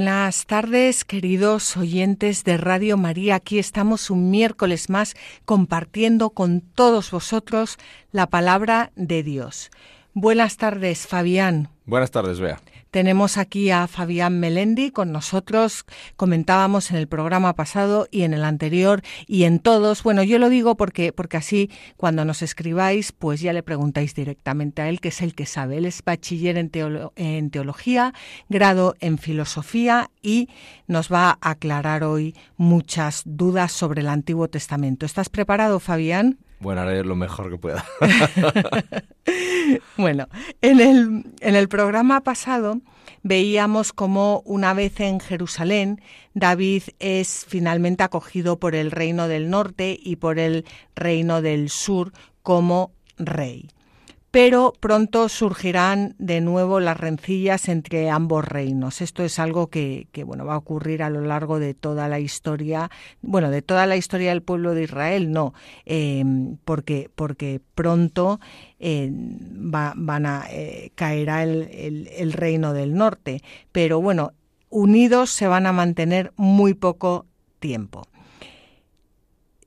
Buenas 0.00 0.46
tardes, 0.46 1.04
queridos 1.04 1.76
oyentes 1.76 2.42
de 2.42 2.56
Radio 2.56 2.96
María. 2.96 3.34
Aquí 3.34 3.58
estamos 3.58 4.08
un 4.08 4.30
miércoles 4.30 4.88
más 4.88 5.14
compartiendo 5.44 6.30
con 6.30 6.62
todos 6.62 7.10
vosotros 7.10 7.76
la 8.10 8.26
palabra 8.26 8.92
de 8.96 9.22
Dios. 9.22 9.70
Buenas 10.14 10.56
tardes, 10.56 11.06
Fabián. 11.06 11.68
Buenas 11.84 12.10
tardes, 12.10 12.40
Bea. 12.40 12.62
Tenemos 12.90 13.38
aquí 13.38 13.70
a 13.70 13.86
Fabián 13.86 14.40
Melendi 14.40 14.90
con 14.90 15.12
nosotros. 15.12 15.84
Comentábamos 16.16 16.90
en 16.90 16.96
el 16.96 17.06
programa 17.06 17.54
pasado 17.54 18.08
y 18.10 18.22
en 18.22 18.34
el 18.34 18.42
anterior 18.42 19.02
y 19.28 19.44
en 19.44 19.60
todos. 19.60 20.02
Bueno, 20.02 20.24
yo 20.24 20.40
lo 20.40 20.48
digo 20.48 20.76
porque, 20.76 21.12
porque 21.12 21.36
así 21.36 21.70
cuando 21.96 22.24
nos 22.24 22.42
escribáis, 22.42 23.12
pues 23.12 23.40
ya 23.40 23.52
le 23.52 23.62
preguntáis 23.62 24.16
directamente 24.16 24.82
a 24.82 24.88
él, 24.88 25.00
que 25.00 25.08
es 25.08 25.22
el 25.22 25.36
que 25.36 25.46
sabe. 25.46 25.78
Él 25.78 25.86
es 25.86 26.02
bachiller 26.04 26.58
en, 26.58 26.72
en 27.14 27.50
teología, 27.50 28.12
grado 28.48 28.96
en 28.98 29.18
filosofía 29.18 30.10
y 30.20 30.48
nos 30.88 31.12
va 31.12 31.38
a 31.40 31.50
aclarar 31.50 32.02
hoy 32.02 32.34
muchas 32.56 33.22
dudas 33.24 33.70
sobre 33.70 34.00
el 34.00 34.08
Antiguo 34.08 34.48
Testamento. 34.48 35.06
¿Estás 35.06 35.28
preparado, 35.28 35.78
Fabián? 35.78 36.38
Bueno, 36.60 36.82
haré 36.82 37.02
lo 37.04 37.16
mejor 37.16 37.50
que 37.50 37.56
pueda. 37.56 37.84
bueno, 39.96 40.28
en 40.60 40.80
el, 40.80 41.24
en 41.40 41.56
el 41.56 41.68
programa 41.68 42.20
pasado 42.20 42.80
veíamos 43.22 43.92
cómo 43.92 44.42
una 44.44 44.74
vez 44.74 45.00
en 45.00 45.20
Jerusalén 45.20 46.00
David 46.34 46.82
es 46.98 47.46
finalmente 47.48 48.02
acogido 48.02 48.58
por 48.58 48.74
el 48.74 48.90
reino 48.90 49.26
del 49.26 49.50
norte 49.50 49.98
y 50.00 50.16
por 50.16 50.38
el 50.38 50.64
reino 50.94 51.42
del 51.42 51.70
sur 51.70 52.12
como 52.42 52.92
rey 53.18 53.68
pero 54.30 54.72
pronto 54.78 55.28
surgirán 55.28 56.14
de 56.18 56.40
nuevo 56.40 56.78
las 56.78 56.96
rencillas 56.96 57.68
entre 57.68 58.10
ambos 58.10 58.44
reinos. 58.44 59.00
Esto 59.00 59.24
es 59.24 59.38
algo 59.38 59.68
que, 59.68 60.06
bueno 60.24 60.46
va 60.46 60.54
a 60.54 60.58
ocurrir 60.58 61.02
a 61.02 61.10
lo 61.10 61.20
largo 61.20 61.58
de 61.58 61.74
toda 61.74 62.08
la 62.08 62.20
historia, 62.20 62.90
bueno, 63.22 63.50
de 63.50 63.62
toda 63.62 63.86
la 63.86 63.96
historia 63.96 64.30
del 64.30 64.42
pueblo 64.42 64.74
de 64.74 64.84
Israel, 64.84 65.32
no, 65.32 65.52
eh, 65.84 66.24
porque, 66.64 67.10
porque 67.14 67.60
pronto 67.74 68.40
eh, 68.78 69.10
van 69.12 70.26
a 70.26 70.44
eh, 70.50 70.92
caerá 70.94 71.42
el, 71.42 72.08
el 72.16 72.32
reino 72.32 72.72
del 72.72 72.94
norte, 72.94 73.42
pero 73.72 74.00
bueno, 74.00 74.32
unidos 74.68 75.30
se 75.30 75.48
van 75.48 75.66
a 75.66 75.72
mantener 75.72 76.32
muy 76.36 76.74
poco 76.74 77.26
tiempo. 77.58 78.06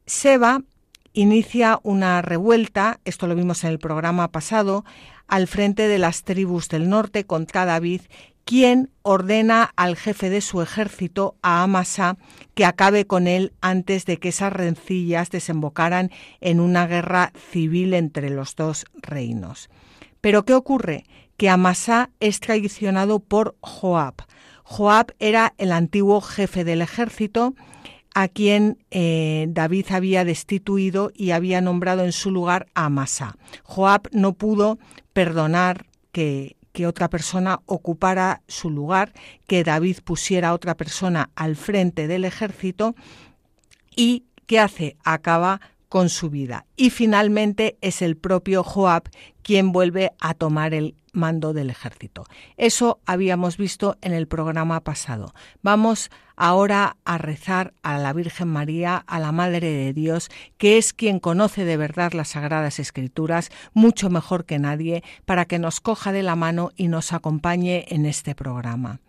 Seba 0.06 0.62
inicia 1.14 1.80
una 1.84 2.22
revuelta, 2.22 3.00
esto 3.06 3.28
lo 3.28 3.36
vimos 3.36 3.64
en 3.64 3.70
el 3.70 3.80
programa 3.80 4.32
pasado, 4.32 4.84
al 5.28 5.48
frente 5.48 5.88
de 5.88 6.00
las 6.00 6.24
tribus 6.24 6.68
del 6.68 6.90
norte 6.90 7.26
contra 7.26 7.66
David, 7.66 8.02
quien 8.46 8.90
ordena 9.04 9.72
al 9.76 9.96
jefe 9.96 10.30
de 10.30 10.42
su 10.42 10.62
ejército, 10.62 11.36
a 11.42 11.64
Amasa, 11.64 12.18
que 12.56 12.66
acabe 12.66 13.08
con 13.08 13.28
él 13.28 13.54
antes 13.62 14.06
de 14.06 14.18
que 14.18 14.30
esas 14.30 14.52
rencillas 14.52 15.30
desembocaran 15.30 16.12
en 16.42 16.60
una 16.60 16.88
guerra 16.88 17.32
civil 17.52 17.94
entre 17.94 18.30
los 18.30 18.56
dos 18.56 18.86
reinos. 18.96 19.70
Pero 20.20 20.44
¿qué 20.44 20.54
ocurre? 20.54 21.06
Que 21.38 21.50
Amasa 21.50 22.10
es 22.20 22.40
traicionado 22.40 23.20
por 23.20 23.56
Joab. 23.62 24.16
Joab 24.64 25.14
era 25.20 25.54
el 25.58 25.72
antiguo 25.72 26.22
jefe 26.22 26.64
del 26.64 26.82
ejército 26.82 27.56
a 28.14 28.28
quien 28.28 28.78
eh, 28.92 29.48
David 29.50 29.88
había 29.92 30.24
destituido 30.26 31.12
y 31.16 31.32
había 31.32 31.62
nombrado 31.62 32.04
en 32.04 32.12
su 32.12 32.32
lugar 32.32 32.68
a 32.76 32.86
Amasa. 32.86 33.38
Joab 33.64 34.10
no 34.12 34.34
pudo 34.34 34.80
perdonar 35.14 35.86
que, 36.12 36.56
otra 36.88 37.10
persona 37.10 37.62
ocupara 37.66 38.42
su 38.48 38.70
lugar, 38.72 39.14
que 39.48 39.64
David 39.64 39.98
pusiera 40.04 40.50
a 40.50 40.54
otra 40.54 40.76
persona 40.76 41.30
al 41.36 41.56
frente 41.56 42.08
del 42.08 42.26
ejército 42.26 42.96
y 43.96 44.26
¿qué 44.48 44.60
hace? 44.60 44.98
Acaba 45.04 45.62
con 45.88 46.10
su 46.10 46.32
vida. 46.32 46.66
Y 46.76 46.90
finalmente 46.90 47.78
es 47.82 48.02
el 48.02 48.18
propio 48.18 48.64
Joab 48.64 49.04
quien 49.44 49.72
vuelve 49.72 50.14
a 50.20 50.34
tomar 50.34 50.74
el 50.74 50.96
mando 51.14 51.54
del 51.54 51.70
ejército. 51.70 52.26
Eso 52.58 53.00
habíamos 53.06 53.58
visto 53.58 53.98
en 54.02 54.14
el 54.14 54.28
programa 54.28 54.80
pasado. 54.82 55.36
Vamos 55.62 56.10
ahora 56.36 56.98
a 57.06 57.18
rezar 57.18 57.74
a 57.84 57.98
la 57.98 58.14
Virgen 58.14 58.48
María, 58.48 58.98
a 58.98 59.20
la 59.20 59.32
Madre 59.32 59.72
de 59.72 59.94
Dios, 59.94 60.30
que 60.58 60.78
es 60.78 60.94
quien 60.94 61.20
conoce 61.20 61.66
de 61.66 61.78
verdad 61.78 62.14
las 62.14 62.30
Sagradas 62.30 62.80
Escrituras 62.80 63.50
mucho 63.74 64.10
mejor 64.10 64.46
que 64.46 64.60
nadie, 64.60 65.04
para 65.26 65.46
que 65.46 65.60
nos 65.60 65.80
coja 65.80 66.12
de 66.12 66.24
la 66.24 66.36
mano 66.36 66.72
y 66.76 66.88
nos 66.88 67.14
acompañe 67.14 67.86
en 67.90 68.06
este 68.06 68.36
programa. 68.36 69.00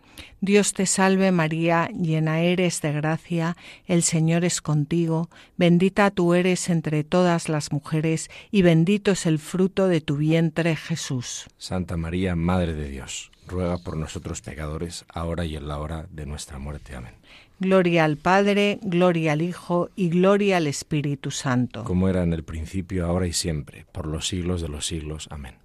Dios 0.41 0.73
te 0.73 0.85
salve 0.85 1.31
María, 1.31 1.89
llena 1.89 2.41
eres 2.41 2.81
de 2.81 2.91
gracia, 2.91 3.57
el 3.85 4.03
Señor 4.03 4.45
es 4.45 4.61
contigo, 4.61 5.29
bendita 5.57 6.11
tú 6.11 6.33
eres 6.33 6.69
entre 6.69 7.03
todas 7.03 7.49
las 7.49 7.71
mujeres, 7.71 8.29
y 8.51 8.61
bendito 8.61 9.11
es 9.11 9.25
el 9.25 9.39
fruto 9.39 9.87
de 9.87 10.01
tu 10.01 10.17
vientre 10.17 10.75
Jesús. 10.75 11.47
Santa 11.57 11.97
María, 11.97 12.35
Madre 12.35 12.73
de 12.73 12.89
Dios, 12.89 13.31
ruega 13.47 13.77
por 13.77 13.97
nosotros 13.97 14.41
pecadores, 14.41 15.05
ahora 15.09 15.45
y 15.45 15.55
en 15.55 15.67
la 15.67 15.79
hora 15.79 16.07
de 16.11 16.25
nuestra 16.25 16.59
muerte. 16.59 16.95
Amén. 16.95 17.13
Gloria 17.59 18.03
al 18.03 18.17
Padre, 18.17 18.79
gloria 18.81 19.33
al 19.33 19.41
Hijo 19.41 19.89
y 19.95 20.09
gloria 20.09 20.57
al 20.57 20.67
Espíritu 20.67 21.31
Santo. 21.31 21.83
Como 21.83 22.09
era 22.09 22.23
en 22.23 22.33
el 22.33 22.43
principio, 22.43 23.05
ahora 23.05 23.27
y 23.27 23.33
siempre, 23.33 23.85
por 23.91 24.07
los 24.07 24.27
siglos 24.27 24.61
de 24.61 24.67
los 24.67 24.85
siglos. 24.85 25.27
Amén. 25.31 25.55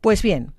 Pues 0.00 0.22
bien, 0.22 0.52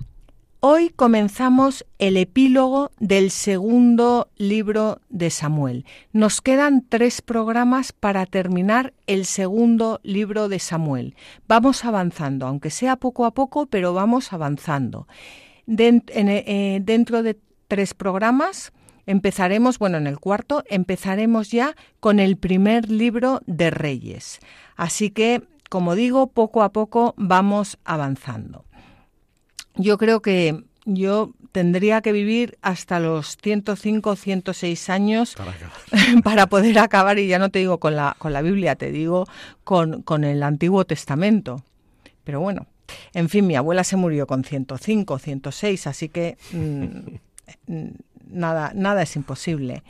Hoy 0.66 0.92
comenzamos 0.92 1.86
el 2.00 2.16
epílogo 2.16 2.92
del 2.98 3.32
segundo 3.32 4.30
libro 4.38 5.02
de 5.10 5.30
Samuel. 5.30 5.84
Nos 6.14 6.40
quedan 6.40 6.86
tres 6.88 7.22
programas 7.22 7.92
para 7.92 8.26
terminar 8.26 8.94
el 9.06 9.26
segundo 9.26 10.00
libro 10.04 10.48
de 10.48 10.60
Samuel. 10.60 11.18
Vamos 11.50 11.84
avanzando, 11.84 12.48
aunque 12.48 12.70
sea 12.70 12.96
poco 12.96 13.26
a 13.26 13.34
poco, 13.34 13.66
pero 13.66 13.94
vamos 13.94 14.32
avanzando. 14.32 15.06
Eh, 15.68 16.80
dentro 16.82 17.24
de 17.24 17.40
tres 17.68 17.94
programas 17.94 18.74
empezaremos, 19.06 19.80
bueno, 19.80 19.98
en 19.98 20.08
el 20.08 20.20
cuarto, 20.20 20.64
empezaremos 20.70 21.52
ya 21.52 21.76
con 22.00 22.20
el 22.20 22.38
primer 22.38 22.90
libro 22.90 23.42
de 23.46 23.70
Reyes. 23.70 24.40
Así 24.76 25.10
que, 25.10 25.44
como 25.70 25.96
digo, 25.96 26.28
poco 26.28 26.64
a 26.64 26.72
poco 26.72 27.14
vamos 27.18 27.78
avanzando. 27.84 28.66
Yo 29.76 29.98
creo 29.98 30.22
que 30.22 30.64
yo 30.86 31.34
tendría 31.52 32.02
que 32.02 32.12
vivir 32.12 32.58
hasta 32.62 33.00
los 33.00 33.38
105, 33.42 34.16
106 34.16 34.90
años 34.90 35.36
para, 36.24 36.48
poder 36.48 36.80
acabar, 36.80 37.20
y 37.20 37.28
ya 37.28 37.40
no 37.40 37.50
te 37.50 37.60
digo 37.60 37.80
con 37.80 37.96
la, 37.96 38.16
con 38.20 38.34
la 38.34 38.42
Biblia, 38.42 38.76
te 38.76 38.92
digo 38.92 39.26
con, 39.64 40.02
con 40.04 40.24
el 40.24 40.44
Antiguo 40.44 40.86
Testamento. 40.86 41.64
Pero 42.24 42.40
bueno, 42.40 42.68
en 43.14 43.30
fin, 43.30 43.48
mi 43.48 43.56
abuela 43.56 43.84
se 43.84 43.96
murió 43.96 44.28
con 44.28 44.44
105, 44.44 45.20
106, 45.20 45.88
así 45.88 46.10
que 46.10 46.38
mm, 46.52 47.88
nada, 48.30 48.72
nada 48.76 49.04
es 49.04 49.16
imposible. 49.16 49.84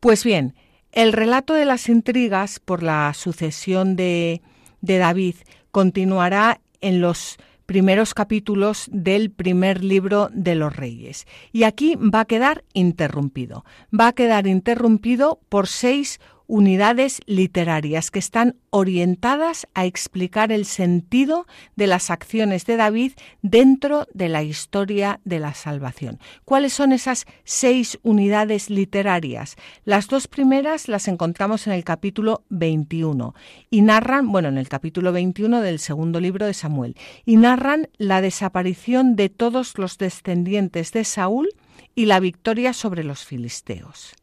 Pues 0.00 0.24
bien, 0.24 0.54
el 0.92 1.12
relato 1.12 1.54
de 1.54 1.64
las 1.64 1.88
intrigas 1.88 2.60
por 2.60 2.82
la 2.82 3.12
sucesión 3.14 3.96
de, 3.96 4.42
de 4.80 4.98
David 4.98 5.36
continuará 5.70 6.60
en 6.80 7.00
los 7.00 7.38
primeros 7.66 8.14
capítulos 8.14 8.88
del 8.92 9.30
primer 9.30 9.82
libro 9.82 10.28
de 10.32 10.54
los 10.54 10.74
reyes. 10.76 11.26
Y 11.52 11.64
aquí 11.64 11.96
va 11.96 12.20
a 12.20 12.24
quedar 12.26 12.64
interrumpido. 12.74 13.64
Va 13.98 14.08
a 14.08 14.12
quedar 14.12 14.46
interrumpido 14.46 15.40
por 15.48 15.66
seis 15.66 16.20
unidades 16.46 17.20
literarias 17.26 18.10
que 18.10 18.18
están 18.18 18.56
orientadas 18.70 19.66
a 19.74 19.86
explicar 19.86 20.52
el 20.52 20.64
sentido 20.64 21.46
de 21.76 21.86
las 21.86 22.10
acciones 22.10 22.66
de 22.66 22.76
David 22.76 23.12
dentro 23.42 24.06
de 24.12 24.28
la 24.28 24.42
historia 24.42 25.20
de 25.24 25.38
la 25.38 25.54
salvación. 25.54 26.18
¿Cuáles 26.44 26.72
son 26.72 26.92
esas 26.92 27.26
seis 27.44 27.98
unidades 28.02 28.70
literarias? 28.70 29.56
Las 29.84 30.08
dos 30.08 30.28
primeras 30.28 30.88
las 30.88 31.08
encontramos 31.08 31.66
en 31.66 31.72
el 31.72 31.84
capítulo 31.84 32.44
21 32.50 33.34
y 33.70 33.82
narran, 33.82 34.30
bueno, 34.30 34.48
en 34.48 34.58
el 34.58 34.68
capítulo 34.68 35.12
21 35.12 35.60
del 35.60 35.78
segundo 35.78 36.20
libro 36.20 36.46
de 36.46 36.54
Samuel, 36.54 36.96
y 37.24 37.36
narran 37.36 37.88
la 37.96 38.20
desaparición 38.20 39.16
de 39.16 39.28
todos 39.28 39.78
los 39.78 39.98
descendientes 39.98 40.92
de 40.92 41.04
Saúl 41.04 41.48
y 41.94 42.06
la 42.06 42.20
victoria 42.20 42.72
sobre 42.72 43.04
los 43.04 43.24
filisteos. 43.24 44.14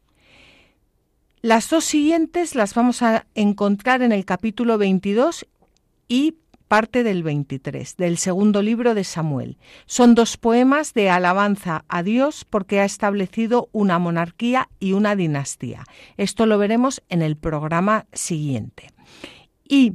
Las 1.42 1.68
dos 1.68 1.84
siguientes 1.84 2.54
las 2.54 2.72
vamos 2.72 3.02
a 3.02 3.26
encontrar 3.34 4.02
en 4.02 4.12
el 4.12 4.24
capítulo 4.24 4.78
22 4.78 5.48
y 6.06 6.36
parte 6.68 7.02
del 7.02 7.24
23, 7.24 7.96
del 7.96 8.16
segundo 8.16 8.62
libro 8.62 8.94
de 8.94 9.02
Samuel. 9.02 9.58
Son 9.86 10.14
dos 10.14 10.36
poemas 10.36 10.94
de 10.94 11.10
alabanza 11.10 11.84
a 11.88 12.04
Dios 12.04 12.44
porque 12.48 12.78
ha 12.78 12.84
establecido 12.84 13.68
una 13.72 13.98
monarquía 13.98 14.68
y 14.78 14.92
una 14.92 15.16
dinastía. 15.16 15.82
Esto 16.16 16.46
lo 16.46 16.58
veremos 16.58 17.02
en 17.08 17.22
el 17.22 17.36
programa 17.36 18.06
siguiente. 18.12 18.92
Y 19.68 19.94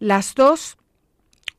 las 0.00 0.34
dos 0.34 0.78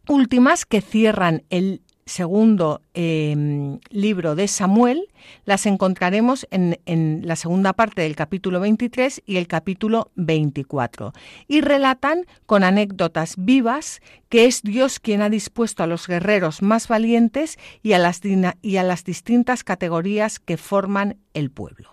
últimas 0.10 0.66
que 0.66 0.82
cierran 0.82 1.44
el 1.50 1.82
segundo 2.10 2.82
em, 2.94 3.80
libro 3.90 4.36
de 4.36 4.48
Samuel 4.48 5.08
las 5.46 5.66
encontraremos 5.66 6.48
en, 6.52 6.80
en, 6.86 7.22
la 7.26 7.36
segunda 7.36 7.74
parte 7.74 8.02
del 8.02 8.16
capítulo 8.16 8.60
23 8.60 9.22
y 9.26 9.38
el 9.38 9.48
capítulo 9.48 10.12
24 10.16 11.14
y 11.48 11.62
relatan 11.62 12.26
con 12.46 12.64
anécdotas 12.64 13.36
vivas 13.38 14.02
que 14.28 14.46
es 14.46 14.62
Dios 14.64 15.00
quien 15.00 15.22
ha 15.22 15.30
dispuesto 15.30 15.84
a 15.84 15.88
los 15.88 16.08
guerreros 16.08 16.62
más 16.62 16.88
valientes 16.88 17.58
y 17.84 17.94
a 17.94 18.00
las, 18.00 18.22
y 18.62 18.78
a 18.78 18.84
las 18.84 19.04
distintas 19.04 19.64
categorías 19.64 20.40
que 20.40 20.58
forman 20.58 21.18
el 21.34 21.52
pueblo. 21.52 21.90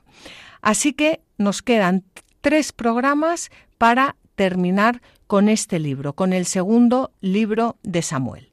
Así 0.63 0.93
que 0.93 1.21
nos 1.39 1.63
quedan 1.63 2.05
tres 2.41 2.73
programas 2.73 3.51
para 3.79 4.17
terminar 4.35 5.03
con 5.27 5.49
este 5.49 5.79
libro, 5.79 6.13
con 6.13 6.33
el 6.33 6.47
segundo 6.47 7.13
libro 7.21 7.77
de 7.83 8.03
Samuel. 8.03 8.51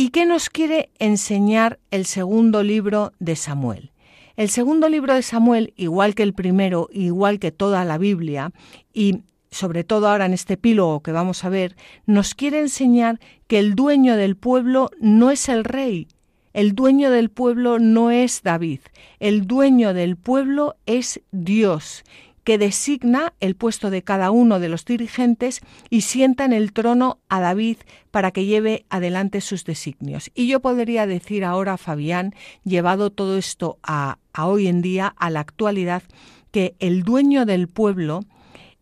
¿Y 0.00 0.08
qué 0.08 0.24
nos 0.24 0.48
quiere 0.48 0.88
enseñar 0.98 1.78
el 1.90 2.06
segundo 2.06 2.62
libro 2.62 3.12
de 3.18 3.36
Samuel? 3.36 3.92
El 4.34 4.48
segundo 4.48 4.88
libro 4.88 5.14
de 5.14 5.20
Samuel, 5.20 5.74
igual 5.76 6.14
que 6.14 6.22
el 6.22 6.32
primero, 6.32 6.88
igual 6.90 7.38
que 7.38 7.52
toda 7.52 7.84
la 7.84 7.98
Biblia, 7.98 8.50
y 8.94 9.24
sobre 9.50 9.84
todo 9.84 10.08
ahora 10.08 10.24
en 10.24 10.32
este 10.32 10.54
epílogo 10.54 11.02
que 11.02 11.12
vamos 11.12 11.44
a 11.44 11.50
ver, 11.50 11.76
nos 12.06 12.34
quiere 12.34 12.60
enseñar 12.60 13.20
que 13.46 13.58
el 13.58 13.74
dueño 13.74 14.16
del 14.16 14.38
pueblo 14.38 14.90
no 15.02 15.30
es 15.30 15.50
el 15.50 15.64
rey, 15.64 16.08
el 16.54 16.74
dueño 16.74 17.10
del 17.10 17.28
pueblo 17.28 17.78
no 17.78 18.10
es 18.10 18.42
David, 18.42 18.80
el 19.18 19.46
dueño 19.46 19.92
del 19.92 20.16
pueblo 20.16 20.76
es 20.86 21.20
Dios 21.30 22.04
que 22.50 22.58
designa 22.58 23.32
el 23.38 23.54
puesto 23.54 23.90
de 23.90 24.02
cada 24.02 24.32
uno 24.32 24.58
de 24.58 24.68
los 24.68 24.84
dirigentes 24.84 25.60
y 25.88 26.00
sienta 26.00 26.44
en 26.44 26.52
el 26.52 26.72
trono 26.72 27.20
a 27.28 27.38
David 27.38 27.76
para 28.10 28.32
que 28.32 28.44
lleve 28.44 28.86
adelante 28.90 29.40
sus 29.40 29.64
designios. 29.64 30.32
Y 30.34 30.48
yo 30.48 30.58
podría 30.58 31.06
decir 31.06 31.44
ahora, 31.44 31.76
Fabián, 31.76 32.34
llevado 32.64 33.10
todo 33.10 33.38
esto 33.38 33.78
a, 33.84 34.18
hoy 34.36 34.66
en 34.66 34.82
día, 34.82 35.14
a 35.16 35.30
la 35.30 35.38
actualidad, 35.38 36.02
que 36.50 36.74
el 36.80 37.04
dueño 37.04 37.46
del 37.46 37.68
pueblo 37.68 38.24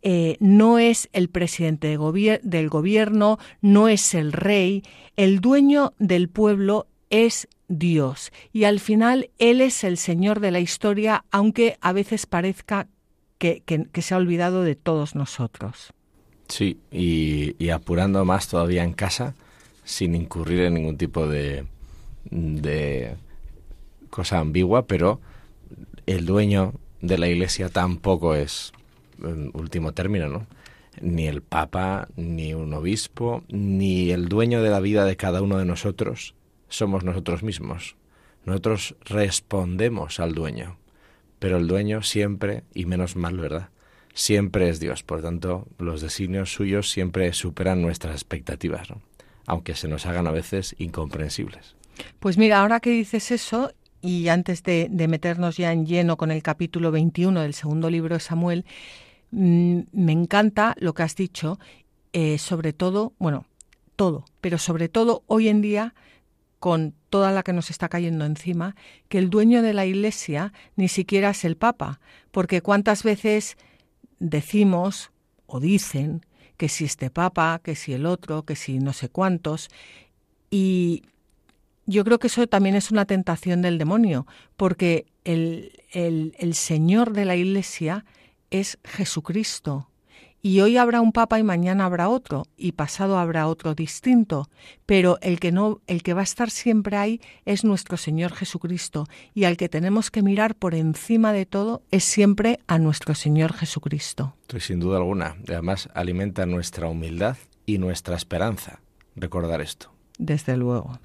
eh, 0.01 0.39
no 0.41 0.79
es 0.79 1.11
el 1.13 1.29
presidente 1.29 1.89
del 2.43 2.69
gobierno, 2.71 3.39
no 3.61 3.89
es 3.89 4.15
el 4.15 4.33
rey, 4.33 4.83
el 5.17 5.41
dueño 5.41 5.93
del 5.99 6.31
pueblo 6.31 6.87
es 7.11 7.49
Dios. 7.69 8.33
Y 8.51 8.65
al 8.65 8.81
final 8.81 9.29
Él 9.37 9.61
es 9.61 9.85
el 9.85 9.99
Señor 9.99 10.41
de 10.41 10.53
la 10.53 10.61
historia, 10.61 11.27
aunque 11.31 11.77
a 11.83 11.93
veces 11.93 12.25
parezca 12.25 12.89
que, 13.39 13.63
se 14.03 14.15
ha 14.15 14.17
olvidado 14.17 14.63
de 14.63 14.75
todos 14.75 15.15
nosotros. 15.15 15.93
Sí, 16.49 16.79
y, 16.91 17.71
apurando 17.71 18.25
más 18.25 18.49
todavía 18.49 18.85
en 18.85 18.93
casa, 18.93 19.35
sin 19.85 20.15
incurrir 20.15 20.61
en 20.61 20.75
ningún 20.75 20.97
tipo 20.97 21.27
de, 21.27 21.67
de 22.31 23.17
cosa 24.11 24.39
ambigua, 24.39 24.87
pero 24.87 25.21
el 26.07 26.27
dueño 26.27 26.75
de 27.01 27.19
la 27.19 27.29
iglesia 27.29 27.69
tampoco 27.69 28.35
es 28.35 28.73
último 29.53 29.93
término, 29.93 30.29
¿no? 30.29 30.47
Ni 31.01 31.27
el 31.27 31.43
papa, 31.43 32.09
ni 32.17 32.55
un 32.55 32.75
obispo, 32.75 33.45
ni 33.49 34.11
el 34.11 34.29
dueño 34.29 34.63
de 34.63 34.71
la 34.71 34.81
vida 34.81 35.05
de 35.05 35.17
cada 35.17 35.43
uno 35.43 35.59
de 35.59 35.65
nosotros 35.65 36.35
somos 36.69 37.05
nosotros 37.05 37.43
mismos. 37.43 37.97
Nosotros 38.45 38.97
respondemos 39.05 40.21
al 40.21 40.35
dueño 40.35 40.77
pero 41.39 41.59
el 41.59 41.67
dueño 41.67 42.03
siempre, 42.03 42.65
y 42.75 42.87
menos 42.87 43.17
mal, 43.17 43.39
¿verdad? 43.39 43.69
Siempre 44.15 44.69
es 44.69 44.81
Dios. 44.81 45.03
Por 45.03 45.23
tanto, 45.23 45.67
los 45.79 46.01
designios 46.01 46.53
suyos 46.53 46.91
siempre 46.91 47.33
superan 47.33 47.83
nuestras 47.83 48.15
expectativas, 48.15 48.91
¿no? 48.91 49.01
aunque 49.49 49.75
se 49.75 49.89
nos 49.89 50.05
hagan 50.05 50.27
a 50.27 50.31
veces 50.31 50.77
incomprensibles. 50.79 51.75
Pues 52.21 52.37
mira, 52.37 52.61
ahora 52.61 52.81
que 52.81 52.91
dices 52.91 53.31
eso, 53.31 53.73
y 54.03 54.29
antes 54.29 54.63
de, 54.63 54.89
meternos 55.09 55.57
ya 55.57 55.73
en 55.73 55.87
lleno 55.87 56.17
con 56.17 56.31
el 56.31 56.43
capítulo 56.43 56.91
21 56.91 57.41
del 57.41 57.55
segundo 57.55 57.89
libro 57.89 58.15
de 58.15 58.21
Samuel, 58.21 58.67
mm, 59.31 59.81
me 59.93 60.13
encanta 60.13 60.75
lo 60.79 60.93
que 60.93 61.03
has 61.03 61.17
dicho, 61.17 61.59
eh, 62.13 62.39
sobre 62.39 62.75
todo, 62.75 63.15
bueno, 63.19 63.47
todo, 63.97 64.27
pero 64.41 64.59
sobre 64.59 64.89
todo 64.89 65.23
hoy 65.27 65.49
en 65.49 65.63
día 65.63 65.95
con 66.59 66.95
toda 67.11 67.33
la 67.33 67.43
que 67.43 67.53
nos 67.53 67.71
está 67.71 67.89
cayendo 67.89 68.25
encima, 68.25 68.75
que 69.09 69.19
el 69.19 69.31
dueño 69.31 69.63
de 69.63 69.73
la 69.73 69.87
Iglesia 69.87 70.53
ni 70.77 70.89
siquiera 70.89 71.31
es 71.31 71.45
el 71.45 71.57
Papa, 71.57 72.01
porque 72.31 72.63
cuántas 72.63 73.03
veces 73.03 73.57
decimos 74.19 75.11
o 75.47 75.61
dicen 75.61 76.27
que 76.57 76.69
si 76.69 76.85
este 76.85 77.11
Papa, 77.11 77.61
que 77.63 77.77
si 77.77 77.93
el 77.93 78.07
otro, 78.07 78.43
que 78.43 78.57
si 78.57 78.79
no 78.79 78.93
sé 78.93 79.09
cuántos, 79.09 79.69
y 80.51 81.05
yo 81.87 82.05
creo 82.05 82.19
que 82.19 82.27
eso 82.27 82.47
también 82.47 82.75
es 82.75 82.91
una 82.91 83.07
tentación 83.07 83.63
del 83.63 83.79
demonio, 83.79 84.27
porque 84.57 85.07
el, 85.25 85.73
el, 85.93 86.35
el 86.39 86.55
Señor 86.55 87.13
de 87.13 87.25
la 87.25 87.37
Iglesia 87.37 88.05
es 88.51 88.79
Jesucristo, 88.85 89.89
y 90.43 90.61
hoy 90.61 90.77
habrá 90.77 91.01
un 91.01 91.13
papa 91.13 91.39
y 91.39 91.43
mañana 91.43 91.85
habrá 91.85 92.09
otro 92.09 92.45
y 92.57 92.73
pasado 92.73 93.19
habrá 93.19 93.47
otro 93.47 93.75
distinto, 93.75 94.49
pero 94.87 95.19
el 95.21 95.41
que 95.41 95.53
no 95.53 95.81
el 95.87 96.03
que 96.03 96.15
va 96.15 96.21
a 96.21 96.25
estar 96.25 96.51
siempre 96.51 96.97
ahí 96.97 97.21
es 97.45 97.65
nuestro 97.65 97.97
Señor 97.97 98.33
Jesucristo 98.33 99.07
y 99.35 99.45
al 99.45 99.57
que 99.57 99.69
tenemos 99.69 100.11
que 100.11 100.23
mirar 100.23 100.55
por 100.55 100.75
encima 100.75 101.33
de 101.33 101.47
todo 101.47 101.83
es 101.91 102.05
siempre 102.05 102.61
a 102.67 102.79
nuestro 102.79 103.15
Señor 103.15 103.53
Jesucristo. 103.53 104.35
sin 104.59 104.81
duda 104.81 104.99
alguna, 104.99 105.37
además 105.49 105.89
alimenta 105.95 106.47
nuestra 106.47 106.89
humildad 106.89 107.37
y 107.67 107.79
nuestra 107.79 108.17
esperanza 108.17 108.81
recordar 109.17 109.61
esto. 109.61 109.93
Desde 110.19 110.57
luego. 110.57 110.99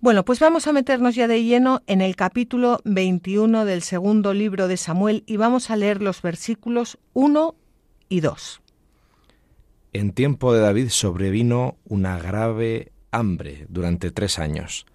Bueno, 0.00 0.24
pues 0.24 0.38
vamos 0.38 0.66
a 0.66 0.72
meternos 0.72 1.14
ya 1.14 1.26
de 1.28 1.42
lleno 1.42 1.80
en 1.86 2.02
el 2.02 2.14
capítulo 2.14 2.80
21 2.84 3.64
del 3.64 3.80
segundo 3.80 4.34
libro 4.34 4.68
de 4.68 4.76
Samuel 4.76 5.24
y 5.26 5.38
vamos 5.38 5.70
a 5.70 5.76
leer 5.76 6.02
los 6.02 6.20
versículos 6.20 6.98
1 7.14 7.54
y 8.08 8.22
En 9.92 10.12
tiempo 10.12 10.52
de 10.52 10.60
David 10.60 10.88
sobrevino 10.88 11.76
una 11.84 12.18
grave 12.18 12.92
hambre 13.10 13.66
durante 13.68 14.10
tres 14.10 14.38
años. 14.38 14.86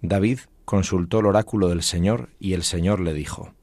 David 0.00 0.40
consultó 0.64 1.20
el 1.20 1.26
oráculo 1.26 1.68
del 1.68 1.82
Señor 1.82 2.30
y 2.38 2.52
el 2.52 2.62
Señor 2.62 3.00
le 3.00 3.14
dijo, 3.14 3.54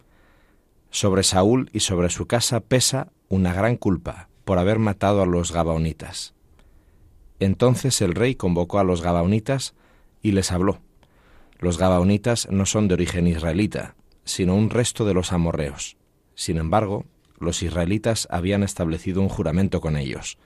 Sobre 0.91 1.23
Saúl 1.23 1.69
y 1.73 1.81
sobre 1.81 2.09
su 2.09 2.25
casa 2.25 2.59
pesa 2.59 3.11
una 3.29 3.53
gran 3.53 3.77
culpa 3.77 4.29
por 4.45 4.57
haber 4.57 4.79
matado 4.79 5.21
a 5.21 5.25
los 5.25 5.51
Gabaonitas. 5.51 6.33
Entonces 7.39 8.01
el 8.01 8.15
rey 8.15 8.35
convocó 8.35 8.79
a 8.79 8.83
los 8.83 9.01
Gabaonitas 9.01 9.75
y 10.21 10.31
les 10.31 10.51
habló. 10.51 10.79
Los 11.59 11.77
Gabaonitas 11.77 12.49
no 12.51 12.65
son 12.65 12.87
de 12.87 12.95
origen 12.95 13.27
israelita, 13.27 13.95
sino 14.25 14.55
un 14.55 14.69
resto 14.69 15.05
de 15.05 15.13
los 15.13 15.31
amorreos. 15.31 15.97
Sin 16.35 16.57
embargo, 16.57 17.05
los 17.39 17.63
israelitas 17.63 18.27
habían 18.29 18.63
establecido 18.63 19.21
un 19.21 19.29
juramento 19.29 19.81
con 19.81 19.97
ellos, 19.97 20.37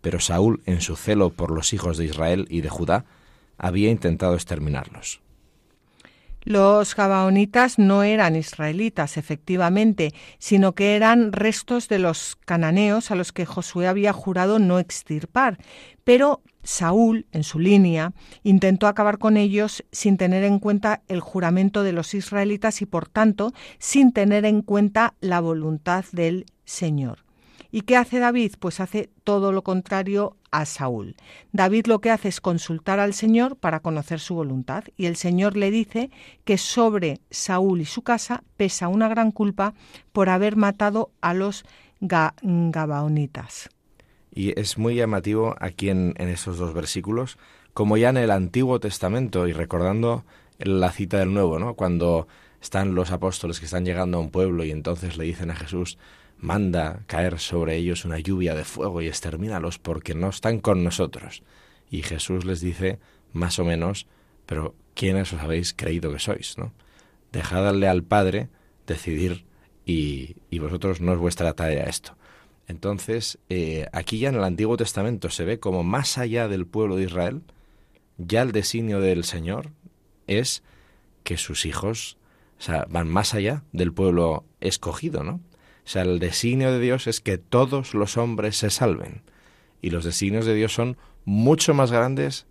pero 0.00 0.20
Saúl, 0.20 0.60
en 0.66 0.80
su 0.80 0.96
celo 0.96 1.30
por 1.30 1.50
los 1.50 1.72
hijos 1.72 1.96
de 1.96 2.06
Israel 2.06 2.46
y 2.50 2.60
de 2.60 2.68
Judá, 2.68 3.04
había 3.58 3.90
intentado 3.90 4.34
exterminarlos. 4.34 5.20
Los 6.44 6.96
Gabaonitas 6.96 7.78
no 7.78 8.02
eran 8.02 8.34
israelitas, 8.34 9.16
efectivamente, 9.16 10.12
sino 10.38 10.74
que 10.74 10.96
eran 10.96 11.32
restos 11.32 11.88
de 11.88 12.00
los 12.00 12.36
cananeos 12.44 13.10
a 13.10 13.14
los 13.14 13.32
que 13.32 13.46
Josué 13.46 13.86
había 13.86 14.12
jurado 14.12 14.58
no 14.58 14.80
extirpar. 14.80 15.58
Pero 16.02 16.42
Saúl, 16.64 17.26
en 17.30 17.44
su 17.44 17.60
línea, 17.60 18.12
intentó 18.42 18.88
acabar 18.88 19.18
con 19.18 19.36
ellos 19.36 19.84
sin 19.92 20.16
tener 20.16 20.42
en 20.42 20.58
cuenta 20.58 21.02
el 21.06 21.20
juramento 21.20 21.84
de 21.84 21.92
los 21.92 22.12
israelitas 22.14 22.82
y, 22.82 22.86
por 22.86 23.08
tanto, 23.08 23.52
sin 23.78 24.12
tener 24.12 24.44
en 24.44 24.62
cuenta 24.62 25.14
la 25.20 25.40
voluntad 25.40 26.04
del 26.12 26.46
Señor. 26.64 27.21
¿Y 27.74 27.80
qué 27.80 27.96
hace 27.96 28.18
David? 28.18 28.52
Pues 28.60 28.80
hace 28.80 29.08
todo 29.24 29.50
lo 29.50 29.64
contrario 29.64 30.36
a 30.50 30.66
Saúl. 30.66 31.16
David 31.52 31.86
lo 31.86 32.02
que 32.02 32.10
hace 32.10 32.28
es 32.28 32.42
consultar 32.42 33.00
al 33.00 33.14
Señor 33.14 33.56
para 33.56 33.80
conocer 33.80 34.20
su 34.20 34.34
voluntad 34.34 34.84
y 34.98 35.06
el 35.06 35.16
Señor 35.16 35.56
le 35.56 35.70
dice 35.70 36.10
que 36.44 36.58
sobre 36.58 37.20
Saúl 37.30 37.80
y 37.80 37.86
su 37.86 38.02
casa 38.02 38.44
pesa 38.58 38.88
una 38.88 39.08
gran 39.08 39.32
culpa 39.32 39.72
por 40.12 40.28
haber 40.28 40.56
matado 40.56 41.10
a 41.22 41.32
los 41.32 41.64
Gabaonitas. 42.00 43.70
Y 44.30 44.58
es 44.60 44.76
muy 44.76 44.94
llamativo 44.94 45.56
aquí 45.58 45.88
en, 45.88 46.14
en 46.18 46.28
estos 46.28 46.58
dos 46.58 46.74
versículos, 46.74 47.38
como 47.72 47.96
ya 47.96 48.10
en 48.10 48.18
el 48.18 48.30
Antiguo 48.30 48.80
Testamento 48.80 49.48
y 49.48 49.54
recordando 49.54 50.24
la 50.58 50.92
cita 50.92 51.18
del 51.18 51.32
Nuevo, 51.32 51.58
¿no? 51.58 51.74
Cuando 51.74 52.28
están 52.60 52.94
los 52.94 53.12
apóstoles 53.12 53.60
que 53.60 53.66
están 53.66 53.86
llegando 53.86 54.18
a 54.18 54.20
un 54.20 54.30
pueblo 54.30 54.62
y 54.64 54.70
entonces 54.70 55.16
le 55.16 55.24
dicen 55.24 55.50
a 55.50 55.56
Jesús, 55.56 55.98
manda 56.42 57.04
caer 57.06 57.38
sobre 57.38 57.76
ellos 57.76 58.04
una 58.04 58.18
lluvia 58.18 58.54
de 58.54 58.64
fuego 58.64 59.00
y 59.00 59.06
extermínalos 59.06 59.78
porque 59.78 60.14
no 60.14 60.28
están 60.28 60.58
con 60.58 60.84
nosotros. 60.84 61.42
Y 61.88 62.02
Jesús 62.02 62.44
les 62.44 62.60
dice, 62.60 62.98
más 63.32 63.58
o 63.58 63.64
menos, 63.64 64.06
pero 64.44 64.74
¿quiénes 64.94 65.32
os 65.32 65.40
habéis 65.40 65.72
creído 65.72 66.12
que 66.12 66.18
sois? 66.18 66.58
¿no? 66.58 66.72
Dejadle 67.30 67.86
al 67.86 68.02
Padre 68.02 68.48
decidir 68.86 69.44
y, 69.86 70.36
y 70.50 70.58
vosotros 70.58 71.00
no 71.00 71.12
es 71.12 71.18
vuestra 71.18 71.54
tarea 71.54 71.84
esto. 71.84 72.16
Entonces, 72.66 73.38
eh, 73.48 73.86
aquí 73.92 74.18
ya 74.18 74.28
en 74.28 74.34
el 74.34 74.44
Antiguo 74.44 74.76
Testamento 74.76 75.30
se 75.30 75.44
ve 75.44 75.60
como 75.60 75.84
más 75.84 76.18
allá 76.18 76.48
del 76.48 76.66
pueblo 76.66 76.96
de 76.96 77.04
Israel, 77.04 77.42
ya 78.18 78.42
el 78.42 78.50
designio 78.52 79.00
del 79.00 79.24
Señor 79.24 79.70
es 80.26 80.64
que 81.22 81.36
sus 81.36 81.66
hijos 81.66 82.16
o 82.58 82.62
sea, 82.62 82.86
van 82.88 83.08
más 83.08 83.34
allá 83.34 83.62
del 83.72 83.92
pueblo 83.92 84.44
escogido, 84.60 85.22
¿no? 85.22 85.40
O 85.84 85.88
sea, 85.88 86.02
el 86.02 86.18
designio 86.18 86.72
de 86.72 86.80
Dios 86.80 87.06
es 87.06 87.20
que 87.20 87.38
todos 87.38 87.94
los 87.94 88.16
hombres 88.16 88.56
se 88.56 88.70
salven. 88.70 89.22
Y 89.80 89.90
los 89.90 90.04
designios 90.04 90.46
de 90.46 90.54
Dios 90.54 90.72
son 90.72 90.96
mucho 91.24 91.74
más 91.74 91.90
grandes 91.90 92.46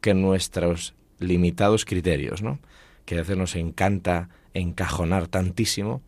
que 0.00 0.14
nuestros 0.14 0.94
limitados 1.18 1.84
criterios, 1.84 2.42
¿no? 2.42 2.60
Que 3.04 3.16
a 3.16 3.18
veces 3.18 3.36
nos 3.36 3.56
encanta 3.56 4.28
encajonar 4.54 5.26
tantísimo 5.28 6.02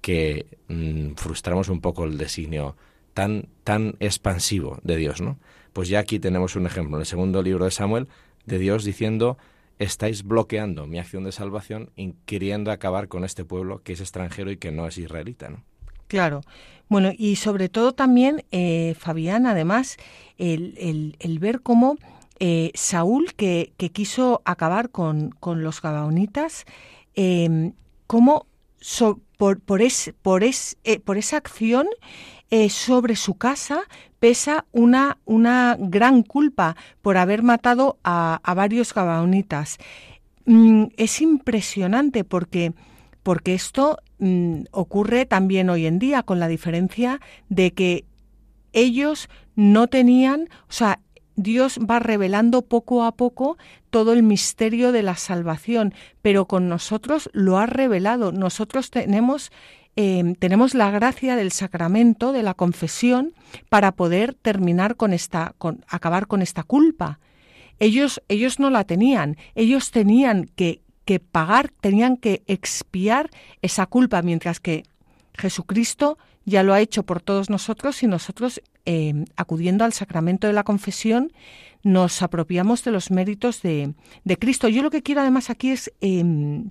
que 0.00 0.46
mm, 0.68 1.14
frustramos 1.16 1.68
un 1.68 1.80
poco 1.80 2.04
el 2.04 2.16
designio 2.18 2.76
tan, 3.12 3.48
tan 3.64 3.96
expansivo 4.00 4.78
de 4.82 4.96
Dios, 4.96 5.20
¿no? 5.20 5.38
Pues 5.72 5.88
ya 5.88 5.98
aquí 5.98 6.18
tenemos 6.18 6.56
un 6.56 6.66
ejemplo, 6.66 6.96
en 6.96 7.00
el 7.00 7.06
segundo 7.06 7.42
libro 7.42 7.64
de 7.64 7.70
Samuel, 7.70 8.08
de 8.46 8.58
Dios 8.58 8.84
diciendo, 8.84 9.36
estáis 9.78 10.22
bloqueando 10.22 10.86
mi 10.86 10.98
acción 10.98 11.24
de 11.24 11.32
salvación 11.32 11.90
y 11.96 12.14
queriendo 12.24 12.70
acabar 12.70 13.08
con 13.08 13.24
este 13.24 13.44
pueblo 13.44 13.82
que 13.82 13.92
es 13.92 14.00
extranjero 14.00 14.50
y 14.50 14.56
que 14.56 14.72
no 14.72 14.86
es 14.86 14.96
israelita, 14.96 15.50
¿no? 15.50 15.64
Claro. 16.08 16.42
Bueno, 16.88 17.10
y 17.16 17.36
sobre 17.36 17.68
todo 17.68 17.92
también, 17.92 18.44
eh, 18.52 18.94
Fabián, 18.98 19.46
además, 19.46 19.96
el, 20.38 21.16
el, 21.18 21.38
ver 21.40 21.60
cómo 21.60 21.96
eh, 22.38 22.70
Saúl, 22.74 23.34
que, 23.34 23.72
que, 23.76 23.90
quiso 23.90 24.42
acabar 24.44 24.90
con, 24.90 25.30
con 25.30 25.64
los 25.64 25.82
gabaonitas, 25.82 26.64
eh, 27.16 27.72
cómo 28.06 28.46
por, 29.36 29.60
por, 29.60 29.82
es, 29.82 30.14
por, 30.22 30.44
es, 30.44 30.76
eh, 30.84 31.00
por 31.00 31.18
esa 31.18 31.36
acción 31.36 31.86
eh, 32.50 32.70
sobre 32.70 33.16
su 33.16 33.34
casa 33.34 33.82
pesa 34.20 34.66
una, 34.72 35.18
una 35.24 35.76
gran 35.78 36.22
culpa 36.22 36.76
por 37.02 37.16
haber 37.16 37.42
matado 37.42 37.98
a, 38.04 38.40
varios 38.54 38.94
gabaonitas. 38.94 39.78
Mm, 40.46 40.84
es 40.96 41.20
impresionante 41.20 42.24
porque, 42.24 42.72
porque 43.22 43.54
esto 43.54 43.98
mm, 44.18 44.64
ocurre 44.70 45.26
también 45.26 45.70
hoy 45.70 45.86
en 45.86 45.98
día, 45.98 46.22
con 46.22 46.40
la 46.40 46.48
diferencia 46.48 47.20
de 47.48 47.72
que 47.72 48.04
ellos 48.72 49.28
no 49.54 49.86
tenían, 49.86 50.48
o 50.68 50.72
sea, 50.72 51.00
Dios 51.34 51.78
va 51.78 51.98
revelando 51.98 52.62
poco 52.62 53.04
a 53.04 53.12
poco 53.12 53.58
todo 53.90 54.12
el 54.14 54.22
misterio 54.22 54.90
de 54.90 55.02
la 55.02 55.16
salvación, 55.16 55.92
pero 56.22 56.46
con 56.46 56.68
nosotros 56.68 57.28
lo 57.32 57.58
ha 57.58 57.66
revelado. 57.66 58.32
Nosotros 58.32 58.90
tenemos 58.90 59.50
Em, 59.98 60.34
tenemos 60.34 60.74
la 60.74 60.90
gracia 60.90 61.36
del 61.36 61.52
sacramento 61.52 62.32
de 62.32 62.42
la 62.42 62.52
confesión 62.52 63.32
para 63.70 63.92
poder 63.92 64.34
terminar 64.34 64.96
con 64.96 65.14
esta, 65.14 65.54
con, 65.56 65.86
acabar 65.88 66.26
con 66.26 66.42
esta 66.42 66.62
culpa. 66.64 67.18
Ellos, 67.78 68.22
ellos 68.28 68.60
no 68.60 68.68
la 68.68 68.84
tenían, 68.84 69.38
ellos 69.54 69.90
tenían 69.90 70.50
que, 70.54 70.82
que 71.06 71.20
pagar, 71.20 71.70
tenían 71.80 72.18
que 72.18 72.42
expiar 72.46 73.30
esa 73.62 73.86
culpa, 73.86 74.20
mientras 74.20 74.60
que 74.60 74.82
Jesucristo 75.32 76.18
ya 76.44 76.62
lo 76.62 76.74
ha 76.74 76.80
hecho 76.80 77.04
por 77.04 77.22
todos 77.22 77.48
nosotros 77.48 78.02
y 78.02 78.06
nosotros, 78.06 78.60
em, 78.84 79.24
acudiendo 79.36 79.84
al 79.84 79.94
sacramento 79.94 80.46
de 80.46 80.52
la 80.52 80.64
confesión, 80.64 81.32
nos 81.82 82.20
apropiamos 82.22 82.84
de 82.84 82.90
los 82.90 83.10
méritos 83.10 83.62
de, 83.62 83.94
de 84.24 84.36
Cristo. 84.36 84.68
Yo 84.68 84.82
lo 84.82 84.90
que 84.90 85.02
quiero 85.02 85.20
además 85.20 85.48
aquí 85.48 85.70
es 85.70 85.92
em, 86.00 86.70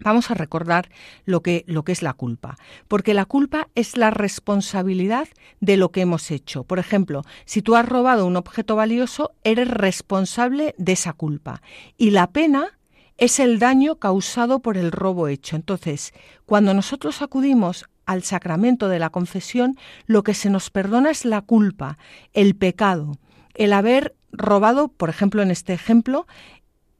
Vamos 0.00 0.30
a 0.30 0.34
recordar 0.34 0.90
lo 1.24 1.42
que, 1.42 1.64
lo 1.66 1.82
que 1.82 1.92
es 1.92 2.02
la 2.02 2.12
culpa, 2.12 2.56
porque 2.86 3.14
la 3.14 3.24
culpa 3.24 3.68
es 3.74 3.96
la 3.96 4.10
responsabilidad 4.10 5.28
de 5.60 5.76
lo 5.76 5.90
que 5.90 6.02
hemos 6.02 6.30
hecho. 6.30 6.62
Por 6.62 6.78
ejemplo, 6.78 7.22
si 7.46 7.62
tú 7.62 7.74
has 7.74 7.86
robado 7.86 8.24
un 8.26 8.36
objeto 8.36 8.76
valioso, 8.76 9.32
eres 9.42 9.68
responsable 9.68 10.74
de 10.78 10.92
esa 10.92 11.12
culpa. 11.14 11.62
Y 11.96 12.10
la 12.10 12.30
pena 12.30 12.77
es 13.18 13.40
el 13.40 13.58
daño 13.58 13.96
causado 13.96 14.60
por 14.60 14.78
el 14.78 14.92
robo 14.92 15.28
hecho. 15.28 15.56
Entonces, 15.56 16.14
cuando 16.46 16.72
nosotros 16.72 17.20
acudimos 17.20 17.84
al 18.06 18.22
sacramento 18.22 18.88
de 18.88 19.00
la 19.00 19.10
confesión, 19.10 19.76
lo 20.06 20.22
que 20.22 20.32
se 20.32 20.48
nos 20.48 20.70
perdona 20.70 21.10
es 21.10 21.24
la 21.24 21.42
culpa, 21.42 21.98
el 22.32 22.54
pecado, 22.54 23.18
el 23.54 23.72
haber 23.72 24.14
robado, 24.32 24.88
por 24.88 25.10
ejemplo, 25.10 25.42
en 25.42 25.50
este 25.50 25.74
ejemplo, 25.74 26.26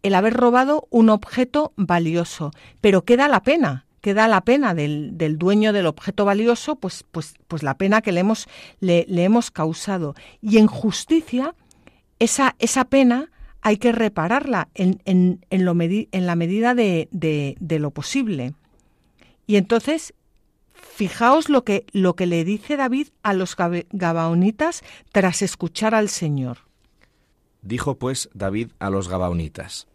el 0.03 0.15
haber 0.15 0.35
robado 0.35 0.87
un 0.91 1.09
objeto 1.09 1.73
valioso, 1.77 2.51
pero 2.81 3.05
queda 3.05 3.29
la 3.29 3.43
pena, 3.43 3.87
queda 4.01 4.29
la 4.29 4.43
pena 4.43 4.75
del, 4.75 5.17
dueño 5.39 5.73
del 5.73 5.87
objeto 5.87 6.25
valioso, 6.25 6.77
pues, 6.77 7.05
pues, 7.11 7.35
pues 7.47 7.63
la 7.63 7.79
pena 7.79 8.03
que 8.03 8.13
le 8.13 8.21
hemos, 8.21 8.49
le, 8.81 9.07
hemos 9.09 9.51
causado. 9.51 10.15
Y 10.41 10.59
en 10.59 10.67
justicia, 10.67 11.55
esa, 12.19 12.57
esa 12.59 12.85
pena 12.85 13.31
hay 13.62 13.79
que 13.79 13.93
repararla 13.93 14.69
en, 14.75 15.00
en, 15.05 15.45
en, 15.50 15.65
lo 15.65 15.77
en 15.81 16.27
la 16.27 16.37
medida 16.37 16.75
de, 16.75 17.09
de, 17.11 17.79
lo 17.79 17.91
posible. 17.91 18.55
Y 19.47 19.57
entonces, 19.57 20.15
fijaos 20.73 21.49
lo 21.49 21.65
que, 21.65 21.85
lo 21.93 22.15
que 22.15 22.27
le 22.27 22.45
dice 22.45 22.77
David 22.77 23.09
a 23.23 23.35
los 23.35 23.57
gabaonitas 23.91 24.83
tras 25.12 25.43
escuchar 25.43 25.95
al 25.95 26.09
Señor. 26.09 26.59
Dijo 27.62 27.99
pues 27.99 28.31
David 28.35 28.71
a 28.79 28.88
los 28.88 29.09
Gabaonitas, 29.09 29.88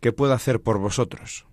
¿qué 0.00 0.12
puedo 0.12 0.34
hacer 0.34 0.60
por 0.60 0.78
vosotros? 0.78 1.46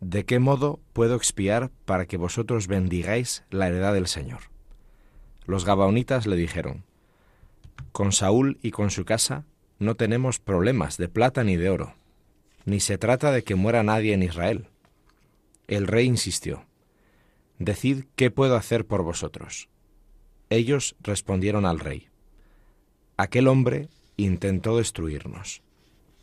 ¿De 0.00 0.24
qué 0.24 0.38
modo 0.38 0.80
puedo 0.92 1.14
expiar 1.14 1.70
para 1.84 2.06
que 2.06 2.16
vosotros 2.16 2.68
bendigáis 2.68 3.44
la 3.50 3.68
heredad 3.68 3.92
del 3.92 4.06
Señor? 4.06 4.40
Los 5.44 5.64
Gabaonitas 5.64 6.26
le 6.26 6.36
dijeron, 6.36 6.84
con 7.92 8.12
Saúl 8.12 8.58
y 8.62 8.70
con 8.70 8.90
su 8.90 9.04
casa 9.04 9.44
no 9.78 9.94
tenemos 9.94 10.38
problemas 10.38 10.96
de 10.96 11.08
plata 11.08 11.44
ni 11.44 11.56
de 11.56 11.70
oro, 11.70 11.94
ni 12.64 12.80
se 12.80 12.98
trata 12.98 13.32
de 13.32 13.44
que 13.44 13.54
muera 13.54 13.82
nadie 13.82 14.12
en 14.12 14.22
Israel. 14.22 14.68
El 15.66 15.86
rey 15.86 16.06
insistió, 16.06 16.64
Decid 17.58 18.04
qué 18.14 18.30
puedo 18.30 18.56
hacer 18.56 18.86
por 18.86 19.02
vosotros. 19.02 19.68
Ellos 20.50 20.96
respondieron 21.00 21.66
al 21.66 21.80
rey, 21.80 22.08
Aquel 23.16 23.48
hombre 23.48 23.88
intentó 24.16 24.76
destruirnos, 24.76 25.62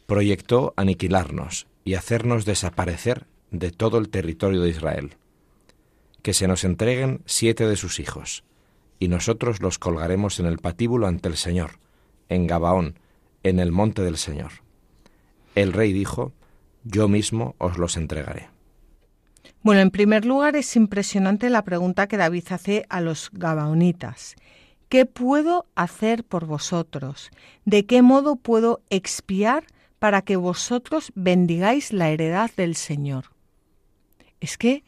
proyectó 0.05 0.73
aniquilarnos 0.77 1.67
y 1.83 1.95
hacernos 1.95 2.45
desaparecer 2.45 3.25
de 3.51 3.71
todo 3.71 3.97
el 3.97 4.09
territorio 4.09 4.61
de 4.61 4.69
Israel. 4.69 5.17
Que 6.21 6.33
se 6.33 6.47
nos 6.47 6.63
entreguen 6.63 7.21
siete 7.25 7.67
de 7.67 7.75
sus 7.75 7.99
hijos, 7.99 8.43
y 8.97 9.09
nosotros 9.09 9.61
los 9.61 9.77
colgaremos 9.77 10.39
en 10.39 10.45
el 10.45 10.57
patíbulo 10.57 11.07
ante 11.07 11.27
el 11.27 11.37
Señor, 11.37 11.79
en 12.29 12.47
Gabaón, 12.47 12.97
en 13.45 13.59
el 13.59 13.71
monte 13.71 14.01
del 14.01 14.17
Señor. 14.17 14.51
El 15.53 15.71
rey 15.71 15.93
dijo, 15.93 16.33
yo 16.83 17.07
mismo 17.07 17.55
os 17.59 17.77
los 17.77 17.95
entregaré. 17.95 18.49
Bueno, 19.61 19.81
en 19.81 19.91
primer 19.91 20.25
lugar 20.25 20.55
es 20.55 20.75
impresionante 20.75 21.49
la 21.49 21.63
pregunta 21.63 22.07
que 22.07 22.17
David 22.17 22.45
hace 22.49 22.85
a 22.89 23.01
los 23.01 23.29
gabaonitas. 23.31 24.35
¿Qué 24.89 25.05
puedo 25.05 25.67
hacer 25.75 26.23
por 26.23 26.45
vosotros? 26.45 27.29
¿De 27.65 27.85
qué 27.85 28.01
modo 28.01 28.35
puedo 28.35 28.81
expiar 28.89 29.65
para 29.99 30.23
que 30.23 30.35
vosotros 30.35 31.11
bendigáis 31.15 31.93
la 31.93 32.09
heredad 32.09 32.49
del 32.57 32.75
Señor? 32.75 33.25
Es 34.39 34.57
que, 34.57 34.83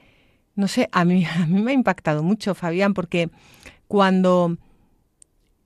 no 0.55 0.67
sé, 0.67 0.89
a 0.91 1.05
mí, 1.05 1.25
a 1.31 1.45
mí 1.45 1.61
me 1.61 1.71
ha 1.71 1.75
impactado 1.75 2.23
mucho, 2.23 2.55
Fabián, 2.55 2.95
porque 2.95 3.29
cuando 3.87 4.57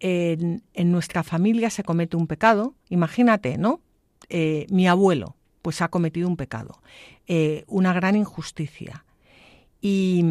en, 0.02 0.92
nuestra 0.92 1.24
familia 1.24 1.70
se 1.70 1.84
comete 1.84 2.18
un 2.18 2.28
pecado, 2.28 2.74
imagínate, 2.90 3.58
¿no? 3.58 3.82
Eh, 4.30 4.66
mi 4.70 4.88
abuelo, 4.88 5.36
pues 5.62 5.82
ha 5.82 5.90
cometido 5.90 6.28
un 6.28 6.38
pecado, 6.38 6.82
eh, 7.28 7.64
una 7.68 7.94
gran 7.94 8.16
injusticia. 8.16 9.06
Y 9.80 10.24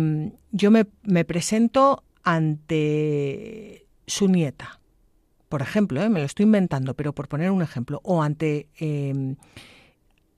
yo 0.50 0.70
me, 0.70 0.84
presento 1.24 2.02
ante 2.22 3.86
su 4.06 4.28
nieta, 4.28 4.80
por 5.48 5.62
ejemplo, 5.62 6.02
¿eh? 6.02 6.08
me 6.08 6.20
lo 6.20 6.26
estoy 6.26 6.44
inventando, 6.44 6.94
pero 6.94 7.12
por 7.12 7.28
poner 7.28 7.50
un 7.50 7.62
ejemplo, 7.62 8.00
o 8.04 8.22
ante, 8.22 8.68
em, 8.78 9.36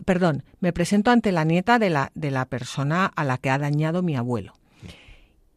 perdón, 0.04 0.44
me 0.60 0.72
presento 0.72 1.10
ante 1.10 1.32
la 1.32 1.44
nieta 1.44 1.78
de 1.78 1.90
la, 1.90 2.10
de 2.14 2.30
la 2.30 2.46
persona 2.46 3.06
a 3.06 3.24
la 3.24 3.38
que 3.38 3.50
ha 3.50 3.58
dañado 3.58 4.02
mi 4.02 4.16
abuelo. 4.16 4.54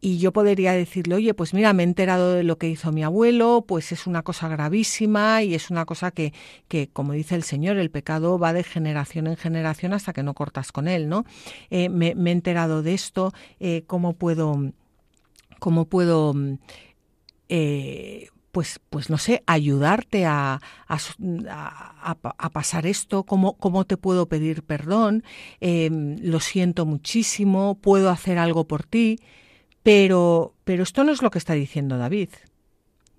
Y 0.06 0.18
yo 0.18 0.32
podría 0.32 0.70
decirle, 0.70 1.16
oye, 1.16 1.34
pues 1.34 1.52
mira, 1.52 1.72
me 1.72 1.82
he 1.82 1.84
enterado 1.84 2.34
de 2.34 2.44
lo 2.44 2.58
que 2.58 2.68
hizo 2.68 2.92
mi 2.92 3.02
abuelo, 3.02 3.64
pues 3.66 3.90
es 3.90 4.06
una 4.06 4.22
cosa 4.22 4.46
gravísima 4.46 5.42
y 5.42 5.56
es 5.56 5.68
una 5.68 5.84
cosa 5.84 6.12
que, 6.12 6.32
que 6.68 6.86
como 6.86 7.12
dice 7.12 7.34
el 7.34 7.42
Señor, 7.42 7.76
el 7.76 7.90
pecado 7.90 8.38
va 8.38 8.52
de 8.52 8.62
generación 8.62 9.26
en 9.26 9.36
generación 9.36 9.92
hasta 9.92 10.12
que 10.12 10.22
no 10.22 10.32
cortas 10.32 10.70
con 10.70 10.86
él, 10.86 11.08
¿no? 11.08 11.24
Eh, 11.70 11.88
me, 11.88 12.10
he 12.10 12.30
enterado 12.30 12.84
de 12.84 12.94
esto, 12.94 13.32
eh, 13.58 13.82
¿cómo 13.88 14.12
puedo, 14.12 14.70
cómo 15.58 15.86
puedo 15.86 16.36
eh, 17.48 18.28
pues, 18.52 18.78
pues 18.90 19.10
no 19.10 19.18
sé, 19.18 19.42
ayudarte 19.44 20.24
a, 20.24 20.60
a, 20.86 22.50
pasar 22.52 22.86
esto, 22.86 23.24
cómo, 23.24 23.54
cómo 23.54 23.84
te 23.86 23.96
puedo 23.96 24.28
pedir 24.28 24.62
perdón, 24.62 25.24
em, 25.58 26.16
lo 26.22 26.38
siento 26.38 26.86
muchísimo, 26.86 27.76
puedo 27.80 28.08
hacer 28.08 28.38
algo 28.38 28.68
por 28.68 28.84
ti, 28.84 29.18
pero, 29.86 30.52
pero 30.64 30.82
esto 30.82 31.04
no 31.04 31.12
es 31.12 31.22
lo 31.22 31.30
que 31.30 31.38
está 31.38 31.52
diciendo 31.52 31.96
David. 31.96 32.30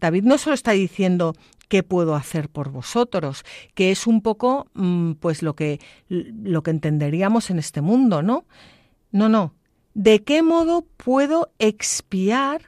David 0.02 0.24
no 0.24 0.38
solo 0.38 0.54
está 0.54 0.72
diciendo 0.72 1.34
qué 1.70 1.82
puedo 1.82 2.14
hacer 2.14 2.50
por 2.50 2.72
vosotros, 2.72 3.46
que 3.74 3.90
es 3.90 4.06
un 4.06 4.22
poco 4.22 4.68
mm, 4.74 5.14
pues 5.14 5.44
lo 5.44 5.56
que, 5.56 5.80
lo 6.10 6.64
que 6.64 6.72
entenderíamos 6.72 7.52
en 7.52 7.60
este 7.60 7.80
mundo, 7.80 8.22
¿no? 8.22 8.44
No, 9.14 9.30
no. 9.30 9.54
¿De 9.94 10.26
qué 10.26 10.44
modo 10.44 10.86
puedo 10.98 11.54
expiar 11.58 12.64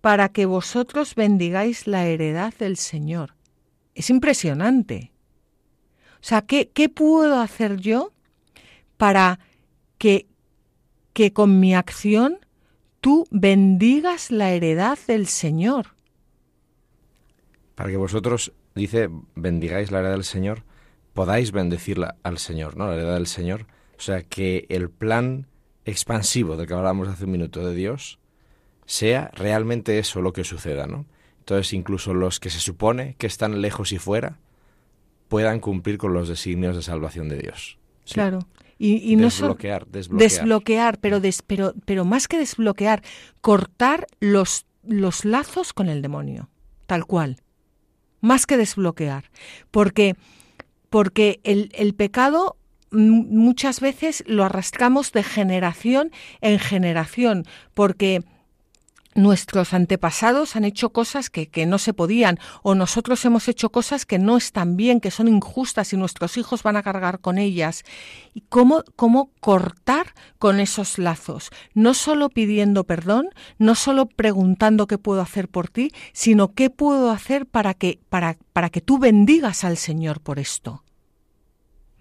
para 0.00 0.30
que 0.30 0.46
vosotros 0.46 1.14
bendigáis 1.14 1.86
la 1.86 2.06
heredad 2.06 2.54
del 2.54 2.78
Señor. 2.78 3.34
Es 3.94 4.08
impresionante. 4.08 5.12
O 6.14 6.24
sea, 6.24 6.40
¿qué, 6.40 6.70
qué 6.70 6.88
puedo 6.88 7.38
hacer 7.38 7.76
yo 7.76 8.14
para 8.96 9.40
que, 9.98 10.26
que 11.12 11.34
con 11.34 11.60
mi 11.60 11.74
acción 11.74 12.38
tú 13.02 13.26
bendigas 13.30 14.30
la 14.30 14.52
heredad 14.52 14.98
del 15.06 15.26
Señor? 15.26 15.88
Para 17.74 17.90
que 17.90 17.98
vosotros, 17.98 18.52
dice, 18.74 19.10
bendigáis 19.34 19.90
la 19.90 19.98
heredad 19.98 20.14
del 20.14 20.24
Señor, 20.24 20.62
podáis 21.12 21.52
bendecirla 21.52 22.16
al 22.22 22.38
Señor, 22.38 22.76
¿no? 22.76 22.86
La 22.86 22.94
heredad 22.94 23.14
del 23.14 23.26
Señor. 23.26 23.66
O 23.98 24.00
sea, 24.00 24.22
que 24.22 24.66
el 24.70 24.88
plan 24.88 25.48
expansivo 25.84 26.56
del 26.56 26.66
que 26.66 26.74
hablábamos 26.74 27.08
hace 27.08 27.24
un 27.24 27.32
minuto 27.32 27.66
de 27.66 27.74
Dios 27.74 28.20
sea 28.86 29.30
realmente 29.34 29.98
eso 29.98 30.22
lo 30.22 30.32
que 30.32 30.44
suceda, 30.44 30.86
¿no? 30.86 31.04
Entonces 31.40 31.72
incluso 31.72 32.14
los 32.14 32.38
que 32.38 32.50
se 32.50 32.60
supone 32.60 33.16
que 33.18 33.26
están 33.26 33.60
lejos 33.60 33.90
y 33.90 33.98
fuera 33.98 34.38
puedan 35.28 35.58
cumplir 35.58 35.98
con 35.98 36.14
los 36.14 36.28
designios 36.28 36.76
de 36.76 36.82
salvación 36.82 37.28
de 37.28 37.38
Dios. 37.38 37.78
Claro. 38.12 38.38
Y, 38.78 39.14
no 39.16 39.24
desbloquear, 39.24 39.86
desbloquear. 39.86 40.30
Desbloquear, 40.30 40.98
pero, 40.98 41.20
pero, 41.46 41.74
pero 41.84 42.04
más 42.04 42.26
que 42.26 42.38
desbloquear, 42.38 43.02
cortar 43.40 44.06
los, 44.18 44.66
los 44.82 45.24
lazos 45.24 45.72
con 45.72 45.88
el 45.88 46.02
demonio, 46.02 46.48
tal 46.86 47.06
cual. 47.06 47.36
Más 48.20 48.46
que 48.46 48.56
desbloquear. 48.56 49.30
Porque, 49.70 50.16
porque 50.90 51.40
el, 51.44 51.70
el 51.74 51.94
pecado 51.94 52.56
muchas 52.92 53.80
veces 53.80 54.22
lo 54.26 54.44
arrastramos 54.44 55.12
de 55.12 55.22
generación 55.22 56.10
en 56.40 56.58
generación, 56.58 57.44
porque 57.74 58.22
nuestros 59.14 59.74
antepasados 59.74 60.56
han 60.56 60.64
hecho 60.64 60.90
cosas 60.90 61.30
que, 61.30 61.48
que, 61.48 61.66
no 61.66 61.78
se 61.78 61.92
podían 61.92 62.38
o 62.62 62.74
nosotros 62.74 63.24
hemos 63.24 63.48
hecho 63.48 63.70
cosas 63.70 64.06
que 64.06 64.18
no 64.18 64.36
están 64.36 64.76
bien, 64.76 65.00
que 65.00 65.10
son 65.10 65.28
injustas 65.28 65.92
y 65.92 65.96
nuestros 65.96 66.36
hijos 66.36 66.62
van 66.62 66.76
a 66.76 66.82
cargar 66.82 67.20
con 67.20 67.38
ellas. 67.38 67.84
¿Y 68.34 68.42
cómo, 68.42 68.84
cómo 68.96 69.30
cortar 69.40 70.14
con 70.38 70.60
esos 70.60 70.98
lazos? 70.98 71.50
No 71.74 71.94
solo 71.94 72.28
pidiendo 72.28 72.84
perdón, 72.84 73.28
no 73.58 73.74
solo 73.74 74.06
preguntando 74.06 74.86
qué 74.86 74.98
puedo 74.98 75.20
hacer 75.20 75.48
por 75.48 75.68
ti, 75.68 75.92
sino 76.12 76.54
qué 76.54 76.70
puedo 76.70 77.10
hacer 77.10 77.46
para 77.46 77.74
que, 77.74 78.00
para, 78.08 78.38
para 78.52 78.70
que 78.70 78.80
tú 78.80 78.98
bendigas 78.98 79.64
al 79.64 79.76
Señor 79.76 80.20
por 80.20 80.38
esto. 80.38 80.82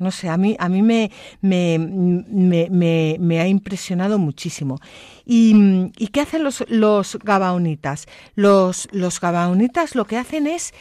No 0.02 0.10
sé, 0.10 0.30
a 0.30 0.38
mí, 0.38 0.56
a 0.58 0.68
mí 0.68 0.82
me, 0.82 1.12
me, 1.42 1.78
me, 1.78 3.18
me 3.20 3.40
ha 3.40 3.48
impresionado 3.48 4.18
muchísimo. 4.18 4.80
¿Y, 5.26 5.54
¿Y, 5.96 6.08
qué 6.08 6.22
hacen 6.22 6.44
los, 6.44 6.66
los 6.70 7.20
gabaonitas? 7.24 8.08
Los, 8.34 8.88
los 8.92 9.22
gabaonitas 9.22 9.94
lo 9.94 10.06
que 10.06 10.18
hacen 10.18 10.48
es 10.48 10.74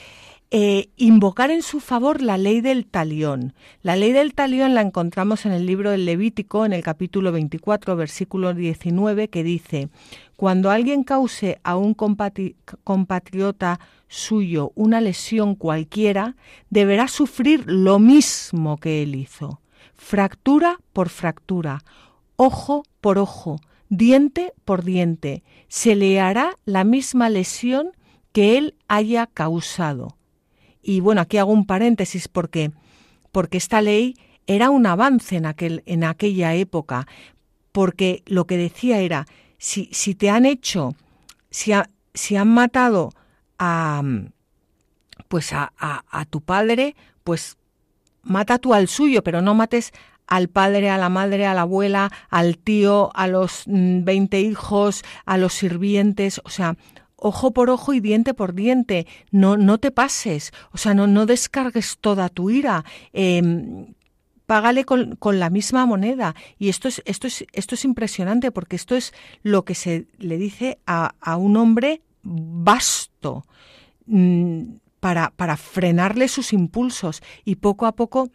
eh, 0.52 0.90
invocar 0.96 1.52
en 1.52 1.62
su 1.62 1.78
favor 1.78 2.20
la 2.22 2.36
ley 2.36 2.60
del 2.60 2.84
talión. 2.84 3.54
La 3.82 3.94
ley 3.94 4.10
del 4.10 4.34
talión 4.34 4.74
la 4.74 4.80
encontramos 4.80 5.46
en 5.46 5.52
el 5.52 5.64
libro 5.64 5.92
del 5.92 6.04
Levítico, 6.04 6.66
en 6.66 6.72
el 6.72 6.82
capítulo 6.82 7.30
24, 7.30 7.94
versículo 7.94 8.52
19, 8.52 9.28
que 9.28 9.44
dice, 9.44 9.90
cuando 10.34 10.70
alguien 10.70 11.04
cause 11.04 11.60
a 11.62 11.76
un 11.76 11.94
compatriota 11.94 13.78
suyo 14.08 14.72
una 14.74 15.00
lesión 15.00 15.54
cualquiera, 15.54 16.34
deberá 16.68 17.06
sufrir 17.06 17.64
lo 17.66 18.00
mismo 18.00 18.76
que 18.78 19.04
él 19.04 19.14
hizo, 19.14 19.60
fractura 19.94 20.78
por 20.92 21.10
fractura, 21.10 21.84
ojo 22.34 22.82
por 23.00 23.18
ojo, 23.18 23.60
diente 23.88 24.52
por 24.64 24.82
diente, 24.82 25.44
se 25.68 25.94
le 25.94 26.18
hará 26.18 26.58
la 26.64 26.82
misma 26.82 27.28
lesión 27.28 27.92
que 28.32 28.58
él 28.58 28.74
haya 28.88 29.26
causado. 29.26 30.16
Y 30.82 31.00
bueno, 31.00 31.20
aquí 31.20 31.38
hago 31.38 31.52
un 31.52 31.66
paréntesis 31.66 32.28
porque, 32.28 32.72
porque 33.32 33.58
esta 33.58 33.82
ley 33.82 34.16
era 34.46 34.70
un 34.70 34.86
avance 34.86 35.36
en, 35.36 35.46
aquel, 35.46 35.82
en 35.86 36.04
aquella 36.04 36.54
época, 36.54 37.06
porque 37.72 38.22
lo 38.26 38.46
que 38.46 38.56
decía 38.56 39.00
era, 39.00 39.26
si, 39.58 39.88
si 39.92 40.14
te 40.14 40.30
han 40.30 40.46
hecho, 40.46 40.94
si, 41.50 41.72
si 42.14 42.36
han 42.36 42.48
matado 42.48 43.12
a, 43.58 44.02
pues 45.28 45.52
a, 45.52 45.72
a, 45.78 46.24
tu 46.24 46.40
padre, 46.40 46.96
pues 47.22 47.58
mata 48.22 48.58
tú 48.58 48.74
al 48.74 48.88
suyo, 48.88 49.22
pero 49.22 49.42
no 49.42 49.54
mates 49.54 49.92
al 50.26 50.48
padre, 50.48 50.90
a 50.90 50.98
la 50.98 51.08
madre, 51.08 51.46
a 51.46 51.54
la 51.54 51.62
abuela, 51.62 52.10
al 52.30 52.56
tío, 52.58 53.10
a 53.14 53.26
los 53.26 53.64
mm, 53.66 54.04
veinte 54.04 54.40
hijos, 54.40 55.04
a 55.26 55.36
los 55.36 55.52
sirvientes, 55.52 56.40
o 56.44 56.50
sea, 56.50 56.76
ojo 57.20 57.52
por 57.52 57.70
ojo 57.70 57.92
y 57.92 58.00
diente 58.00 58.35
por 58.35 58.54
diente. 58.54 59.06
No, 59.30 59.56
no 59.56 59.78
te 59.78 59.90
pases, 59.90 60.52
o 60.72 60.78
sea, 60.78 60.94
no, 60.94 61.06
no 61.06 61.26
descargues 61.26 61.98
toda 62.00 62.28
tu 62.28 62.50
ira. 62.50 62.85
Em, 63.12 63.94
págale 64.46 64.85
con, 64.85 65.16
la 65.38 65.48
misma 65.48 65.87
moneda. 65.87 66.35
Y 66.59 66.70
esto 66.70 66.88
es, 66.88 67.02
esto, 67.04 67.28
es, 67.28 67.44
esto 67.52 67.76
es 67.76 67.85
impresionante 67.85 68.50
porque 68.50 68.74
esto 68.74 68.96
es 68.96 69.14
lo 69.42 69.64
que 69.64 69.76
se 69.76 70.09
le 70.18 70.38
dice 70.38 70.80
a, 70.87 71.14
a 71.20 71.37
un 71.37 71.56
hombre 71.56 72.02
vasto 72.22 73.44
mm, 74.06 74.62
para, 74.98 75.30
para, 75.30 75.56
frenarle 75.56 76.26
sus 76.26 76.52
impulsos 76.52 77.22
y 77.44 77.56
poco 77.56 77.87
a 77.87 77.92
poco 77.92 78.28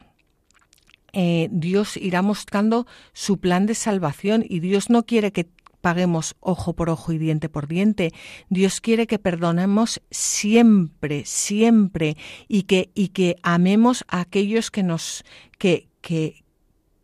eh, 1.17 1.47
Dios 1.49 1.95
irá 1.95 2.21
mostrando 2.21 2.87
su 3.13 3.37
plan 3.37 3.65
de 3.65 3.73
salvación 3.73 4.43
y 4.47 4.59
Dios 4.59 4.89
no 4.89 5.05
quiere 5.05 5.31
que 5.31 5.47
paguemos 5.85 6.35
ojo 6.39 6.73
por 6.73 6.89
ojo 6.89 7.11
y 7.11 7.19
diente 7.19 7.47
por 7.47 7.67
diente. 7.67 8.11
Dios 8.49 8.81
quiere 8.81 9.05
que 9.05 9.19
perdonemos 9.19 10.01
siempre, 10.09 11.25
siempre 11.25 12.17
y 12.47 12.63
que, 12.63 12.89
y 12.95 13.09
que 13.09 13.35
amemos 13.43 14.03
a 14.07 14.21
aquellos 14.21 14.71
que 14.71 14.81
nos, 14.81 15.23
que, 15.59 15.87
que, 16.01 16.43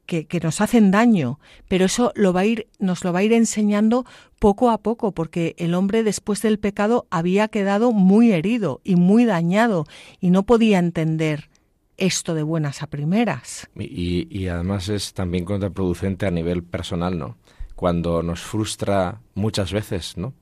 que, 0.08 0.40
nos 0.40 0.62
hacen 0.62 0.90
daño, 0.90 1.40
pero 1.68 1.86
eso 1.86 2.12
lo 2.16 2.34
va 2.34 2.40
a 2.40 2.46
ir, 2.48 2.70
nos 2.80 3.04
lo 3.04 3.14
va 3.14 3.20
a 3.20 3.24
ir 3.24 3.34
enseñando 3.34 4.04
poco 4.40 4.72
a 4.72 4.80
poco, 4.80 5.12
porque 5.12 5.54
el 5.60 5.76
hombre 5.76 6.02
después 6.02 6.42
del 6.42 6.58
pecado 6.58 7.06
había 7.12 7.50
quedado 7.50 7.92
muy 7.92 8.32
herido 8.32 8.82
y 8.84 8.96
muy 8.96 9.26
dañado 9.26 9.86
y 10.20 10.32
no 10.32 10.42
podía 10.42 10.80
entender 10.80 11.52
esto 11.98 12.34
de 12.34 12.42
buenas 12.42 12.82
a 12.82 12.88
primeras. 12.88 13.70
Y, 13.76 14.28
y 14.36 14.48
además 14.48 14.90
es 14.90 15.14
también 15.14 15.46
contraproducente 15.46 16.26
a 16.26 16.32
nivel 16.32 16.64
personal, 16.64 17.20
¿no? 17.20 17.38
Cuando 17.82 18.22
nos 18.22 18.42
frustra 18.42 19.22
muchas 19.34 19.74
veces, 19.74 20.16
¿no? 20.16 20.36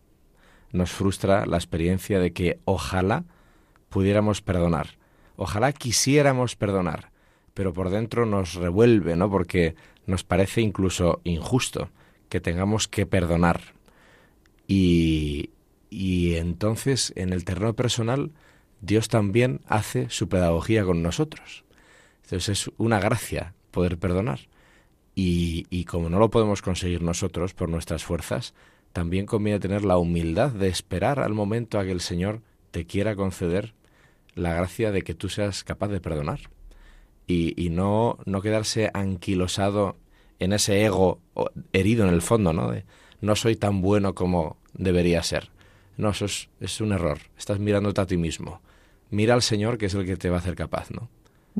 Nos 0.73 0.91
frustra 0.91 1.45
la 1.45 1.56
experiencia 1.56 2.19
de 2.19 2.34
que 2.34 2.60
ojalá 2.65 3.23
pudiéramos 3.88 4.41
perdonar, 4.41 4.97
ojalá 5.38 5.71
quisiéramos 5.71 6.58
perdonar, 6.58 7.13
pero 7.54 7.71
por 7.71 7.91
dentro 7.91 8.25
nos 8.25 8.56
revuelve, 8.56 9.15
¿no? 9.15 9.32
Porque 9.32 9.75
nos 10.06 10.25
parece 10.25 10.60
incluso 10.60 11.21
injusto 11.23 11.91
que 12.28 12.41
tengamos 12.41 12.89
que 12.89 13.06
perdonar. 13.06 13.62
Y, 14.67 15.52
y 15.89 16.36
entonces 16.36 17.13
en 17.15 17.32
el 17.32 17.45
terreno 17.45 17.73
personal 17.73 18.34
Dios 18.82 19.08
también 19.08 19.62
hace 19.65 20.10
su 20.10 20.28
pedagogía 20.28 20.84
con 20.84 21.02
nosotros. 21.02 21.63
Entonces 22.23 22.49
es 22.49 22.71
una 22.78 22.99
gracia 22.99 23.54
poder 23.71 23.97
perdonar. 23.97 24.48
Y, 25.21 25.84
como 25.84 26.10
no 26.10 26.17
lo 26.17 26.29
podemos 26.29 26.62
conseguir 26.62 27.01
nosotros 27.01 27.53
por 27.53 27.67
nuestras 27.67 28.05
fuerzas, 28.05 28.53
también 28.93 29.25
conviene 29.25 29.60
tener 29.60 29.84
la 29.84 29.97
humildad 29.97 30.51
de 30.51 30.69
esperar 30.69 31.19
al 31.19 31.34
momento 31.34 31.77
a 31.77 31.84
que 31.84 31.91
el 31.91 31.99
Señor 31.99 32.41
te 32.71 32.86
quiera 32.86 33.17
conceder 33.17 33.73
la 34.34 34.53
gracia 34.53 34.93
de 34.93 35.01
que 35.01 35.15
tú 35.15 35.27
seas 35.27 35.65
capaz 35.65 35.89
de 35.89 35.99
perdonar. 35.99 36.39
Y, 37.27 37.69
no, 37.69 38.17
no 38.25 38.41
quedarse 38.41 38.91
anquilosado 38.93 39.97
en 40.39 40.53
ese 40.53 40.86
ego 40.86 41.19
herido 41.73 42.08
en 42.08 42.13
el 42.13 42.21
fondo, 42.21 42.53
¿no? 42.53 42.71
De, 42.71 42.86
no 43.19 43.36
soy 43.36 43.58
tan 43.58 43.82
bueno 43.82 44.15
como 44.15 44.55
debería 44.73 45.21
ser. 45.21 45.51
No, 45.97 46.12
eso 46.12 46.27
es, 46.62 46.79
un 46.79 46.93
error. 46.93 47.19
Estás 47.38 47.60
mirándote 47.60 47.99
a 47.99 48.05
ti 48.05 48.15
mismo. 48.15 48.62
Mira 49.10 49.34
al 49.34 49.41
Señor, 49.41 49.77
que 49.77 49.88
es 49.88 49.93
el 49.95 50.05
que 50.05 50.15
te 50.15 50.29
va 50.29 50.38
a 50.38 50.39
hacer 50.39 50.55
capaz, 50.55 50.91
¿no? 50.91 51.10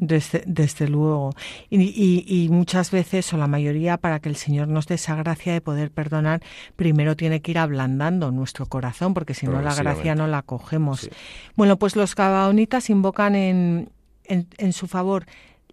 Desde, 0.02 0.44
desde 0.46 0.88
luego. 0.88 1.34
Y, 1.70 2.24
y, 2.26 2.48
muchas 2.50 2.90
veces, 2.90 3.34
o 3.34 3.38
la 3.38 3.48
mayoría, 3.48 3.98
para 3.98 4.22
que 4.22 4.30
el 4.30 4.38
Señor 4.38 4.70
nos 4.70 4.88
dé 4.88 4.96
esa 4.96 5.16
gracia 5.16 5.52
de 5.52 5.60
poder 5.60 5.92
perdonar, 5.92 6.42
primero 6.78 7.18
tiene 7.18 7.42
que 7.42 7.52
ir 7.52 7.60
ablandando 7.60 8.32
nuestro 8.32 8.66
corazón, 8.66 9.14
porque 9.14 9.34
si 9.34 9.46
no 9.46 9.62
la 9.62 9.76
gracia 9.76 10.16
no 10.16 10.28
la 10.28 10.42
cogemos. 10.42 11.10
Bueno, 11.56 11.78
pues 11.78 11.98
los 11.98 12.16
gabaonitas 12.16 12.90
invocan 12.90 13.36
en, 13.36 13.90
en, 14.24 14.48
en 14.58 14.72
su 14.72 14.88
favor 14.88 15.26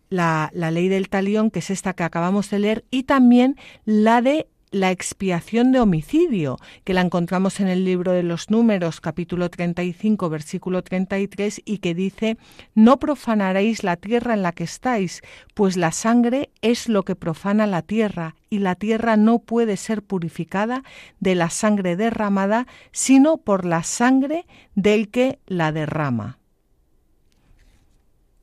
la, 0.09 0.51
la, 0.53 0.73
ley 0.73 0.89
del 0.89 1.09
talión, 1.09 1.51
que 1.51 1.61
es 1.61 1.71
esta 1.71 1.93
que 1.95 2.03
acabamos 2.03 2.51
de 2.51 2.59
leer, 2.59 2.85
y 2.91 3.05
también 3.05 3.57
la 3.85 4.23
de 4.23 4.49
la 4.71 4.91
expiación 4.91 5.73
de 5.73 5.81
homicidio, 5.81 6.59
que 6.85 6.95
la 6.95 7.01
encontramos 7.01 7.61
en 7.61 7.69
el 7.69 7.85
libro 7.85 8.13
de 8.13 8.23
los 8.23 8.51
números, 8.51 9.01
capítulo 9.01 9.49
35, 9.49 10.29
versículo 10.29 10.83
33, 10.83 11.63
y 11.65 11.79
que 11.79 11.95
dice, 11.95 12.37
No 12.75 12.99
profanaréis 12.99 13.85
la 13.85 13.97
tierra 13.97 14.35
en 14.35 14.43
la 14.43 14.53
que 14.53 14.65
estáis, 14.65 15.23
pues 15.55 15.77
la 15.77 15.93
sangre 15.93 16.51
es 16.63 16.89
lo 16.89 17.05
que 17.05 17.15
profana 17.15 17.67
la 17.67 17.83
tierra, 17.83 18.35
y 18.51 18.59
la 18.59 18.75
tierra 18.75 19.17
no 19.17 19.39
puede 19.39 19.77
ser 19.77 20.03
purificada 20.03 20.83
de 21.21 21.35
la 21.35 21.51
sangre 21.51 21.97
derramada, 21.97 22.67
sino 22.93 23.39
por 23.39 23.65
la 23.65 23.83
sangre 23.83 24.47
del 24.75 25.09
que 25.09 25.39
la 25.47 25.73
derrama. 25.73 26.39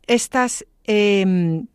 Estas, 0.07 0.65
em, 0.85 1.67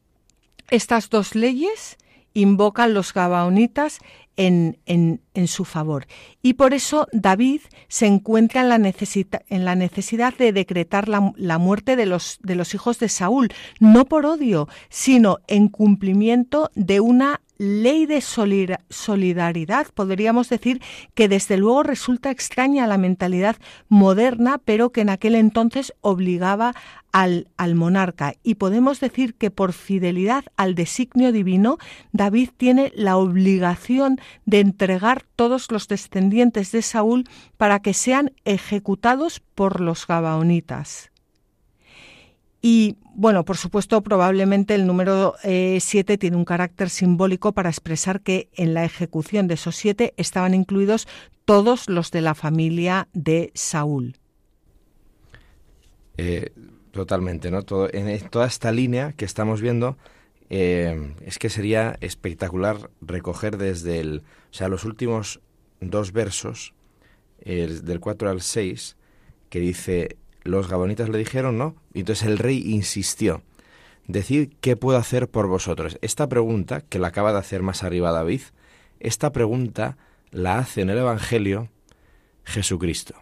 estas 0.71 1.09
dos 1.09 1.35
leyes 1.35 1.97
invocan 2.35 2.95
los 2.95 3.15
gabaonitas 3.15 3.99
en, 4.39 4.79
en, 4.87 5.21
en, 5.35 5.49
su 5.49 5.65
favor. 5.65 6.07
Y 6.43 6.55
por 6.55 6.73
eso 6.73 7.09
David 7.13 7.61
se 7.89 8.07
encuentra 8.07 8.63
en 8.63 8.69
la, 8.69 8.77
en 8.77 9.65
la 9.65 9.75
necesidad 9.75 10.35
de 10.39 10.53
decretar 10.53 11.09
la, 11.09 11.33
la, 11.37 11.59
muerte 11.59 11.97
de 11.97 12.07
los, 12.07 12.39
de 12.43 12.55
los 12.55 12.73
hijos 12.73 13.01
de 13.01 13.09
Saúl, 13.09 13.49
no 13.81 14.07
por 14.07 14.25
odio, 14.25 14.69
sino 14.89 15.41
en 15.49 15.69
cumplimiento 15.69 16.71
de 16.77 17.01
una 17.01 17.41
ley 17.59 18.07
de 18.07 18.21
solidaridad. 18.21 19.89
Podríamos 19.93 20.49
decir 20.49 20.81
que 21.15 21.29
desde 21.29 21.57
luego 21.57 21.83
resulta 21.83 22.31
extraña 22.31 22.87
la 22.87 22.99
mentalidad 22.99 23.57
moderna, 23.89 24.59
pero 24.65 24.91
que 24.91 25.01
en 25.01 25.11
aquel 25.11 25.35
entonces 25.35 25.93
obligaba 26.01 26.75
al, 27.13 27.49
al, 27.57 27.75
monarca. 27.75 28.35
Y 28.43 28.57
podemos 28.57 29.01
decir 29.01 29.35
que 29.35 29.51
por 29.51 29.73
fidelidad 29.73 30.45
al 30.57 30.75
designio 30.75 31.33
divino, 31.33 31.79
David 32.13 32.51
tiene 32.57 32.93
la 32.95 33.17
obligación 33.17 34.21
de 34.47 34.61
entregar 34.61 35.25
todos 35.37 35.71
los 35.71 35.89
descendientes 35.89 36.73
de 36.73 36.83
Saúl 36.83 37.25
para 37.57 37.81
que 37.81 37.95
sean 37.95 38.33
ejecutados 38.45 39.41
por 39.55 39.81
los 39.81 40.07
gabaonitas. 40.07 41.11
Y 42.61 42.97
bueno, 43.15 43.45
por 43.45 43.57
supuesto, 43.57 44.03
probablemente 44.03 44.75
el 44.75 44.87
número 44.87 45.35
7 45.43 46.13
eh, 46.13 46.19
tiene 46.19 46.37
un 46.37 46.45
carácter 46.45 46.91
simbólico 46.91 47.53
para 47.53 47.69
expresar 47.69 48.21
que 48.21 48.49
en 48.55 48.75
la 48.75 48.85
ejecución 48.85 49.47
de 49.47 49.55
esos 49.55 49.77
siete 49.77 50.15
estaban 50.17 50.55
incluidos 50.55 51.07
todos 51.45 51.89
los 51.89 52.11
de 52.11 52.21
la 52.21 52.35
familia 52.35 53.09
de 53.13 53.53
Saúl. 53.55 54.17
Eh, 56.17 56.53
totalmente, 56.91 57.51
¿no? 57.51 57.63
Todo, 57.63 57.89
en 57.93 58.29
toda 58.29 58.47
esta 58.47 58.73
línea 58.73 59.13
que 59.13 59.25
estamos 59.25 59.61
viendo, 59.61 59.97
eh, 60.51 61.15
es 61.25 61.39
que 61.39 61.51
sería 61.51 61.97
espectacular 62.01 62.91
recoger 63.01 63.59
desde 63.59 64.01
el, 64.01 64.23
o 64.51 64.55
sea, 64.55 64.69
los 64.69 64.85
últimos 64.85 65.41
dos 65.81 66.13
versos, 66.13 66.75
del 67.45 68.01
4 68.01 68.31
al 68.31 68.43
6, 68.43 68.97
que 69.49 69.61
dice, 69.61 70.17
los 70.43 70.69
gabonitas 70.69 71.09
le 71.09 71.19
dijeron 71.19 71.59
no, 71.59 71.77
y 71.95 72.01
entonces 72.01 72.27
el 72.27 72.39
rey 72.39 72.63
insistió, 72.67 73.43
decid 74.07 74.51
qué 74.61 74.77
puedo 74.77 74.99
hacer 74.99 75.29
por 75.29 75.47
vosotros. 75.47 75.99
Esta 76.03 76.29
pregunta, 76.29 76.81
que 76.81 76.99
la 76.99 77.09
acaba 77.09 77.33
de 77.33 77.39
hacer 77.39 77.63
más 77.63 77.85
arriba 77.85 78.13
David, 78.13 78.43
esta 79.01 79.33
pregunta 79.33 79.97
la 80.31 80.59
hace 80.59 80.83
en 80.83 80.91
el 80.91 80.99
Evangelio 80.99 81.71
Jesucristo, 82.45 83.15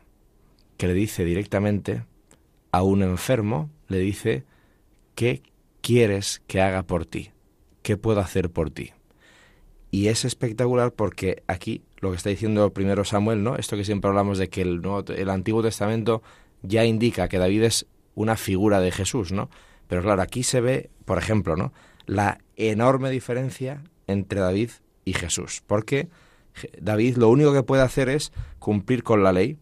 que 0.76 0.86
le 0.86 0.94
dice 0.94 1.24
directamente 1.24 2.04
a 2.76 2.82
un 2.82 3.02
enfermo, 3.02 3.70
le 3.88 3.98
dice, 4.00 4.44
¿qué 5.14 5.42
quieres 5.80 6.42
que 6.46 6.60
haga 6.60 6.82
por 6.82 7.06
ti? 7.06 7.30
¿Qué 7.80 7.96
puedo 7.96 8.20
hacer 8.20 8.50
por 8.50 8.70
ti? 8.70 8.92
Y 9.90 10.08
es 10.08 10.26
espectacular 10.26 10.92
porque 10.92 11.42
aquí 11.46 11.80
lo 12.00 12.10
que 12.10 12.18
está 12.18 12.28
diciendo 12.28 12.74
primero 12.74 13.06
Samuel, 13.06 13.42
¿no? 13.42 13.56
Esto 13.56 13.78
que 13.78 13.84
siempre 13.86 14.10
hablamos 14.10 14.36
de 14.36 14.50
que 14.50 14.60
el, 14.60 14.82
el 15.16 15.30
Antiguo 15.30 15.62
Testamento 15.62 16.22
ya 16.60 16.84
indica 16.84 17.28
que 17.28 17.38
David 17.38 17.62
es 17.62 17.86
una 18.14 18.36
figura 18.36 18.80
de 18.80 18.92
Jesús, 18.92 19.32
¿no? 19.32 19.48
Pero 19.88 20.02
claro, 20.02 20.20
aquí 20.20 20.42
se 20.42 20.60
ve, 20.60 20.90
por 21.06 21.16
ejemplo, 21.16 21.56
¿no? 21.56 21.72
La 22.04 22.40
enorme 22.56 23.10
diferencia 23.10 23.84
entre 24.06 24.40
David 24.40 24.68
y 25.06 25.14
Jesús, 25.14 25.62
porque 25.66 26.10
David 26.78 27.16
lo 27.16 27.30
único 27.30 27.54
que 27.54 27.62
puede 27.62 27.84
hacer 27.84 28.10
es 28.10 28.34
cumplir 28.58 29.02
con 29.02 29.22
la 29.22 29.32
ley, 29.32 29.56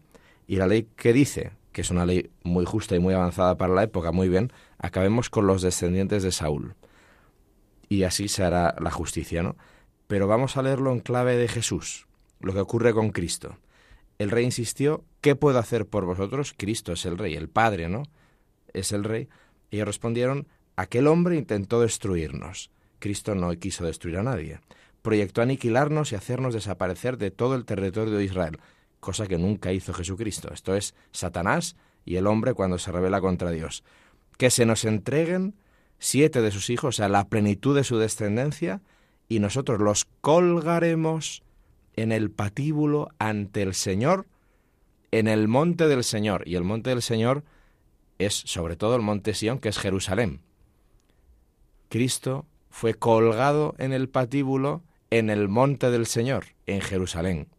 y 0.47 0.57
la 0.57 0.67
ley 0.67 0.89
que 0.97 1.13
dice, 1.13 1.53
que 1.75 1.81
es 1.81 1.91
una 1.91 2.05
ley 2.05 2.31
muy 2.43 2.63
justa 2.63 2.95
y 2.95 2.99
muy 2.99 3.13
avanzada 3.13 3.57
para 3.57 3.73
la 3.73 3.83
época, 3.83 4.13
muy 4.13 4.29
bien, 4.29 4.53
acabemos 4.77 5.29
con 5.29 5.45
los 5.45 5.61
descendientes 5.61 6.23
de 6.23 6.31
Saúl. 6.31 6.73
Y 7.89 8.03
así 8.03 8.29
se 8.29 8.45
hará 8.45 8.77
la 8.79 8.91
justicia, 8.91 9.43
¿no? 9.43 9.57
Pero 10.07 10.25
vamos 10.25 10.55
a 10.55 10.61
leerlo 10.61 10.93
en 10.93 11.01
clave 11.01 11.35
de 11.35 11.49
Jesús, 11.49 12.07
lo 12.39 12.53
que 12.53 12.61
ocurre 12.61 12.93
con 12.93 13.09
Cristo. 13.09 13.57
El 14.19 14.31
rey 14.31 14.45
insistió, 14.45 15.03
¿qué 15.19 15.35
puedo 15.35 15.59
hacer 15.59 15.85
por 15.85 16.05
vosotros? 16.05 16.53
Cristo 16.55 16.93
es 16.93 17.05
el 17.05 17.17
rey, 17.17 17.35
el 17.35 17.49
Padre, 17.49 17.89
¿no? 17.89 18.03
Es 18.71 18.93
el 18.93 19.03
rey. 19.03 19.27
Y 19.69 19.75
ellos 19.75 19.87
respondieron, 19.87 20.47
aquel 20.77 21.07
hombre 21.07 21.35
intentó 21.35 21.81
destruirnos. 21.81 22.71
Cristo 22.99 23.35
no 23.35 23.51
quiso 23.59 23.83
destruir 23.83 24.19
a 24.19 24.23
nadie. 24.23 24.61
Proyectó 25.01 25.41
aniquilarnos 25.41 26.13
y 26.13 26.15
hacernos 26.15 26.53
desaparecer 26.53 27.17
de 27.17 27.31
todo 27.31 27.53
el 27.53 27.65
territorio 27.65 28.13
de 28.13 28.23
Israel, 28.23 28.59
cosa 29.05 29.27
que 29.27 29.37
nunca 29.37 29.71
hizo 29.71 29.93
Jesucristo. 29.93 30.51
Esto 30.51 30.75
es 30.75 30.95
Satanás 31.11 31.75
y 32.05 32.15
el 32.15 32.25
hombre 32.25 32.55
cuando 32.55 32.79
se 32.79 32.91
revela 32.91 33.21
contra 33.21 33.51
Dios. 33.51 33.83
Que 34.37 34.49
se 34.49 34.65
nos 34.65 34.83
entreguen 34.83 35.53
siete 35.99 36.41
de 36.41 36.49
sus 36.49 36.71
hijos 36.71 36.99
a 36.99 37.07
la 37.07 37.27
plenitud 37.29 37.75
de 37.75 37.83
su 37.83 37.99
descendencia 37.99 38.81
y 39.29 39.39
nosotros 39.39 39.79
los 39.79 40.05
colgaremos 40.21 41.43
en 41.93 42.11
el 42.11 42.31
patíbulo 42.31 43.09
ante 43.19 43.61
el 43.61 43.75
Señor, 43.75 44.25
en 45.11 45.27
el 45.27 45.47
monte 45.47 45.87
del 45.87 46.03
Señor. 46.03 46.43
Y 46.47 46.55
el 46.55 46.63
monte 46.63 46.89
del 46.89 47.03
Señor 47.03 47.43
es 48.17 48.33
sobre 48.33 48.75
todo 48.75 48.95
el 48.95 49.03
monte 49.03 49.35
Sión, 49.35 49.59
que 49.59 49.69
es 49.69 49.77
Jerusalén. 49.77 50.41
Cristo 51.89 52.47
fue 52.71 52.95
colgado 52.95 53.75
en 53.77 53.93
el 53.93 54.09
patíbulo 54.09 54.81
en 55.11 55.29
el 55.29 55.47
monte 55.47 55.91
del 55.91 56.07
Señor, 56.07 56.47
en 56.65 56.81
Jerusalén. 56.81 57.54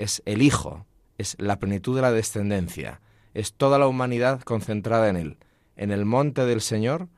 Es 0.00 0.22
el 0.24 0.42
Hijo, 0.42 0.86
es 1.18 1.36
la 1.38 1.58
plenitud 1.58 1.94
de 1.94 2.02
la 2.02 2.12
descendencia, 2.12 3.00
es 3.34 3.52
toda 3.54 3.78
la 3.78 3.86
humanidad 3.86 4.40
concentrada 4.40 5.08
en 5.08 5.16
él, 5.16 5.36
en 5.76 5.90
el 5.90 6.04
monte 6.04 6.44
del 6.44 6.60
Señor, 6.60 7.08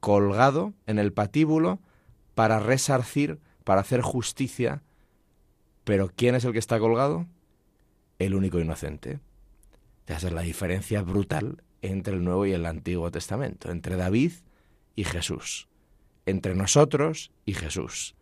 colgado 0.00 0.72
en 0.86 0.98
el 0.98 1.12
patíbulo 1.12 1.78
para 2.34 2.58
resarcir, 2.58 3.38
para 3.64 3.82
hacer 3.82 4.00
justicia 4.00 4.82
pero 5.84 6.10
¿quién 6.14 6.34
es 6.34 6.44
el 6.44 6.52
que 6.52 6.58
está 6.58 6.78
colgado? 6.78 7.26
El 8.18 8.34
único 8.34 8.60
inocente. 8.60 9.20
Esa 10.06 10.28
es 10.28 10.32
la 10.32 10.42
diferencia 10.42 11.02
brutal 11.02 11.62
entre 11.80 12.14
el 12.14 12.24
Nuevo 12.24 12.46
y 12.46 12.52
el 12.52 12.66
Antiguo 12.66 13.10
Testamento, 13.10 13.70
entre 13.70 13.96
David 13.96 14.32
y 14.94 15.04
Jesús, 15.04 15.68
entre 16.26 16.54
nosotros 16.54 17.32
y 17.46 17.54
Jesús. 17.54 18.14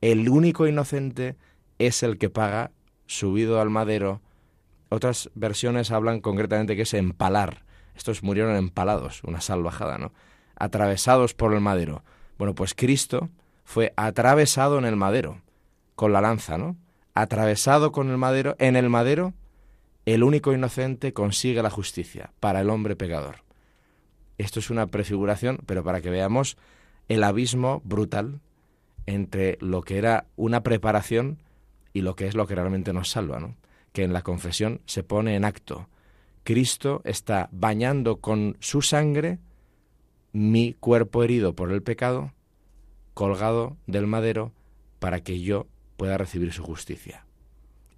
El 0.00 0.28
único 0.28 0.66
inocente 0.66 1.36
es 1.78 2.02
el 2.02 2.18
que 2.18 2.30
paga 2.30 2.70
subido 3.06 3.60
al 3.60 3.70
madero. 3.70 4.20
Otras 4.88 5.30
versiones 5.34 5.90
hablan 5.90 6.20
concretamente 6.20 6.76
que 6.76 6.82
es 6.82 6.94
empalar. 6.94 7.64
Estos 7.94 8.22
murieron 8.22 8.56
empalados, 8.56 9.22
una 9.24 9.40
salvajada, 9.40 9.98
¿no? 9.98 10.12
Atravesados 10.56 11.34
por 11.34 11.54
el 11.54 11.60
madero. 11.60 12.02
Bueno, 12.38 12.54
pues 12.54 12.74
Cristo 12.74 13.30
fue 13.64 13.92
atravesado 13.96 14.78
en 14.78 14.84
el 14.84 14.96
madero, 14.96 15.40
con 15.94 16.12
la 16.12 16.20
lanza, 16.20 16.58
¿no? 16.58 16.76
atravesado 17.14 17.92
con 17.92 18.10
el 18.10 18.18
madero, 18.18 18.56
en 18.58 18.76
el 18.76 18.90
madero, 18.90 19.32
el 20.04 20.22
único 20.22 20.52
inocente 20.52 21.12
consigue 21.12 21.62
la 21.62 21.70
justicia 21.70 22.32
para 22.40 22.60
el 22.60 22.68
hombre 22.68 22.96
pecador. 22.96 23.36
Esto 24.36 24.58
es 24.58 24.68
una 24.68 24.88
prefiguración, 24.88 25.60
pero 25.64 25.84
para 25.84 26.00
que 26.00 26.10
veamos 26.10 26.58
el 27.08 27.22
abismo 27.22 27.80
brutal 27.84 28.40
entre 29.06 29.56
lo 29.60 29.82
que 29.82 29.98
era 29.98 30.26
una 30.36 30.62
preparación 30.62 31.38
y 31.94 32.02
lo 32.02 32.16
que 32.16 32.26
es 32.26 32.34
lo 32.34 32.46
que 32.46 32.56
realmente 32.56 32.92
nos 32.92 33.08
salva, 33.08 33.40
¿no? 33.40 33.56
que 33.94 34.02
en 34.02 34.12
la 34.12 34.22
confesión 34.22 34.82
se 34.84 35.04
pone 35.04 35.36
en 35.36 35.44
acto. 35.44 35.88
Cristo 36.42 37.00
está 37.04 37.48
bañando 37.52 38.20
con 38.20 38.56
su 38.60 38.82
sangre 38.82 39.38
mi 40.32 40.74
cuerpo 40.74 41.22
herido 41.22 41.54
por 41.54 41.70
el 41.70 41.82
pecado, 41.82 42.32
colgado 43.14 43.76
del 43.86 44.08
madero, 44.08 44.52
para 44.98 45.20
que 45.20 45.40
yo 45.40 45.68
pueda 45.96 46.18
recibir 46.18 46.52
su 46.52 46.64
justicia. 46.64 47.24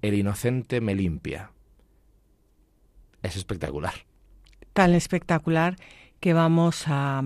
El 0.03 0.15
inocente 0.15 0.83
me 0.83 0.95
limpia, 0.95 1.51
Es 3.23 3.37
espectacular. 3.37 3.95
Tan 4.75 4.93
espectacular 4.93 5.77
que 6.21 6.35
vamos 6.35 6.85
a, 6.87 7.23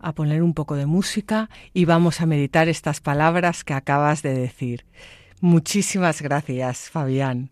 a 0.00 0.12
poner 0.12 0.42
un 0.42 0.52
poco 0.52 0.74
de 0.74 0.86
música 0.86 1.48
y 1.72 1.84
vamos 1.84 2.20
a 2.20 2.26
meditar 2.26 2.68
estas 2.68 3.00
palabras 3.00 3.62
que 3.62 3.74
acabas 3.74 4.22
de 4.22 4.34
decir. 4.34 4.84
Muchísimas 5.42 6.22
gracias, 6.22 6.88
Fabián. 6.88 7.50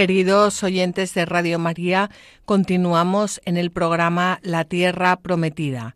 Queridos 0.00 0.62
oyentes 0.62 1.12
de 1.12 1.26
Radio 1.26 1.58
María, 1.58 2.08
continuamos 2.46 3.38
en 3.44 3.58
el 3.58 3.70
programa 3.70 4.40
La 4.42 4.64
Tierra 4.64 5.16
Prometida. 5.16 5.94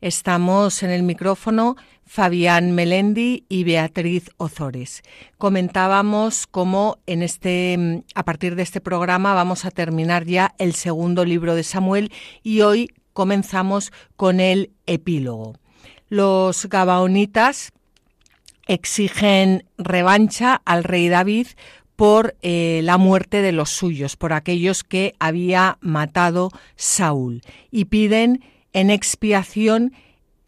Estamos 0.00 0.82
en 0.82 0.88
el 0.88 1.02
micrófono 1.02 1.76
Fabián 2.06 2.72
Melendi 2.72 3.44
y 3.50 3.64
Beatriz 3.64 4.30
Ozores. 4.38 5.02
Comentábamos 5.36 6.46
cómo 6.46 6.96
en 7.04 7.22
este 7.22 8.02
a 8.14 8.24
partir 8.24 8.56
de 8.56 8.62
este 8.62 8.80
programa 8.80 9.34
vamos 9.34 9.66
a 9.66 9.70
terminar 9.70 10.24
ya 10.24 10.54
el 10.56 10.72
segundo 10.72 11.26
libro 11.26 11.54
de 11.54 11.62
Samuel 11.62 12.10
y 12.42 12.62
hoy 12.62 12.88
comenzamos 13.12 13.92
con 14.16 14.40
el 14.40 14.72
epílogo. 14.86 15.56
Los 16.08 16.70
gabaonitas 16.70 17.70
exigen 18.66 19.64
revancha 19.76 20.62
al 20.64 20.84
rey 20.84 21.10
David 21.10 21.48
por 21.96 22.36
eh, 22.42 22.80
la 22.82 22.98
muerte 22.98 23.42
de 23.42 23.52
los 23.52 23.70
suyos, 23.70 24.16
por 24.16 24.32
aquellos 24.32 24.82
que 24.84 25.14
había 25.18 25.78
matado 25.80 26.50
Saúl, 26.76 27.42
y 27.70 27.86
piden 27.86 28.42
en 28.72 28.90
expiación 28.90 29.92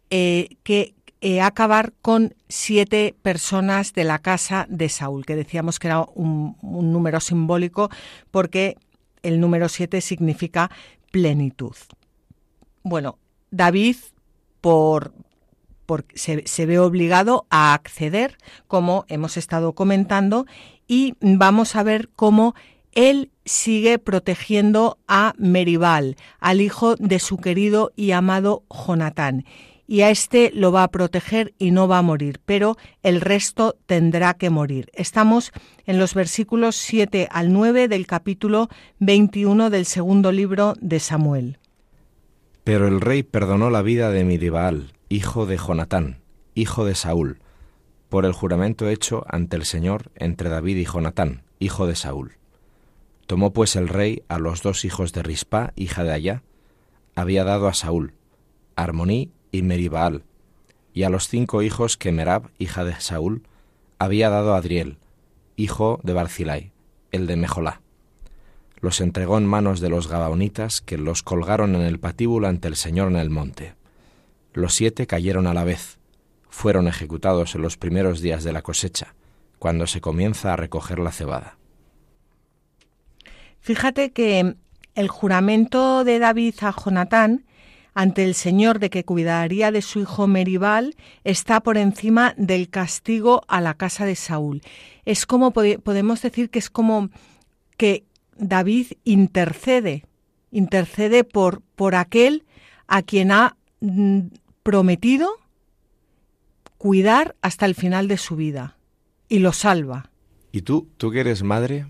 eh, 0.09 0.57
que 0.63 0.93
eh, 1.21 1.41
acabar 1.41 1.93
con 2.01 2.35
siete 2.49 3.15
personas 3.21 3.93
de 3.93 4.03
la 4.03 4.19
casa 4.19 4.67
de 4.69 4.89
Saúl, 4.89 5.25
que 5.25 5.35
decíamos 5.35 5.79
que 5.79 5.87
era 5.87 6.05
un, 6.13 6.57
un 6.61 6.91
número 6.91 7.19
simbólico 7.19 7.89
porque 8.31 8.77
el 9.23 9.39
número 9.39 9.69
siete 9.69 10.01
significa 10.01 10.69
plenitud. 11.11 11.75
Bueno, 12.83 13.17
David, 13.49 13.95
por, 14.61 15.13
porque 15.85 16.17
se, 16.17 16.65
ve 16.65 16.79
obligado 16.79 17.45
a 17.49 17.73
acceder, 17.73 18.37
como 18.67 19.05
hemos 19.07 19.37
estado 19.37 19.73
comentando, 19.73 20.45
y 20.87 21.15
vamos 21.21 21.75
a 21.75 21.83
ver 21.83 22.09
cómo 22.15 22.55
él 22.93 23.31
sigue 23.43 23.99
protegiendo 23.99 24.97
a 25.07 25.33
Meribal, 25.37 26.15
al 26.39 26.61
hijo 26.61 26.95
de 26.95 27.19
su 27.19 27.37
querido 27.37 27.91
y 27.95 28.11
amado 28.11 28.63
Jonatán. 28.69 29.45
Y 29.87 30.01
a 30.01 30.09
este 30.09 30.51
lo 30.53 30.71
va 30.71 30.83
a 30.83 30.87
proteger 30.87 31.53
y 31.59 31.69
no 31.69 31.87
va 31.87 31.99
a 31.99 32.01
morir, 32.01 32.39
pero 32.43 32.75
el 33.03 33.21
resto 33.21 33.77
tendrá 33.85 34.33
que 34.33 34.49
morir. 34.49 34.89
Estamos 34.93 35.51
en 35.85 35.99
los 35.99 36.15
versículos 36.15 36.75
7 36.75 37.27
al 37.29 37.53
9 37.53 37.87
del 37.87 38.07
capítulo 38.07 38.67
21 38.99 39.69
del 39.69 39.85
segundo 39.85 40.31
libro 40.31 40.73
de 40.81 40.99
Samuel. 40.99 41.59
Pero 42.63 42.87
el 42.87 42.99
rey 42.99 43.21
perdonó 43.21 43.69
la 43.69 43.83
vida 43.83 44.09
de 44.09 44.23
Meribal, 44.23 44.94
hijo 45.09 45.45
de 45.45 45.57
Jonatán, 45.57 46.21
hijo 46.55 46.85
de 46.85 46.95
Saúl, 46.95 47.39
por 48.09 48.25
el 48.25 48.33
juramento 48.33 48.89
hecho 48.89 49.23
ante 49.27 49.55
el 49.55 49.65
Señor 49.65 50.11
entre 50.15 50.49
David 50.49 50.77
y 50.77 50.85
Jonatán, 50.85 51.43
hijo 51.59 51.85
de 51.85 51.95
Saúl. 51.95 52.37
Tomó 53.27 53.53
pues 53.53 53.75
el 53.75 53.87
rey 53.87 54.23
a 54.27 54.39
los 54.39 54.61
dos 54.61 54.85
hijos 54.85 55.13
de 55.13 55.23
Rispa, 55.23 55.73
hija 55.75 56.03
de 56.03 56.13
Allá, 56.13 56.43
había 57.15 57.43
dado 57.43 57.67
a 57.67 57.73
Saúl, 57.73 58.13
Armoní 58.75 59.31
y 59.51 59.61
Meribaal, 59.61 60.23
y 60.93 61.03
a 61.03 61.09
los 61.09 61.27
cinco 61.27 61.61
hijos 61.61 61.97
que 61.97 62.11
Merab, 62.11 62.49
hija 62.57 62.83
de 62.83 62.99
Saúl, 62.99 63.43
había 63.99 64.29
dado 64.29 64.53
a 64.53 64.57
Adriel, 64.57 64.97
hijo 65.55 65.99
de 66.03 66.13
Barzilai, 66.13 66.71
el 67.11 67.27
de 67.27 67.35
Mejolá. 67.35 67.81
Los 68.79 69.01
entregó 69.01 69.37
en 69.37 69.45
manos 69.45 69.79
de 69.79 69.89
los 69.89 70.07
Gabaonitas, 70.07 70.81
que 70.81 70.97
los 70.97 71.23
colgaron 71.23 71.75
en 71.75 71.81
el 71.81 71.99
patíbulo 71.99 72.47
ante 72.47 72.67
el 72.67 72.75
Señor 72.75 73.09
en 73.09 73.17
el 73.17 73.29
monte. 73.29 73.75
Los 74.55 74.73
siete 74.73 75.05
cayeron 75.05 75.47
a 75.47 75.53
la 75.53 75.65
vez. 75.65 75.99
Fueron 76.49 76.87
ejecutados 76.87 77.55
en 77.55 77.61
los 77.61 77.75
primeros 77.75 78.21
días 78.21 78.45
de 78.45 78.53
la 78.53 78.61
cosecha, 78.61 79.13
cuando 79.59 79.85
se 79.85 79.99
comienza 79.99 80.53
a 80.53 80.55
recoger 80.55 80.99
la 80.99 81.11
cebada. 81.11 81.57
Fíjate 83.59 84.13
que 84.13 84.55
el 84.95 85.07
juramento 85.09 86.05
de 86.05 86.19
David 86.19 86.55
a 86.61 86.71
Jonatán 86.71 87.43
ante 87.93 88.23
el 88.23 88.33
Señor 88.33 88.79
de 88.79 88.89
que 88.89 89.03
cuidaría 89.03 89.71
de 89.71 89.81
su 89.81 89.99
hijo 89.99 90.25
Meribal 90.25 90.95
está 91.25 91.59
por 91.59 91.77
encima 91.77 92.33
del 92.37 92.69
castigo 92.69 93.43
a 93.49 93.59
la 93.59 93.73
casa 93.73 94.05
de 94.05 94.15
Saúl. 94.15 94.61
Es 95.03 95.25
como 95.25 95.51
podemos 95.51 96.21
decir 96.21 96.49
que 96.49 96.59
es 96.59 96.69
como 96.69 97.09
que 97.75 98.05
David 98.37 98.93
intercede, 99.03 100.05
intercede 100.51 101.25
por, 101.25 101.61
por 101.75 101.95
aquel 101.95 102.45
a 102.87 103.01
quien 103.01 103.33
ha 103.33 103.57
mm, 103.81 104.27
prometido 104.65 105.29
cuidar 106.79 107.35
hasta 107.43 107.67
el 107.67 107.75
final 107.75 108.07
de 108.07 108.17
su 108.17 108.35
vida 108.35 108.79
y 109.29 109.37
lo 109.37 109.53
salva. 109.53 110.09
¿Y 110.51 110.63
tú, 110.63 110.89
tú 110.97 111.11
que 111.11 111.19
eres 111.19 111.43
madre, 111.43 111.85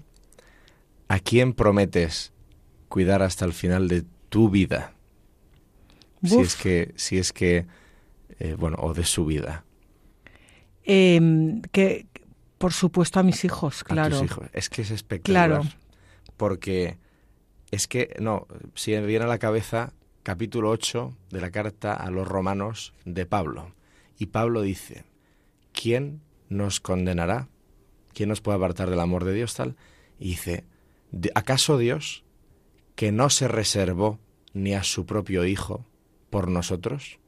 a 1.07 1.19
quién 1.19 1.53
prometes 1.53 2.33
cuidar 2.89 3.21
hasta 3.21 3.45
el 3.45 3.53
final 3.53 3.87
de 3.87 4.03
tu 4.27 4.49
vida? 4.49 4.93
Si 6.21 6.37
es 6.37 6.57
que, 6.57 6.93
si 6.97 7.17
es 7.17 7.31
que, 7.31 7.65
eh, 8.39 8.55
bueno, 8.59 8.75
o 8.81 8.93
de 8.93 9.05
su 9.05 9.25
vida. 9.25 9.63
Em, 10.83 11.61
que, 11.71 12.07
por 12.57 12.73
supuesto, 12.73 13.21
a 13.21 13.23
mis 13.23 13.45
hijos, 13.45 13.85
claro. 13.85 14.17
A 14.17 14.19
tus 14.19 14.29
hijos. 14.29 14.49
Es 14.51 14.69
que 14.69 14.81
es 14.81 14.91
espectacular. 14.91 15.61
Claro. 15.61 15.69
Porque 16.35 16.97
es 17.71 17.87
que, 17.87 18.17
no, 18.19 18.47
si 18.73 18.91
me 18.91 19.05
viene 19.05 19.23
a 19.23 19.29
la 19.29 19.37
cabeza 19.37 19.93
capítulo 20.25 20.71
8 20.71 21.15
de 21.29 21.39
la 21.39 21.51
carta 21.51 21.93
a 21.93 22.09
los 22.09 22.27
romanos 22.27 22.93
de 23.05 23.27
Pablo. 23.27 23.75
Y 24.17 24.25
Pablo 24.25 24.63
dice, 24.63 25.05
¿quién 25.71 26.19
nos 26.49 26.79
condenará? 26.79 27.47
¿Quién 28.11 28.29
nos 28.29 28.41
puede 28.41 28.55
apartar 28.57 28.89
del 28.89 29.01
amor 29.01 29.23
de 29.23 29.33
Dios 29.33 29.53
tal? 29.53 29.75
Y 30.17 30.29
dice, 30.29 30.65
¿acaso 31.35 31.77
Dios, 31.77 32.23
que 32.95 33.11
no 33.11 33.29
se 33.29 33.47
reservó 33.47 34.17
ni 34.51 34.73
a 34.73 34.81
su 34.81 35.05
propio 35.05 35.45
Hijo 35.45 35.85
por 36.31 36.49
nosotros? 36.49 37.19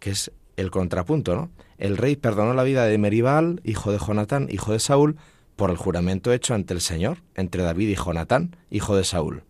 Que 0.00 0.10
es 0.10 0.32
el 0.56 0.72
contrapunto, 0.72 1.36
¿no? 1.36 1.50
El 1.78 1.96
rey 1.96 2.16
perdonó 2.16 2.52
la 2.52 2.64
vida 2.64 2.84
de 2.86 2.98
Meribal, 2.98 3.60
hijo 3.62 3.92
de 3.92 3.98
Jonatán, 3.98 4.48
hijo 4.50 4.72
de 4.72 4.80
Saúl, 4.80 5.18
por 5.54 5.70
el 5.70 5.76
juramento 5.76 6.32
hecho 6.32 6.54
ante 6.54 6.74
el 6.74 6.80
Señor, 6.80 7.18
entre 7.36 7.62
David 7.62 7.90
y 7.90 7.94
Jonatán, 7.94 8.56
hijo 8.70 8.96
de 8.96 9.04
Saúl. 9.04 9.44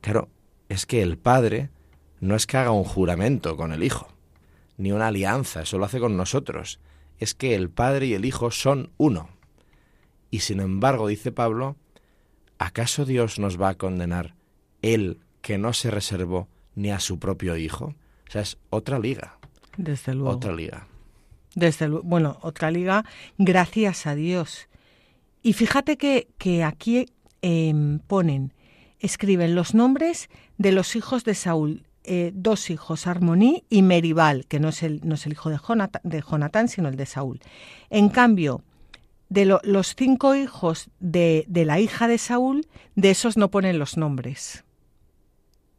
Claro, 0.00 0.28
es 0.68 0.84
que 0.84 1.00
el 1.00 1.16
padre 1.16 1.70
no 2.24 2.36
es 2.36 2.46
que 2.46 2.56
haga 2.56 2.70
un 2.70 2.84
juramento 2.84 3.54
con 3.54 3.72
el 3.72 3.82
hijo, 3.82 4.08
ni 4.78 4.92
una 4.92 5.08
alianza, 5.08 5.60
eso 5.62 5.76
lo 5.76 5.84
hace 5.84 6.00
con 6.00 6.16
nosotros. 6.16 6.80
Es 7.18 7.34
que 7.34 7.54
el 7.54 7.68
padre 7.68 8.06
y 8.06 8.14
el 8.14 8.24
hijo 8.24 8.50
son 8.50 8.90
uno. 8.96 9.28
Y 10.30 10.40
sin 10.40 10.60
embargo, 10.60 11.06
dice 11.06 11.32
Pablo, 11.32 11.76
¿acaso 12.58 13.04
Dios 13.04 13.38
nos 13.38 13.60
va 13.60 13.68
a 13.68 13.74
condenar 13.74 14.34
él 14.80 15.20
que 15.42 15.58
no 15.58 15.74
se 15.74 15.90
reservó 15.90 16.48
ni 16.74 16.90
a 16.90 16.98
su 16.98 17.18
propio 17.18 17.58
hijo? 17.58 17.94
O 18.26 18.30
sea, 18.30 18.40
es 18.40 18.56
otra 18.70 18.98
liga. 18.98 19.38
Desde 19.76 20.14
luego. 20.14 20.30
Otra 20.30 20.54
liga. 20.54 20.88
Desde 21.54 21.88
luego. 21.88 22.04
Bueno, 22.04 22.38
otra 22.40 22.70
liga, 22.70 23.04
gracias 23.36 24.06
a 24.06 24.14
Dios. 24.14 24.68
Y 25.42 25.52
fíjate 25.52 25.98
que, 25.98 26.28
que 26.38 26.64
aquí 26.64 27.04
em, 27.42 27.98
ponen, 27.98 28.54
escriben 28.98 29.54
los 29.54 29.74
nombres 29.74 30.30
de 30.56 30.72
los 30.72 30.96
hijos 30.96 31.24
de 31.24 31.34
Saúl, 31.34 31.84
eh, 32.04 32.32
dos 32.34 32.68
hijos, 32.68 33.06
Armoní 33.06 33.64
y 33.70 33.82
Meribal, 33.82 34.46
que 34.46 34.60
no 34.60 34.68
es 34.68 34.82
el, 34.82 35.00
hijo 35.30 35.48
de 35.48 35.58
Jonatán, 35.58 36.02
de 36.04 36.22
Jonatán, 36.22 36.68
sino 36.68 36.88
el 36.88 36.96
de 36.96 37.06
Saúl. 37.06 37.40
En 37.88 38.10
cambio, 38.10 38.62
de 39.30 39.46
los 39.46 39.94
cinco 39.96 40.34
hijos 40.34 40.90
de, 41.00 41.46
de, 41.48 41.64
la 41.64 41.80
hija 41.80 42.06
de 42.06 42.18
Saúl, 42.18 42.66
de 42.94 43.10
esos 43.10 43.36
no 43.38 43.50
ponen 43.50 43.78
los 43.78 43.96
nombres. 43.96 44.64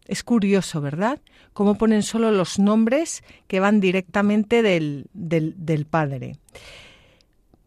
Es 0.07 0.23
curioso, 0.23 0.81
¿verdad? 0.81 1.19
Cómo 1.53 1.75
ponen 1.75 2.01
solo 2.01 2.31
los 2.31 2.57
nombres 2.57 3.23
que 3.47 3.59
van 3.59 3.79
directamente 3.79 4.63
del, 4.63 5.05
del, 5.13 5.53
del 5.57 5.85
padre. 5.85 6.37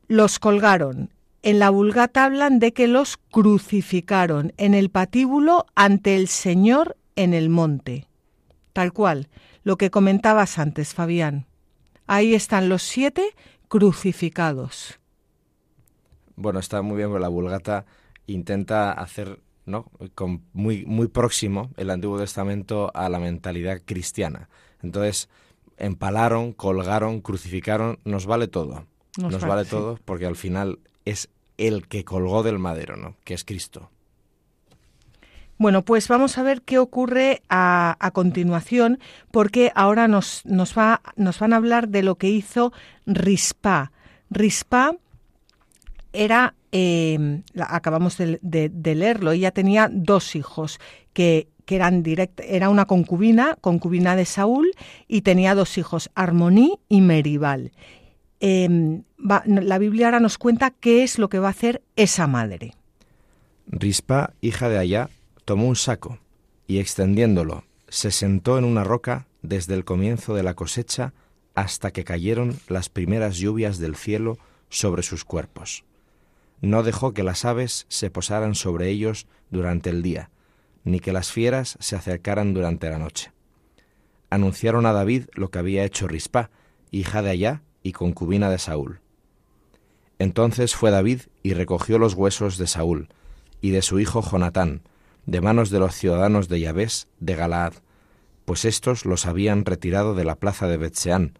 Los 0.09 0.39
colgaron. 0.39 1.11
En 1.43 1.61
la 1.61 1.71
Vulgata 1.71 2.25
hablan 2.25 2.59
de 2.59 2.73
que 2.73 2.89
los 2.89 3.17
crucificaron 3.17 4.53
en 4.57 4.75
el 4.75 4.91
patíbulo 4.91 5.67
ante 5.77 6.17
el 6.17 6.27
Señor 6.27 6.97
en 7.15 7.35
el 7.35 7.49
monte. 7.49 8.08
Tal 8.79 8.93
cual, 8.93 9.29
lo 9.65 9.77
que 9.77 9.91
comentabas 9.91 10.57
antes, 10.57 10.95
Fabián. 10.95 11.49
Ahí 12.07 12.33
están 12.33 12.69
los 12.69 12.85
siete 12.85 13.35
crucificados. 13.67 15.01
Bueno, 16.37 16.61
está 16.61 16.81
muy 16.81 16.97
bien, 16.97 17.09
porque 17.09 17.23
la 17.23 17.29
Vulgata 17.29 17.87
intenta 18.29 18.93
hacer 18.93 19.41
¿no? 19.67 19.91
Con 20.15 20.45
muy, 20.53 20.87
muy 20.87 21.09
próximo 21.09 21.73
el 21.77 21.91
Antiguo 21.91 22.21
Testamento 22.21 22.93
a 22.95 23.09
la 23.09 23.19
mentalidad 23.19 23.83
cristiana. 23.85 24.49
Entonces, 24.81 25.29
empalaron, 25.77 26.53
colgaron, 26.53 27.21
crucificaron, 27.21 27.99
nos 28.05 28.27
vale 28.27 28.47
todo. 28.47 28.87
Nos, 29.17 29.33
nos 29.33 29.45
vale, 29.45 29.65
todo 29.65 29.99
porque 30.05 30.27
al 30.27 30.37
final 30.37 30.79
es 31.05 31.31
el 31.57 31.89
que 31.89 32.05
colgó 32.05 32.45
del 32.45 32.61
madero, 32.61 32.97
¿no? 32.97 33.17
Que 33.25 33.35
es 33.35 33.45
Cristo. 33.45 33.91
Bueno, 35.59 35.85
pues 35.85 36.07
vamos 36.07 36.39
a 36.39 36.45
ver 36.45 36.63
qué 36.63 36.79
ocurre 36.79 37.43
a, 37.49 38.11
continuación, 38.13 39.01
porque 39.33 39.73
ahora 39.75 40.07
nos, 40.07 40.45
va, 40.47 41.03
van 41.17 41.53
a 41.53 41.57
hablar 41.57 41.89
de 41.89 42.05
lo 42.05 42.15
que 42.15 42.29
hizo 42.29 42.73
Rispa. 43.07 43.91
Rispa 44.31 44.97
era, 46.13 46.55
eh, 46.71 47.43
acabamos 47.57 48.19
de, 48.19 48.71
leerlo, 48.95 49.33
ella 49.33 49.51
tenía 49.51 49.91
dos 49.93 50.37
hijos 50.37 50.79
que, 51.13 51.49
eran 51.67 52.03
direct, 52.03 52.41
era 52.45 52.71
una 52.71 52.87
concubina, 52.87 53.59
concubina 53.61 54.17
de 54.17 54.25
Saúl, 54.27 54.71
y 55.09 55.23
tenía 55.23 55.57
dos 55.57 55.77
hijos, 55.77 56.09
Armoní 56.15 56.79
y 56.89 57.01
Meribal. 57.01 57.73
Va, 58.41 59.43
la 59.45 59.79
Biblia 59.79 60.07
ahora 60.07 60.21
nos 60.21 60.39
cuenta 60.39 60.71
qué 60.71 61.03
es 61.03 61.19
lo 61.19 61.29
que 61.29 61.41
va 61.41 61.49
a 61.49 61.51
hacer 61.51 61.83
esa 61.97 62.29
madre. 62.29 62.75
Rispa, 63.67 64.33
hija 64.41 64.71
de 64.71 64.79
Allá, 64.79 65.11
tomó 65.49 65.67
un 65.67 65.77
saco 65.77 66.19
y 66.67 66.79
extendiéndolo, 66.79 67.65
se 67.89 68.11
sentó 68.11 68.59
en 68.59 68.65
una 68.65 68.85
roca 68.85 69.29
desde 69.41 69.73
el 69.73 69.87
comienzo 69.87 70.35
de 70.35 70.43
la 70.43 70.53
cosecha 70.53 71.15
hasta 71.55 71.91
que 71.91 72.05
cayeron 72.05 72.61
las 72.69 72.91
primeras 72.91 73.39
lluvias 73.39 73.79
del 73.79 73.97
cielo 73.97 74.37
sobre 74.69 75.03
sus 75.03 75.25
cuerpos. 75.25 75.87
No 76.61 76.83
dejó 76.83 77.15
que 77.15 77.23
las 77.23 77.47
aves 77.47 77.87
se 77.89 78.11
posaran 78.11 78.55
sobre 78.55 78.91
ellos 78.91 79.27
durante 79.49 79.89
el 79.89 80.03
día, 80.03 80.29
ni 80.85 81.01
que 81.01 81.15
las 81.15 81.33
fieras 81.33 81.79
se 81.81 81.97
acercaran 81.97 82.53
durante 82.53 82.91
la 82.91 82.99
noche. 82.99 83.33
Anunciaron 84.29 84.85
a 84.85 84.93
David 84.93 85.29
lo 85.33 85.51
que 85.51 85.61
había 85.61 85.85
hecho 85.85 86.09
Rispa, 86.09 86.51
hija 86.91 87.23
de 87.23 87.31
Allá 87.31 87.63
y 87.83 87.93
concubina 87.93 88.51
de 88.51 88.59
Saúl. 88.59 89.01
Entonces 90.19 90.75
fue 90.75 90.91
David 90.91 91.23
y 91.43 91.55
recogió 91.55 91.99
los 91.99 92.13
huesos 92.13 92.59
de 92.59 92.67
Saúl 92.67 93.09
y 93.63 93.71
de 93.71 93.81
su 93.81 93.99
hijo 93.99 94.21
Jonatán, 94.21 94.83
de 95.29 95.43
manos 95.43 95.69
de 95.69 95.79
los 95.79 95.95
ciudadanos 95.95 96.49
de 96.49 96.59
Yabés 96.59 97.07
de 97.21 97.35
Galaad, 97.35 97.75
pues 98.47 98.65
éstos 98.65 99.05
los 99.05 99.27
habían 99.27 99.67
retirado 99.67 100.15
de 100.15 100.25
la 100.25 100.37
plaza 100.37 100.69
de 100.69 100.79
Betseán, 100.79 101.39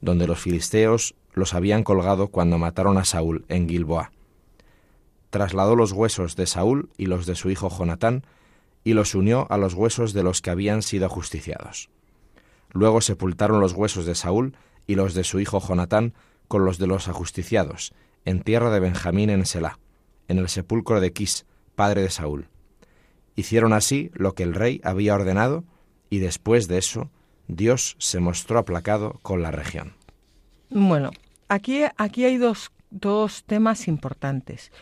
donde 0.00 0.26
los 0.26 0.40
filisteos 0.40 1.14
los 1.34 1.52
habían 1.52 1.84
colgado 1.84 2.28
cuando 2.28 2.56
mataron 2.56 2.96
a 2.96 3.04
Saúl 3.04 3.44
en 3.48 3.68
Gilboa. 3.68 4.10
Trasladó 5.28 5.76
los 5.76 5.92
huesos 5.92 6.34
de 6.34 6.46
Saúl 6.46 6.88
y 6.96 7.06
los 7.06 7.26
de 7.26 7.34
su 7.34 7.50
hijo 7.50 7.68
Jonatán, 7.68 8.24
y 8.84 8.94
los 8.94 9.14
unió 9.14 9.46
a 9.50 9.58
los 9.58 9.74
huesos 9.74 10.14
de 10.14 10.22
los 10.22 10.40
que 10.40 10.48
habían 10.48 10.80
sido 10.80 11.04
ajusticiados. 11.04 11.90
Luego 12.72 13.02
sepultaron 13.02 13.60
los 13.60 13.74
huesos 13.74 14.06
de 14.06 14.14
Saúl 14.14 14.56
y 14.86 14.94
los 14.94 15.12
de 15.12 15.24
su 15.24 15.40
hijo 15.40 15.60
Jonatán 15.60 16.14
con 16.48 16.64
los 16.64 16.78
de 16.78 16.86
los 16.86 17.06
ajusticiados, 17.06 17.92
en 18.24 18.40
tierra 18.40 18.70
de 18.70 18.80
Benjamín 18.80 19.28
en 19.28 19.44
Selá, 19.44 19.78
en 20.26 20.38
el 20.38 20.48
sepulcro 20.48 21.00
de 21.00 21.12
Quis, 21.12 21.44
padre 21.74 22.00
de 22.00 22.08
Saúl. 22.08 22.48
Hicieron 23.36 23.72
así 23.72 24.10
lo 24.14 24.34
que 24.34 24.42
el 24.42 24.54
rey 24.54 24.80
había 24.82 25.14
ordenado, 25.14 25.64
y 26.10 26.18
después 26.18 26.68
de 26.68 26.78
eso 26.78 27.10
Dios 27.48 27.96
se 27.98 28.18
mostró 28.18 28.58
aplacado 28.58 29.18
con 29.22 29.42
la 29.42 29.50
región. 29.50 29.94
Bueno, 30.70 31.10
aquí, 31.48 31.82
aquí 31.96 32.24
hay 32.24 32.38
dos, 32.38 32.72
dos 32.90 33.44
temas 33.44 33.88
importantes. 33.88 34.72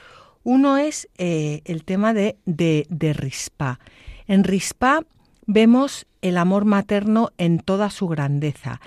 Uno 0.42 0.76
es 0.76 1.08
eh, 1.18 1.62
el 1.64 1.84
tema 1.84 2.14
de, 2.14 2.36
de, 2.44 2.86
de 2.88 3.12
Rispa. 3.12 3.80
En 4.26 4.44
Rispa 4.44 5.02
vemos 5.46 6.06
el 6.22 6.38
amor 6.38 6.64
materno 6.64 7.30
en 7.38 7.58
toda 7.58 7.90
su 7.90 8.08
grandeza. 8.08 8.80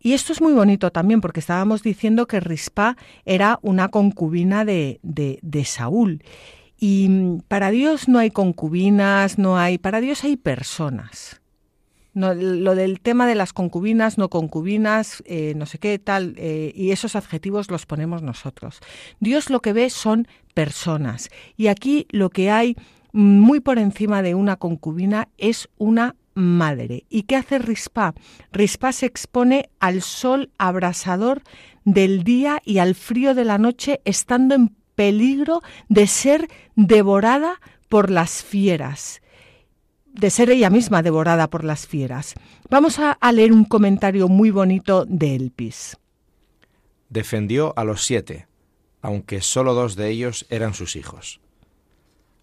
Y 0.00 0.12
esto 0.12 0.32
es 0.32 0.42
muy 0.42 0.52
bonito 0.52 0.92
también 0.92 1.20
porque 1.20 1.40
estábamos 1.40 1.82
diciendo 1.82 2.26
que 2.26 2.38
Rispa 2.38 2.96
era 3.24 3.58
una 3.62 3.88
concubina 3.88 4.64
de, 4.64 5.00
de, 5.02 5.38
de 5.42 5.64
Saúl. 5.64 6.22
Y 6.86 7.40
para 7.48 7.70
Dios 7.70 8.08
no 8.08 8.18
hay 8.18 8.30
concubinas, 8.30 9.38
no 9.38 9.56
hay, 9.56 9.78
para 9.78 10.02
Dios 10.02 10.22
hay 10.22 10.36
personas. 10.36 11.40
No, 12.12 12.34
lo 12.34 12.74
del 12.74 13.00
tema 13.00 13.26
de 13.26 13.34
las 13.34 13.54
concubinas, 13.54 14.18
no 14.18 14.28
concubinas, 14.28 15.22
eh, 15.24 15.54
no 15.56 15.64
sé 15.64 15.78
qué 15.78 15.98
tal, 15.98 16.34
eh, 16.36 16.72
y 16.76 16.90
esos 16.90 17.16
adjetivos 17.16 17.70
los 17.70 17.86
ponemos 17.86 18.20
nosotros. 18.20 18.80
Dios 19.18 19.48
lo 19.48 19.60
que 19.60 19.72
ve 19.72 19.88
son 19.88 20.28
personas. 20.52 21.30
Y 21.56 21.68
aquí 21.68 22.06
lo 22.10 22.28
que 22.28 22.50
hay 22.50 22.76
muy 23.12 23.60
por 23.60 23.78
encima 23.78 24.20
de 24.20 24.34
una 24.34 24.56
concubina 24.56 25.28
es 25.38 25.70
una 25.78 26.16
madre. 26.34 27.06
¿Y 27.08 27.22
qué 27.22 27.36
hace 27.36 27.60
Rispa? 27.60 28.12
Rispa 28.52 28.92
se 28.92 29.06
expone 29.06 29.70
al 29.80 30.02
sol 30.02 30.50
abrasador 30.58 31.44
del 31.86 32.24
día 32.24 32.60
y 32.62 32.76
al 32.76 32.94
frío 32.94 33.34
de 33.34 33.46
la 33.46 33.56
noche, 33.56 34.02
estando 34.04 34.54
en 34.54 34.83
peligro 34.94 35.62
de 35.88 36.06
ser 36.06 36.48
devorada 36.76 37.60
por 37.88 38.10
las 38.10 38.42
fieras, 38.42 39.22
de 40.06 40.30
ser 40.30 40.50
ella 40.50 40.70
misma 40.70 41.02
devorada 41.02 41.48
por 41.48 41.64
las 41.64 41.86
fieras. 41.86 42.34
Vamos 42.70 42.98
a, 42.98 43.18
leer 43.32 43.52
un 43.52 43.64
comentario 43.64 44.28
muy 44.28 44.50
bonito 44.50 45.04
de 45.06 45.36
Elpis. 45.36 45.96
Defendió 47.08 47.72
a 47.76 47.84
los 47.84 48.04
siete, 48.04 48.48
aunque 49.02 49.40
solo 49.40 49.74
dos 49.74 49.96
de 49.96 50.08
ellos 50.08 50.46
eran 50.50 50.74
sus 50.74 50.96
hijos. 50.96 51.40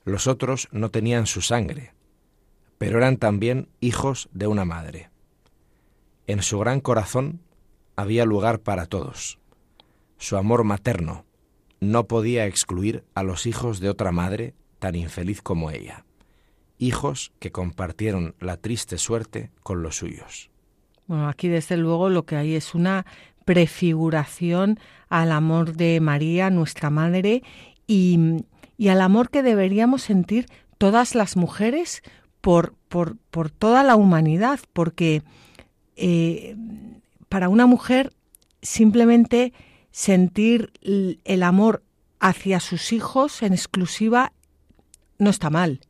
Los 0.03 0.27
otros 0.27 0.67
no 0.71 0.89
tenían 0.89 1.27
su 1.27 1.41
sangre, 1.41 1.93
pero 2.77 2.97
eran 2.97 3.17
también 3.17 3.69
hijos 3.79 4.29
de 4.33 4.47
una 4.47 4.65
madre. 4.65 5.09
En 6.27 6.41
su 6.41 6.59
gran 6.59 6.81
corazón 6.81 7.41
había 7.95 8.25
lugar 8.25 8.59
para 8.59 8.85
todos. 8.85 9.39
Su 10.17 10.37
amor 10.37 10.63
materno, 10.63 11.25
no 11.81 12.07
podía 12.07 12.45
excluir 12.45 13.03
a 13.15 13.23
los 13.23 13.45
hijos 13.45 13.79
de 13.81 13.89
otra 13.89 14.11
madre 14.11 14.53
tan 14.79 14.95
infeliz 14.95 15.41
como 15.41 15.71
ella, 15.71 16.05
hijos 16.77 17.33
que 17.39 17.51
compartieron 17.51 18.35
la 18.39 18.55
triste 18.57 18.97
suerte 18.97 19.51
con 19.63 19.83
los 19.83 19.97
suyos. 19.97 20.49
Bueno, 21.07 21.27
aquí 21.27 21.49
desde 21.49 21.75
luego 21.75 22.09
lo 22.09 22.23
que 22.23 22.37
hay 22.37 22.55
es 22.55 22.73
una 22.73 23.05
prefiguración 23.43 24.79
al 25.09 25.31
amor 25.31 25.73
de 25.73 25.99
María, 25.99 26.49
nuestra 26.49 26.89
madre, 26.89 27.43
y, 27.87 28.17
al 28.87 29.01
amor 29.01 29.29
que 29.29 29.43
deberíamos 29.43 30.03
sentir 30.03 30.45
todas 30.77 31.15
las 31.15 31.35
mujeres 31.35 32.01
por, 32.39 32.75
por, 32.87 33.17
por 33.29 33.49
toda 33.49 33.83
la 33.83 33.95
humanidad, 33.95 34.59
porque 34.73 35.23
eh, 35.95 36.55
para 37.27 37.49
una 37.49 37.65
mujer 37.65 38.13
simplemente 38.61 39.53
sentir 39.91 40.71
el 40.81 41.43
amor 41.43 41.83
hacia 42.19 42.59
sus 42.59 42.93
hijos 42.93 43.41
en 43.41 43.53
exclusiva 43.53 44.31
no 45.17 45.29
está 45.29 45.49
mal, 45.49 45.81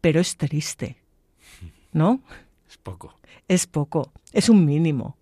pero 0.00 0.20
es 0.20 0.36
triste. 0.36 1.02
¿No? 1.92 2.22
Es 2.68 2.76
poco. 2.78 3.18
Es 3.46 3.66
poco, 3.66 4.12
es 4.32 4.48
un 4.48 4.64
mínimo. 4.64 5.16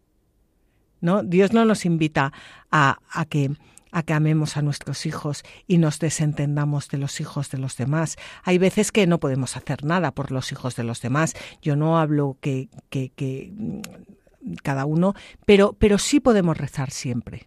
¿No? 1.00 1.22
Dios 1.22 1.52
no 1.52 1.64
nos 1.64 1.84
invita 1.84 2.32
a, 2.70 2.98
a 3.10 3.24
que 3.24 3.50
a 3.94 4.02
que 4.04 4.14
amemos 4.14 4.56
a 4.56 4.62
nuestros 4.62 5.04
hijos 5.04 5.44
y 5.66 5.76
nos 5.76 5.98
desentendamos 5.98 6.88
de 6.88 6.96
los 6.96 7.20
hijos 7.20 7.50
de 7.50 7.58
los 7.58 7.76
demás. 7.76 8.16
Hay 8.42 8.56
veces 8.56 8.90
que 8.90 9.06
no 9.06 9.20
podemos 9.20 9.54
hacer 9.54 9.84
nada 9.84 10.12
por 10.12 10.32
los 10.32 10.50
hijos 10.50 10.76
de 10.76 10.82
los 10.82 11.02
demás. 11.02 11.34
Yo 11.60 11.76
no 11.76 11.98
hablo 11.98 12.38
que, 12.40 12.70
que, 12.88 13.10
que 13.10 13.52
mm, 13.54 14.54
cada 14.62 14.86
uno, 14.86 15.14
pero, 15.44 15.74
pero 15.74 15.98
sí 15.98 16.20
podemos 16.20 16.56
rezar 16.56 16.90
siempre 16.90 17.44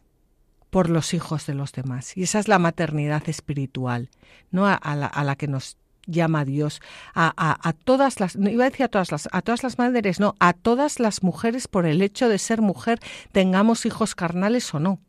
por 0.75 0.89
los 0.89 1.13
hijos 1.13 1.45
de 1.45 1.53
los 1.53 1.71
demás. 1.71 2.17
Y 2.17 2.23
esa 2.23 2.37
es 2.37 2.49
la 2.49 2.59
maternidad 2.59 3.29
espiritual, 3.29 4.09
¿no? 4.51 4.67
A, 4.67 4.95
la, 5.23 5.35
que 5.37 5.47
nos 5.47 5.77
llama 6.05 6.43
Dios 6.43 6.81
a, 7.13 7.33
a, 7.37 7.69
a, 7.69 7.71
todas 7.71 8.19
las, 8.19 8.35
no 8.35 8.49
iba 8.49 8.65
a 8.65 8.69
decir 8.69 8.83
a 8.83 8.89
todas 8.89 9.09
las, 9.09 9.29
a 9.31 9.41
todas 9.41 9.63
las 9.63 9.77
madres, 9.77 10.19
no, 10.19 10.35
a 10.41 10.51
todas 10.51 10.99
las 10.99 11.23
mujeres 11.23 11.69
por 11.69 11.85
el 11.85 12.01
hecho 12.01 12.27
de 12.27 12.39
ser 12.39 12.61
mujer, 12.61 12.99
tengamos 13.31 13.85
hijos 13.85 14.15
carnales 14.15 14.73
o 14.73 14.81
no. 14.81 14.99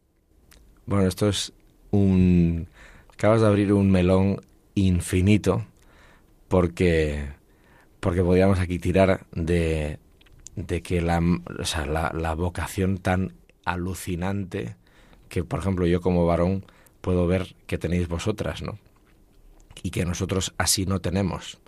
Bueno, 0.87 1.09
esto 1.09 1.29
es 1.29 1.53
un, 1.91 2.69
acabas 3.13 3.41
de 3.41 3.49
abrir 3.49 3.73
un 3.73 3.91
melón 3.91 4.41
infinito 4.77 5.67
porque 6.47 7.29
porque 7.99 8.23
podríamos 8.23 8.61
aquí 8.61 8.79
tirar 8.79 9.27
de, 9.33 9.99
de 10.55 10.81
que 10.83 11.01
la, 11.01 11.21
o 11.59 11.65
sea, 11.65 11.87
la, 11.87 12.13
la 12.15 12.37
vocación 12.37 12.99
tan 12.99 13.33
alucinante 13.65 14.77
que, 15.29 15.45
por 15.45 15.61
ejemplo, 15.61 15.87
yo 15.87 16.01
como 16.01 16.27
varón 16.27 16.65
puedo 17.01 17.27
ver 17.27 17.55
que 17.67 17.79
tenéis 17.79 18.09
vosotras, 18.09 18.63
¿no? 18.63 18.79
Y 19.83 19.91
que 19.91 20.05
nosotros 20.05 20.55
así 20.59 20.87
no 20.87 21.01
tenemos. 21.01 21.59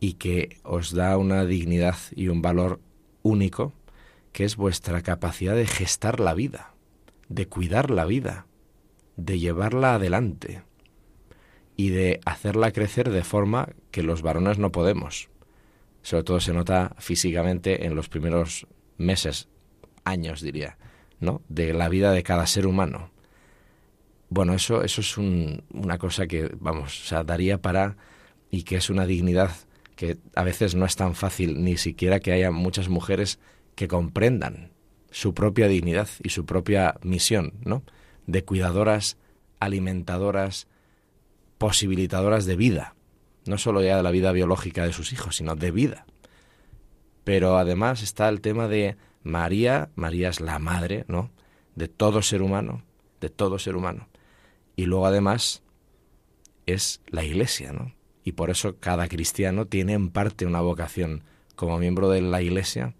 Y 0.00 0.14
que 0.14 0.58
os 0.62 0.92
da 0.94 1.16
una 1.16 1.44
dignidad 1.44 1.96
y 2.14 2.28
un 2.28 2.42
valor 2.42 2.80
único, 3.22 3.72
que 4.32 4.44
es 4.44 4.56
vuestra 4.56 5.02
capacidad 5.02 5.54
de 5.54 5.66
gestar 5.66 6.20
la 6.20 6.34
vida, 6.34 6.74
de 7.28 7.46
cuidar 7.46 7.90
la 7.90 8.04
vida, 8.04 8.46
de 9.16 9.38
llevarla 9.38 9.94
adelante 9.94 10.62
y 11.76 11.90
de 11.90 12.20
hacerla 12.24 12.72
crecer 12.72 13.10
de 13.10 13.24
forma 13.24 13.70
que 13.90 14.02
los 14.02 14.22
varones 14.22 14.58
no 14.58 14.72
podemos. 14.72 15.28
Sobre 16.02 16.24
todo 16.24 16.40
se 16.40 16.52
nota 16.52 16.94
físicamente 16.98 17.86
en 17.86 17.94
los 17.94 18.08
primeros 18.08 18.66
meses, 18.98 19.48
años 20.04 20.40
diría, 20.40 20.78
¿no? 21.22 21.40
de 21.48 21.72
la 21.72 21.88
vida 21.88 22.12
de 22.12 22.22
cada 22.22 22.46
ser 22.46 22.66
humano. 22.66 23.10
Bueno, 24.28 24.54
eso, 24.54 24.82
eso 24.82 25.00
es 25.00 25.16
un, 25.16 25.62
una 25.72 25.96
cosa 25.96 26.26
que, 26.26 26.50
vamos, 26.58 27.00
o 27.04 27.06
sea, 27.06 27.22
daría 27.22 27.62
para 27.62 27.96
y 28.50 28.64
que 28.64 28.76
es 28.76 28.90
una 28.90 29.06
dignidad 29.06 29.52
que 29.94 30.18
a 30.34 30.42
veces 30.42 30.74
no 30.74 30.84
es 30.84 30.96
tan 30.96 31.14
fácil 31.14 31.62
ni 31.62 31.76
siquiera 31.76 32.18
que 32.18 32.32
haya 32.32 32.50
muchas 32.50 32.88
mujeres 32.88 33.38
que 33.76 33.88
comprendan 33.88 34.72
su 35.10 35.32
propia 35.32 35.68
dignidad 35.68 36.08
y 36.22 36.30
su 36.30 36.44
propia 36.44 36.96
misión, 37.02 37.52
¿no? 37.64 37.84
De 38.26 38.44
cuidadoras, 38.44 39.16
alimentadoras, 39.60 40.66
posibilitadoras 41.58 42.46
de 42.46 42.56
vida, 42.56 42.96
no 43.46 43.58
solo 43.58 43.82
ya 43.82 43.96
de 43.96 44.02
la 44.02 44.10
vida 44.10 44.32
biológica 44.32 44.84
de 44.84 44.92
sus 44.92 45.12
hijos, 45.12 45.36
sino 45.36 45.54
de 45.54 45.70
vida. 45.70 46.06
Pero 47.22 47.58
además 47.58 48.02
está 48.02 48.28
el 48.28 48.40
tema 48.40 48.66
de 48.66 48.96
María, 49.22 49.90
María 49.94 50.28
es 50.28 50.40
la 50.40 50.58
madre, 50.58 51.04
¿no? 51.08 51.30
De 51.74 51.88
todo 51.88 52.22
ser 52.22 52.42
humano, 52.42 52.82
de 53.20 53.30
todo 53.30 53.58
ser 53.58 53.76
humano. 53.76 54.08
Y 54.76 54.86
luego 54.86 55.06
además 55.06 55.62
es 56.66 57.00
la 57.08 57.24
iglesia, 57.24 57.72
¿no? 57.72 57.94
Y 58.24 58.32
por 58.32 58.50
eso 58.50 58.76
cada 58.78 59.08
cristiano 59.08 59.66
tiene 59.66 59.94
en 59.94 60.10
parte 60.10 60.46
una 60.46 60.60
vocación 60.60 61.24
como 61.56 61.78
miembro 61.78 62.08
de 62.08 62.22
la 62.22 62.42
iglesia 62.42 62.94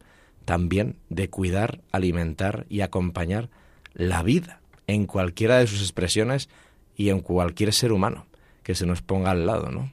también 0.45 0.97
de 1.09 1.31
cuidar, 1.31 1.81
alimentar 1.93 2.67
y 2.69 2.81
acompañar 2.81 3.51
la 3.95 4.23
vida 4.23 4.61
en 4.87 5.07
cualquiera 5.07 5.59
de 5.59 5.67
sus 5.67 5.81
expresiones 5.81 6.49
y 6.97 7.11
en 7.11 7.21
cualquier 7.21 7.73
ser 7.73 7.93
humano 7.93 8.27
que 8.63 8.75
se 8.75 8.87
nos 8.87 9.03
ponga 9.03 9.31
al 9.31 9.47
lado, 9.47 9.71
¿no? 9.71 9.93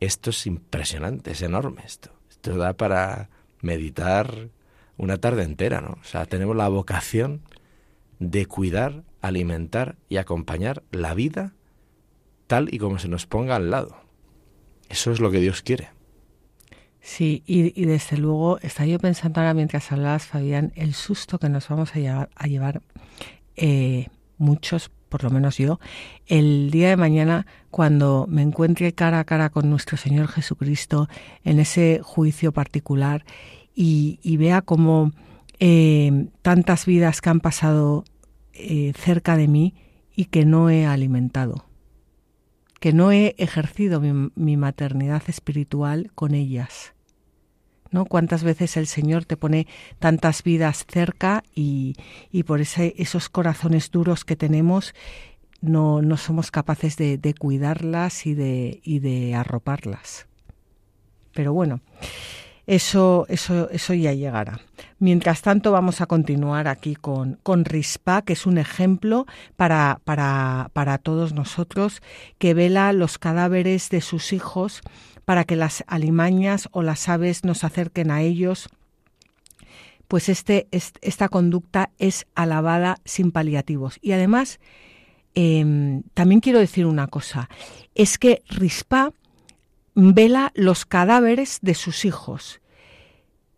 Esto 0.00 0.30
es 0.30 0.46
impresionante, 0.46 1.32
es 1.32 1.42
enorme 1.42 1.82
esto. 1.84 2.10
Esto 2.28 2.56
da 2.56 2.74
para 2.74 3.30
meditar 3.62 4.50
una 4.96 5.18
tarde 5.18 5.42
entera, 5.42 5.80
¿no? 5.80 5.98
O 6.00 6.04
sea, 6.04 6.26
tenemos 6.26 6.56
la 6.56 6.68
vocación 6.68 7.42
de 8.18 8.46
cuidar, 8.46 9.04
alimentar 9.20 9.96
y 10.08 10.16
acompañar 10.16 10.82
la 10.90 11.14
vida 11.14 11.54
tal 12.46 12.72
y 12.72 12.78
como 12.78 12.98
se 12.98 13.08
nos 13.08 13.26
ponga 13.26 13.56
al 13.56 13.70
lado. 13.70 13.96
Eso 14.88 15.10
es 15.10 15.20
lo 15.20 15.30
que 15.30 15.40
Dios 15.40 15.62
quiere. 15.62 15.90
Sí, 17.00 17.44
y, 17.46 17.84
desde 17.84 18.16
luego 18.16 18.58
estaba 18.62 18.86
yo 18.86 18.98
pensando 18.98 19.40
ahora 19.40 19.54
mientras 19.54 19.92
hablabas, 19.92 20.26
Fabián, 20.26 20.72
el 20.74 20.92
susto 20.92 21.38
que 21.38 21.48
nos 21.48 21.68
vamos 21.68 21.94
a 21.94 22.00
llevar, 22.00 22.30
a 22.34 22.46
llevar 22.48 22.82
eh, 23.54 24.08
muchos, 24.38 24.90
por 25.08 25.22
lo 25.22 25.30
menos 25.30 25.56
yo, 25.56 25.78
el 26.26 26.70
día 26.72 26.88
de 26.88 26.96
mañana 26.96 27.46
cuando 27.70 28.26
me 28.28 28.42
encuentre 28.42 28.92
cara 28.92 29.20
a 29.20 29.24
cara 29.24 29.50
con 29.50 29.70
nuestro 29.70 29.96
Señor 29.96 30.26
Jesucristo 30.26 31.08
en 31.44 31.60
ese 31.60 32.00
juicio 32.02 32.50
particular 32.50 33.24
y, 33.76 34.36
vea 34.38 34.62
cómo 34.62 35.12
eh, 35.60 36.28
tantas 36.42 36.86
vidas 36.86 37.20
que 37.20 37.28
han 37.28 37.40
pasado 37.40 38.04
eh, 38.54 38.94
cerca 38.96 39.36
de 39.36 39.48
mí 39.48 39.74
y 40.14 40.26
que 40.26 40.46
no 40.46 40.70
he 40.70 40.86
alimentado, 40.86 41.66
que 42.80 42.94
no 42.94 43.12
he 43.12 43.34
ejercido 43.38 44.00
mi, 44.00 44.56
maternidad 44.56 45.22
espiritual 45.28 46.10
con 46.14 46.34
ellas. 46.34 46.94
¿no? 47.90 48.06
Cuántas 48.06 48.42
veces 48.42 48.76
el 48.78 48.86
Señor 48.86 49.26
te 49.26 49.36
pone 49.36 49.66
tantas 49.98 50.42
vidas 50.42 50.86
cerca 50.88 51.44
y, 51.54 51.96
y 52.32 52.44
por 52.44 52.60
esos 52.60 53.28
corazones 53.28 53.90
duros 53.90 54.24
que 54.24 54.36
tenemos 54.36 54.94
no, 55.60 56.00
no 56.02 56.16
somos 56.16 56.50
capaces 56.50 56.96
de, 56.96 57.18
de 57.18 57.34
cuidarlas 57.34 58.26
y 58.26 58.34
de, 58.34 58.80
y 58.82 59.00
de 59.00 59.34
arroparlas. 59.34 60.26
Pero 61.34 61.52
bueno, 61.52 61.80
eso, 62.66 63.26
eso, 63.28 63.70
eso 63.70 63.94
ya 63.94 64.12
llegará. 64.12 64.60
Mientras 64.98 65.42
tanto, 65.42 65.70
vamos 65.72 66.00
a 66.00 66.06
continuar 66.06 66.66
aquí 66.66 66.96
con, 66.96 67.38
con 67.42 67.64
Rispa, 67.64 68.22
que 68.22 68.32
es 68.32 68.46
un 68.46 68.58
ejemplo 68.58 69.26
para, 69.56 70.00
para, 70.04 70.70
para 70.72 70.98
todos 70.98 71.32
nosotros, 71.32 72.02
que 72.38 72.54
vela 72.54 72.92
los 72.92 73.18
cadáveres 73.18 73.88
de 73.90 74.00
sus 74.00 74.32
hijos 74.32 74.82
para 75.24 75.44
que 75.44 75.56
las 75.56 75.84
alimañas 75.86 76.68
o 76.72 76.82
las 76.82 77.08
aves 77.08 77.44
nos 77.44 77.64
acerquen 77.64 78.10
a 78.10 78.22
ellos, 78.22 78.68
pues 80.08 80.28
este, 80.28 80.68
esta 80.70 81.28
conducta 81.28 81.90
es 81.98 82.26
alabada 82.34 82.98
sin 83.04 83.32
paliativos. 83.32 83.98
Y 84.00 84.12
además, 84.12 84.60
eh, 85.34 86.02
también 86.14 86.40
quiero 86.40 86.60
decir 86.60 86.86
una 86.86 87.08
cosa, 87.08 87.48
es 87.94 88.18
que 88.18 88.42
Rispa 88.48 89.12
vela 89.96 90.52
los 90.54 90.84
cadáveres 90.84 91.58
de 91.62 91.74
sus 91.74 92.04
hijos 92.04 92.60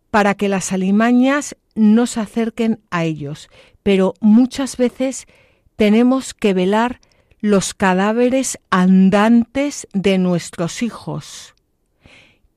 para 0.09 0.33
que 0.33 0.49
las 0.49 0.71
alimañas 0.71 1.55
no 1.75 2.07
se 2.07 2.21
acerquen 2.21 2.81
a 2.89 3.03
ellos, 3.03 3.49
pero 3.83 4.15
muchas 4.21 4.77
veces 4.77 5.27
tenemos 5.75 6.33
que 6.33 6.53
velar 6.53 6.99
los 7.41 7.73
cadáveres 7.73 8.57
andantes 8.69 9.87
de 9.93 10.17
nuestros 10.17 10.81
hijos 10.81 11.53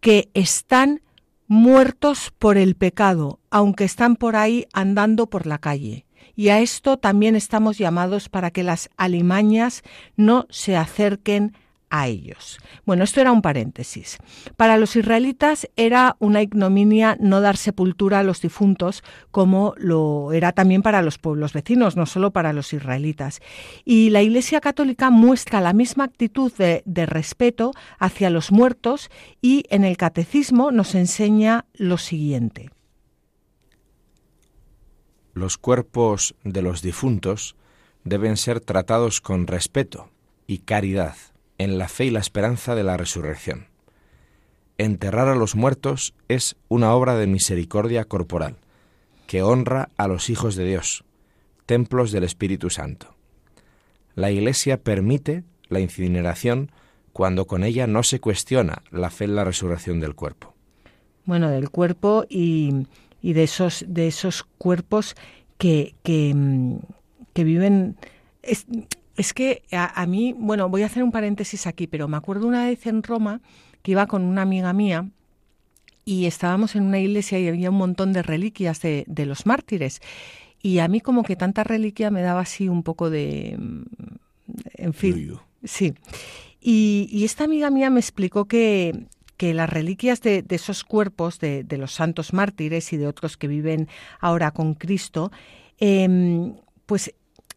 que 0.01 0.31
están 0.35 1.03
muertos 1.47 2.33
por 2.39 2.57
el 2.57 2.75
pecado, 2.75 3.39
aunque 3.51 3.85
están 3.85 4.17
por 4.17 4.37
ahí 4.37 4.67
andando 4.73 5.29
por 5.29 5.47
la 5.47 5.59
calle. 5.59 6.07
Y 6.35 6.49
a 6.49 6.61
esto 6.61 6.97
también 6.97 7.37
estamos 7.37 7.79
llamados 7.79 8.29
para 8.29 8.51
que 8.51 8.63
las 8.63 8.89
alimañas 8.97 9.83
no 10.17 10.47
se 10.51 10.77
acerquen 10.77 11.53
a 11.93 12.09
ellos. 12.09 12.59
Bueno, 12.87 13.05
esto 13.05 13.21
era 13.21 13.31
un 13.31 13.43
paréntesis. 13.43 14.17
Para 14.57 14.79
los 14.79 14.97
israelitas 14.97 15.69
era 15.77 16.17
una 16.21 16.41
ignominia 16.41 17.19
no 17.21 17.43
dar 17.43 17.59
sepultura 17.59 18.21
a 18.21 18.23
los 18.23 18.41
difuntos, 18.41 19.05
como 19.31 19.75
lo 19.77 20.33
era 20.33 20.53
también 20.53 20.81
para 20.81 21.03
los 21.03 21.19
pueblos 21.19 21.53
vecinos, 21.53 21.95
no 21.95 22.07
solo 22.07 22.31
para 22.33 22.55
los 22.55 22.73
israelitas. 22.73 23.41
Y 23.85 24.09
la 24.09 24.23
Iglesia 24.23 24.63
Católica 24.63 25.11
muestra 25.11 25.61
la 25.61 25.75
misma 25.75 26.05
actitud 26.05 26.51
de, 26.55 26.83
de 26.87 27.05
respeto 27.05 27.73
hacia 27.99 28.31
los 28.31 28.51
muertos 28.51 29.11
y 29.43 29.65
en 29.69 29.85
el 29.85 29.99
catecismo 29.99 30.73
nos 30.73 30.95
enseña 30.95 31.67
lo 31.75 31.99
siguiente. 31.99 32.71
Los 35.35 35.59
cuerpos 35.59 36.35
de 36.43 36.63
los 36.63 36.81
difuntos 36.81 37.55
deben 38.05 38.39
ser 38.39 38.61
tratados 38.61 39.21
con 39.21 39.47
respeto 39.47 40.09
y 40.47 40.59
caridad 40.59 41.17
en 41.63 41.79
la 41.79 41.89
fe 41.89 42.07
y 42.07 42.11
la 42.11 42.19
esperanza 42.19 42.75
de 42.75 42.83
la 42.83 42.97
resurrección. 42.97 43.67
Enterrar 44.79 45.29
a 45.29 45.37
los 45.37 45.55
muertos 45.55 46.15
es 46.29 46.57
una 46.69 46.93
obra 46.95 47.17
de 47.17 47.29
misericordia 47.29 48.05
corporal, 48.05 48.57
que 49.27 49.43
honra 49.43 49.89
a 49.97 50.09
los 50.09 50.29
hijos 50.29 50.57
de 50.57 50.65
Dios, 50.65 51.05
templos 51.67 52.11
del 52.11 52.25
Espíritu 52.25 52.69
Santo. 52.69 53.15
La 54.15 54.31
Iglesia 54.31 54.83
permite 54.83 55.45
la 55.69 55.79
incineración 55.81 56.73
cuando 57.13 57.47
con 57.47 57.63
ella 57.63 57.87
no 57.87 58.03
se 58.03 58.19
cuestiona 58.19 58.83
la 58.91 59.11
fe 59.11 59.25
en 59.25 59.37
la 59.37 59.45
resurrección 59.45 60.01
del 60.01 60.15
cuerpo. 60.15 60.55
Bueno, 61.27 61.49
del 61.49 61.71
cuerpo 61.71 62.27
y, 62.29 62.87
y 63.21 63.35
de, 63.35 63.45
esos, 63.45 63.85
de 63.87 64.09
esos 64.09 64.43
cuerpos 64.59 65.15
que, 65.59 65.95
que, 66.03 66.33
mm, 66.35 66.79
que 67.33 67.45
viven... 67.45 67.97
Es, 68.43 68.67
es 69.17 69.35
que 69.35 69.63
a, 69.73 70.01
a, 70.01 70.07
mí, 70.07 70.35
bueno, 70.37 70.69
voy 70.69 70.83
a 70.83 70.87
hacer 70.87 71.03
un 71.03 71.13
paréntesis 71.13 71.67
aquí, 71.67 71.87
pero 71.87 72.09
me 72.09 72.17
acuerdo 72.17 72.47
una 72.47 72.67
vez 72.67 72.87
en 72.87 73.03
Roma 73.03 73.41
que 73.83 73.93
iba 73.93 74.07
con 74.07 74.23
una 74.23 74.43
amiga 74.43 74.73
mía 74.73 75.09
y 76.05 76.27
estábamos 76.27 76.75
en 76.75 76.85
una 76.85 76.99
iglesia 76.99 77.39
y 77.39 77.49
había 77.49 77.71
un 77.71 77.77
montón 77.77 78.13
de 78.13 78.23
reliquias 78.23 78.81
de, 78.81 79.05
de 79.07 79.27
los 79.27 79.47
mártires. 79.47 80.01
Y 80.63 80.79
a 80.79 80.89
mí 80.89 81.01
como 81.01 81.23
que 81.25 81.37
tanta 81.37 81.65
reliquia 81.65 82.11
me 82.11 82.23
daba 82.23 82.41
así 82.41 82.69
un 82.69 82.83
poco 82.83 83.11
de... 83.11 83.57
Mm, 83.59 83.83
en 84.75 84.95
fin. 84.95 85.39
Sí. 85.65 85.95
Y, 86.61 87.09
y, 87.11 87.25
esta 87.25 87.45
amiga 87.45 87.71
mía 87.71 87.91
me 87.91 88.01
explicó 88.01 88.47
que, 88.47 89.07
que 89.37 89.55
las 89.55 89.71
reliquias 89.71 90.21
de, 90.21 90.43
de 90.43 90.57
esos 90.57 90.85
cuerpos, 90.85 91.39
de, 91.39 91.65
de, 91.65 91.79
los 91.79 91.93
santos 91.93 92.33
mártires 92.33 92.93
y 92.93 92.97
de 92.97 93.07
otros 93.07 93.37
que 93.37 93.49
viven 93.49 93.89
ahora 94.21 94.51
con 94.51 94.75
Cristo, 94.75 95.33
eh, 95.79 96.53
pues 96.87 97.15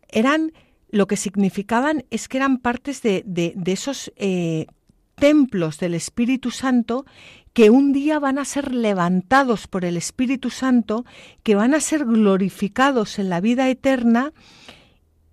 eran, 0.10 0.54
lo 0.96 1.08
que 1.08 1.18
significaban 1.18 2.06
es 2.10 2.30
que 2.30 2.38
eran 2.38 2.58
partes 2.58 3.02
de, 3.02 3.22
de 3.26 3.72
esos 3.72 4.14
eh, 4.16 4.68
templos 5.16 5.78
del 5.78 5.94
Espíritu 5.94 6.52
Santo 6.52 7.06
que 7.52 7.70
un 7.70 7.92
día 7.92 8.18
van 8.18 8.40
a 8.40 8.46
ser 8.46 8.74
levantados 8.74 9.68
por 9.68 9.84
el 9.84 9.98
Espíritu 9.98 10.50
Santo, 10.50 11.06
que 11.44 11.56
van 11.56 11.74
a 11.74 11.82
ser 11.82 12.06
glorificados 12.06 13.20
en 13.20 13.30
la 13.30 13.42
vida 13.42 13.70
eterna 13.70 14.32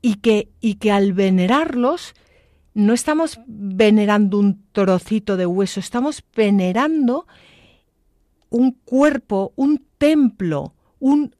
y 0.00 0.16
que, 0.16 0.48
y 0.60 0.76
que 0.76 0.90
al 0.90 1.12
venerarlos 1.12 2.14
no 2.74 2.92
estamos 2.92 3.38
venerando 3.46 4.40
un 4.40 4.64
trocito 4.72 5.36
de 5.36 5.46
hueso, 5.46 5.78
estamos 5.78 6.24
venerando 6.34 7.28
un 8.50 8.72
cuerpo, 8.84 9.52
un 9.54 9.84
templo, 9.96 10.74
un, 10.98 11.36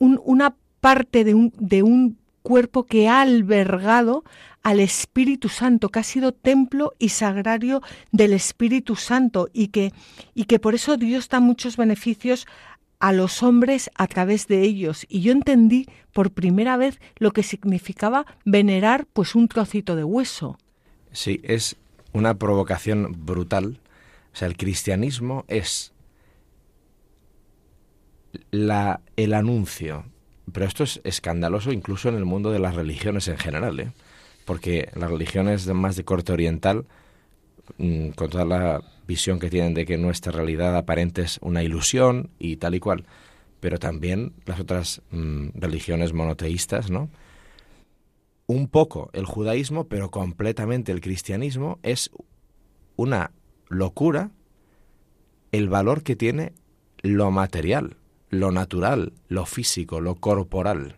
un, 0.00 0.20
una 0.24 0.56
parte 0.80 1.22
de 1.22 1.34
un, 1.34 1.52
de 1.60 1.84
un 1.84 2.21
cuerpo 2.42 2.84
que 2.84 3.08
ha 3.08 3.22
albergado 3.22 4.24
al 4.62 4.80
Espíritu 4.80 5.48
Santo, 5.48 5.88
que 5.88 5.98
ha 6.00 6.04
sido 6.04 6.32
templo 6.32 6.94
y 6.98 7.08
sagrario 7.08 7.82
del 8.12 8.32
Espíritu 8.32 8.96
Santo 8.96 9.48
y 9.52 9.68
que, 9.68 9.92
y 10.34 10.44
que 10.44 10.58
por 10.58 10.74
eso 10.74 10.96
Dios 10.96 11.28
da 11.28 11.40
muchos 11.40 11.76
beneficios 11.76 12.46
a 13.00 13.12
los 13.12 13.42
hombres 13.42 13.90
a 13.96 14.06
través 14.06 14.46
de 14.46 14.62
ellos. 14.62 15.06
Y 15.08 15.22
yo 15.22 15.32
entendí 15.32 15.86
por 16.12 16.30
primera 16.30 16.76
vez 16.76 17.00
lo 17.16 17.32
que 17.32 17.42
significaba 17.42 18.26
venerar 18.44 19.06
pues 19.12 19.34
un 19.34 19.48
trocito 19.48 19.96
de 19.96 20.04
hueso. 20.04 20.56
Sí, 21.10 21.40
es 21.42 21.76
una 22.12 22.38
provocación 22.38 23.26
brutal. 23.26 23.80
O 24.32 24.36
sea, 24.36 24.46
el 24.46 24.56
cristianismo 24.56 25.44
es 25.48 25.92
la, 28.52 29.00
el 29.16 29.34
anuncio, 29.34 30.04
pero 30.52 30.66
esto 30.66 30.84
es 30.84 31.00
escandaloso 31.04 31.72
incluso 31.72 32.08
en 32.08 32.16
el 32.16 32.24
mundo 32.24 32.50
de 32.50 32.58
las 32.58 32.74
religiones 32.74 33.28
en 33.28 33.38
general, 33.38 33.80
¿eh? 33.80 33.92
porque 34.44 34.88
las 34.94 35.10
religiones 35.10 35.66
más 35.68 35.96
de 35.96 36.04
corte 36.04 36.32
oriental, 36.32 36.84
mm, 37.78 38.10
con 38.10 38.30
toda 38.30 38.44
la 38.44 38.82
visión 39.06 39.38
que 39.38 39.50
tienen 39.50 39.74
de 39.74 39.84
que 39.86 39.98
nuestra 39.98 40.32
realidad 40.32 40.76
aparente 40.76 41.22
es 41.22 41.38
una 41.42 41.62
ilusión 41.62 42.30
y 42.38 42.56
tal 42.56 42.74
y 42.74 42.80
cual, 42.80 43.04
pero 43.60 43.78
también 43.78 44.32
las 44.46 44.60
otras 44.60 45.02
mmm, 45.10 45.48
religiones 45.54 46.12
monoteístas, 46.12 46.90
¿no? 46.90 47.08
Un 48.46 48.68
poco 48.68 49.10
el 49.12 49.24
judaísmo, 49.24 49.84
pero 49.84 50.10
completamente 50.10 50.92
el 50.92 51.00
cristianismo 51.00 51.78
es 51.82 52.10
una 52.96 53.30
locura 53.68 54.30
el 55.52 55.68
valor 55.68 56.02
que 56.02 56.16
tiene 56.16 56.52
lo 57.02 57.30
material, 57.30 57.96
lo 58.32 58.50
natural, 58.50 59.12
lo 59.28 59.44
físico, 59.44 60.00
lo 60.00 60.16
corporal. 60.16 60.96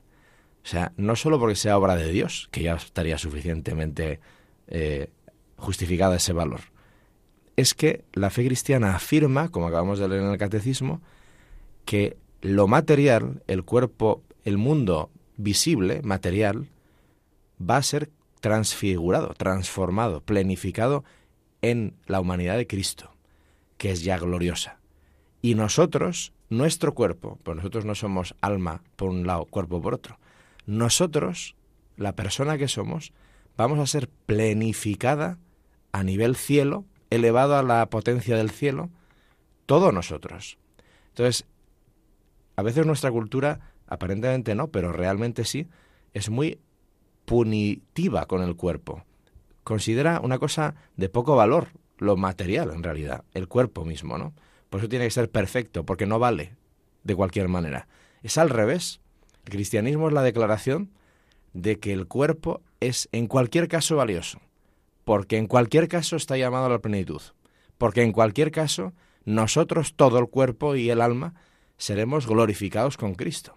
O 0.64 0.66
sea, 0.66 0.92
no 0.96 1.16
solo 1.16 1.38
porque 1.38 1.56
sea 1.56 1.76
obra 1.76 1.96
de 1.96 2.10
Dios, 2.10 2.48
que 2.52 2.62
ya 2.62 2.76
estaría 2.76 3.18
suficientemente 3.18 4.20
eh, 4.68 5.10
justificada 5.56 6.16
ese 6.16 6.32
valor, 6.32 6.60
es 7.56 7.74
que 7.74 8.04
la 8.12 8.30
fe 8.30 8.46
cristiana 8.46 8.94
afirma, 8.94 9.48
como 9.48 9.66
acabamos 9.66 9.98
de 9.98 10.08
leer 10.08 10.22
en 10.22 10.30
el 10.30 10.38
catecismo, 10.38 11.02
que 11.84 12.16
lo 12.40 12.68
material, 12.68 13.42
el 13.48 13.64
cuerpo, 13.64 14.22
el 14.44 14.56
mundo 14.56 15.10
visible, 15.36 16.02
material, 16.02 16.68
va 17.60 17.78
a 17.78 17.82
ser 17.82 18.10
transfigurado, 18.40 19.34
transformado, 19.34 20.20
plenificado 20.20 21.02
en 21.62 21.96
la 22.06 22.20
humanidad 22.20 22.56
de 22.56 22.68
Cristo, 22.68 23.10
que 23.76 23.90
es 23.90 24.04
ya 24.04 24.18
gloriosa. 24.18 24.78
Y 25.42 25.56
nosotros, 25.56 26.33
nuestro 26.48 26.94
cuerpo, 26.94 27.38
pues 27.42 27.56
nosotros 27.56 27.84
no 27.84 27.94
somos 27.94 28.34
alma 28.40 28.82
por 28.96 29.10
un 29.10 29.26
lado, 29.26 29.46
cuerpo 29.46 29.80
por 29.80 29.94
otro, 29.94 30.18
nosotros, 30.66 31.56
la 31.96 32.14
persona 32.14 32.58
que 32.58 32.68
somos, 32.68 33.12
vamos 33.56 33.78
a 33.78 33.86
ser 33.86 34.08
plenificada 34.08 35.38
a 35.92 36.02
nivel 36.02 36.36
cielo, 36.36 36.84
elevado 37.10 37.56
a 37.56 37.62
la 37.62 37.86
potencia 37.90 38.36
del 38.36 38.50
cielo, 38.50 38.90
todos 39.66 39.92
nosotros. 39.92 40.58
Entonces, 41.08 41.46
a 42.56 42.62
veces 42.62 42.86
nuestra 42.86 43.10
cultura, 43.10 43.72
aparentemente 43.86 44.54
no, 44.54 44.68
pero 44.68 44.92
realmente 44.92 45.44
sí, 45.44 45.68
es 46.12 46.30
muy 46.30 46.58
punitiva 47.24 48.26
con 48.26 48.42
el 48.42 48.56
cuerpo. 48.56 49.04
Considera 49.62 50.20
una 50.20 50.38
cosa 50.38 50.74
de 50.96 51.08
poco 51.08 51.36
valor, 51.36 51.68
lo 51.98 52.16
material 52.16 52.70
en 52.72 52.82
realidad, 52.82 53.24
el 53.34 53.48
cuerpo 53.48 53.84
mismo, 53.84 54.18
¿no? 54.18 54.34
Por 54.74 54.80
eso 54.80 54.88
tiene 54.88 55.04
que 55.04 55.12
ser 55.12 55.30
perfecto, 55.30 55.86
porque 55.86 56.04
no 56.04 56.18
vale 56.18 56.56
de 57.04 57.14
cualquier 57.14 57.46
manera. 57.46 57.86
Es 58.24 58.38
al 58.38 58.50
revés. 58.50 59.00
El 59.44 59.52
cristianismo 59.52 60.08
es 60.08 60.14
la 60.14 60.24
declaración 60.24 60.90
de 61.52 61.78
que 61.78 61.92
el 61.92 62.08
cuerpo 62.08 62.60
es 62.80 63.08
en 63.12 63.28
cualquier 63.28 63.68
caso 63.68 63.94
valioso, 63.94 64.40
porque 65.04 65.36
en 65.36 65.46
cualquier 65.46 65.86
caso 65.86 66.16
está 66.16 66.36
llamado 66.36 66.66
a 66.66 66.70
la 66.70 66.80
plenitud, 66.80 67.22
porque 67.78 68.02
en 68.02 68.10
cualquier 68.10 68.50
caso 68.50 68.94
nosotros, 69.24 69.94
todo 69.94 70.18
el 70.18 70.26
cuerpo 70.26 70.74
y 70.74 70.90
el 70.90 71.00
alma, 71.00 71.34
seremos 71.76 72.26
glorificados 72.26 72.96
con 72.96 73.14
Cristo. 73.14 73.56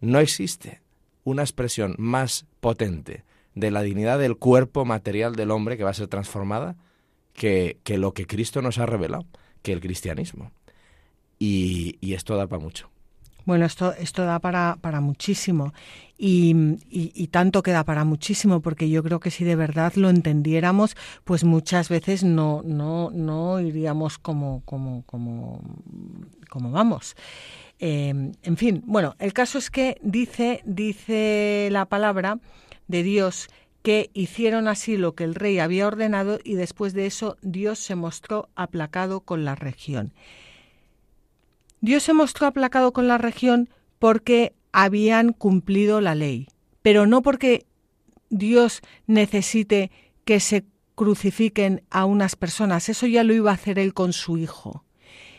No 0.00 0.18
existe 0.18 0.82
una 1.22 1.42
expresión 1.42 1.94
más 1.96 2.44
potente 2.58 3.22
de 3.54 3.70
la 3.70 3.82
dignidad 3.82 4.18
del 4.18 4.36
cuerpo 4.36 4.84
material 4.84 5.36
del 5.36 5.52
hombre 5.52 5.76
que 5.76 5.84
va 5.84 5.90
a 5.90 5.94
ser 5.94 6.08
transformada 6.08 6.74
que, 7.34 7.78
que 7.84 7.98
lo 7.98 8.14
que 8.14 8.26
Cristo 8.26 8.62
nos 8.62 8.78
ha 8.78 8.86
revelado, 8.86 9.26
que 9.62 9.72
el 9.72 9.80
cristianismo. 9.80 10.50
Y, 11.38 11.98
y 12.00 12.14
esto 12.14 12.36
da 12.36 12.46
para 12.46 12.62
mucho. 12.62 12.90
Bueno, 13.46 13.64
esto, 13.64 13.92
esto 13.92 14.24
da 14.24 14.40
para, 14.40 14.76
para 14.80 15.00
muchísimo 15.00 15.72
y, 16.18 16.50
y, 16.90 17.12
y, 17.14 17.28
tanto 17.28 17.62
que 17.62 17.70
da 17.70 17.84
para 17.84 18.04
muchísimo 18.04 18.60
porque 18.60 18.90
yo 18.90 19.04
creo 19.04 19.20
que 19.20 19.30
si 19.30 19.44
de 19.44 19.54
verdad 19.54 19.92
lo 19.94 20.10
entendiéramos, 20.10 20.96
pues 21.22 21.44
muchas 21.44 21.88
veces 21.88 22.24
no, 22.24 22.62
no, 22.64 23.10
no 23.12 23.60
iríamos 23.60 24.18
como, 24.18 24.62
como, 24.64 25.04
como, 25.06 25.60
como 26.50 26.72
vamos. 26.72 27.14
Eh, 27.78 28.32
en 28.42 28.56
fin, 28.56 28.82
bueno, 28.84 29.14
el 29.20 29.32
caso 29.32 29.58
es 29.58 29.70
que 29.70 29.98
dice, 30.02 30.62
dice 30.64 31.68
la 31.70 31.84
palabra 31.84 32.40
de 32.88 33.04
Dios 33.04 33.48
que 33.82 34.10
hicieron 34.12 34.66
así 34.66 34.96
lo 34.96 35.14
que 35.14 35.22
el 35.22 35.36
rey 35.36 35.60
había 35.60 35.86
ordenado 35.86 36.40
y 36.42 36.54
después 36.54 36.94
de 36.94 37.06
eso 37.06 37.36
Dios 37.42 37.78
se 37.78 37.94
mostró 37.94 38.48
aplacado 38.56 39.20
con 39.20 39.44
la 39.44 39.54
región. 39.54 40.12
Dios 41.86 42.02
se 42.02 42.14
mostró 42.14 42.48
aplacado 42.48 42.92
con 42.92 43.06
la 43.06 43.16
región 43.16 43.68
porque 44.00 44.56
habían 44.72 45.32
cumplido 45.32 46.00
la 46.00 46.16
ley, 46.16 46.48
pero 46.82 47.06
no 47.06 47.22
porque 47.22 47.64
Dios 48.28 48.82
necesite 49.06 49.92
que 50.24 50.40
se 50.40 50.64
crucifiquen 50.96 51.84
a 51.90 52.04
unas 52.04 52.34
personas, 52.34 52.88
eso 52.88 53.06
ya 53.06 53.22
lo 53.22 53.34
iba 53.34 53.52
a 53.52 53.54
hacer 53.54 53.78
él 53.78 53.94
con 53.94 54.12
su 54.12 54.36
hijo. 54.36 54.84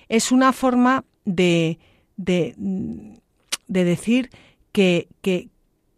Es 0.07 0.31
una 0.31 0.53
forma 0.53 1.03
de, 1.25 1.79
de, 2.15 2.55
de 3.67 3.83
decir 3.83 4.29
que, 4.71 5.09
que, 5.21 5.49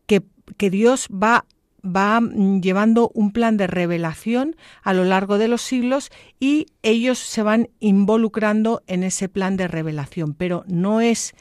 que, 0.07 0.23
que 0.57 0.71
Dios 0.71 1.09
va 1.09 1.45
va 1.85 2.21
llevando 2.61 3.11
un 3.13 3.31
plan 3.31 3.57
de 3.57 3.67
revelación 3.67 4.55
a 4.83 4.93
lo 4.93 5.03
largo 5.03 5.37
de 5.37 5.47
los 5.47 5.61
siglos 5.61 6.09
y 6.39 6.67
ellos 6.83 7.19
se 7.19 7.43
van 7.43 7.69
involucrando 7.79 8.81
en 8.87 9.03
ese 9.03 9.29
plan 9.29 9.57
de 9.57 9.67
revelación, 9.67 10.33
pero 10.33 10.63
no 10.67 11.01
es 11.01 11.33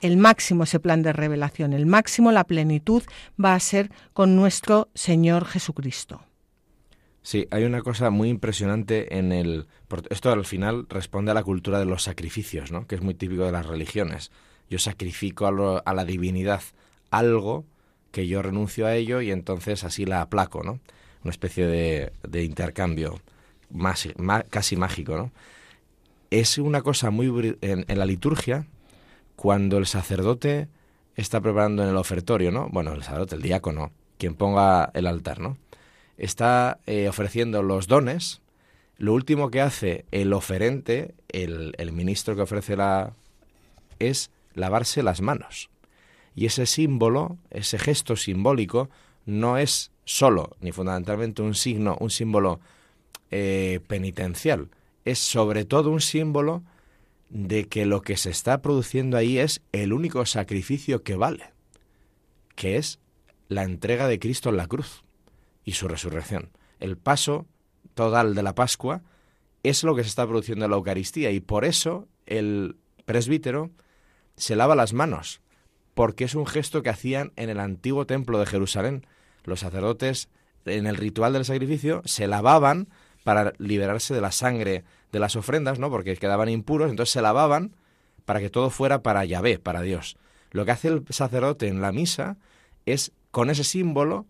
el 0.00 0.16
máximo 0.16 0.64
ese 0.64 0.80
plan 0.80 1.02
de 1.02 1.12
revelación, 1.12 1.72
el 1.72 1.86
máximo, 1.86 2.32
la 2.32 2.44
plenitud 2.44 3.02
va 3.42 3.54
a 3.54 3.60
ser 3.60 3.90
con 4.12 4.36
nuestro 4.36 4.88
Señor 4.94 5.44
Jesucristo. 5.44 6.22
Sí, 7.22 7.46
hay 7.50 7.64
una 7.64 7.82
cosa 7.82 8.08
muy 8.10 8.30
impresionante 8.30 9.18
en 9.18 9.32
el... 9.32 9.66
Esto 10.08 10.32
al 10.32 10.46
final 10.46 10.86
responde 10.88 11.32
a 11.32 11.34
la 11.34 11.42
cultura 11.42 11.78
de 11.78 11.84
los 11.84 12.02
sacrificios, 12.02 12.72
¿no? 12.72 12.86
que 12.86 12.94
es 12.94 13.02
muy 13.02 13.14
típico 13.14 13.44
de 13.44 13.52
las 13.52 13.66
religiones. 13.66 14.30
Yo 14.70 14.78
sacrifico 14.78 15.46
a, 15.46 15.50
lo, 15.50 15.82
a 15.86 15.94
la 15.94 16.04
divinidad 16.06 16.62
algo 17.10 17.66
que 18.10 18.26
yo 18.26 18.42
renuncio 18.42 18.86
a 18.86 18.94
ello 18.94 19.20
y 19.20 19.30
entonces 19.30 19.84
así 19.84 20.04
la 20.04 20.22
aplaco, 20.22 20.62
¿no? 20.62 20.80
una 21.22 21.30
especie 21.30 21.66
de, 21.66 22.44
intercambio 22.44 23.20
casi 24.50 24.76
mágico, 24.76 25.16
¿no? 25.16 25.32
Es 26.30 26.58
una 26.58 26.82
cosa 26.82 27.10
muy... 27.10 27.56
En, 27.60 27.84
en, 27.88 27.98
la 27.98 28.06
liturgia, 28.06 28.66
cuando 29.36 29.78
el 29.78 29.86
sacerdote 29.86 30.68
está 31.16 31.40
preparando 31.40 31.82
en 31.82 31.90
el 31.90 31.96
ofertorio, 31.96 32.50
¿no? 32.52 32.68
Bueno, 32.70 32.92
el 32.92 33.02
sacerdote, 33.02 33.36
el 33.36 33.42
diácono, 33.42 33.90
quien 34.16 34.34
ponga 34.34 34.90
el 34.94 35.06
altar, 35.06 35.40
¿no? 35.40 35.58
Está 36.16 36.78
eh, 36.86 37.08
ofreciendo 37.08 37.62
los 37.62 37.86
dones. 37.86 38.42
Lo 38.96 39.14
último 39.14 39.50
que 39.50 39.60
hace 39.60 40.04
el 40.10 40.32
oferente, 40.32 41.14
el, 41.28 41.74
el 41.78 41.92
ministro 41.92 42.36
que 42.36 42.42
ofrece 42.42 42.76
la... 42.76 43.14
es 43.98 44.30
lavarse 44.54 45.02
las 45.02 45.20
manos. 45.20 45.70
Y 46.34 46.46
ese 46.46 46.66
símbolo, 46.66 47.38
ese 47.50 47.78
gesto 47.78 48.16
simbólico, 48.16 48.88
no 49.26 49.58
es 49.58 49.90
solo 50.04 50.56
ni 50.60 50.72
fundamentalmente 50.72 51.42
un 51.42 51.54
signo, 51.54 51.96
un 52.00 52.10
símbolo 52.10 52.60
eh, 53.30 53.80
penitencial, 53.86 54.70
es 55.04 55.18
sobre 55.18 55.64
todo 55.64 55.90
un 55.90 56.00
símbolo 56.00 56.62
de 57.28 57.68
que 57.68 57.86
lo 57.86 58.02
que 58.02 58.16
se 58.16 58.30
está 58.30 58.60
produciendo 58.60 59.16
ahí 59.16 59.38
es 59.38 59.62
el 59.72 59.92
único 59.92 60.26
sacrificio 60.26 61.02
que 61.02 61.14
vale, 61.14 61.52
que 62.56 62.76
es 62.76 62.98
la 63.48 63.62
entrega 63.62 64.08
de 64.08 64.18
Cristo 64.18 64.48
en 64.50 64.56
la 64.56 64.66
cruz 64.66 65.04
y 65.64 65.72
su 65.72 65.88
resurrección. 65.88 66.50
El 66.80 66.96
paso 66.96 67.46
total 67.94 68.34
de 68.34 68.42
la 68.42 68.54
Pascua 68.54 69.02
es 69.62 69.84
lo 69.84 69.94
que 69.94 70.02
se 70.02 70.08
está 70.08 70.26
produciendo 70.26 70.64
en 70.64 70.70
la 70.70 70.76
Eucaristía 70.76 71.30
y 71.30 71.40
por 71.40 71.64
eso 71.64 72.08
el 72.26 72.76
presbítero 73.04 73.70
se 74.36 74.56
lava 74.56 74.74
las 74.74 74.92
manos, 74.92 75.40
porque 75.94 76.24
es 76.24 76.34
un 76.34 76.46
gesto 76.46 76.82
que 76.82 76.90
hacían 76.90 77.32
en 77.36 77.50
el 77.50 77.60
antiguo 77.60 78.06
templo 78.06 78.38
de 78.38 78.46
Jerusalén. 78.46 79.06
Los 79.44 79.60
sacerdotes 79.60 80.28
en 80.64 80.86
el 80.86 80.96
ritual 80.96 81.32
del 81.32 81.44
sacrificio 81.44 82.02
se 82.04 82.26
lavaban 82.26 82.88
para 83.24 83.52
liberarse 83.58 84.14
de 84.14 84.20
la 84.20 84.32
sangre 84.32 84.84
de 85.12 85.18
las 85.18 85.36
ofrendas, 85.36 85.78
¿no? 85.78 85.90
Porque 85.90 86.16
quedaban 86.16 86.48
impuros, 86.48 86.90
entonces 86.90 87.12
se 87.12 87.22
lavaban 87.22 87.72
para 88.24 88.40
que 88.40 88.50
todo 88.50 88.70
fuera 88.70 89.02
para 89.02 89.24
Yahvé, 89.24 89.58
para 89.58 89.82
Dios. 89.82 90.16
Lo 90.52 90.64
que 90.64 90.70
hace 90.70 90.88
el 90.88 91.04
sacerdote 91.10 91.68
en 91.68 91.80
la 91.80 91.92
misa 91.92 92.36
es, 92.86 93.12
con 93.30 93.50
ese 93.50 93.64
símbolo, 93.64 94.26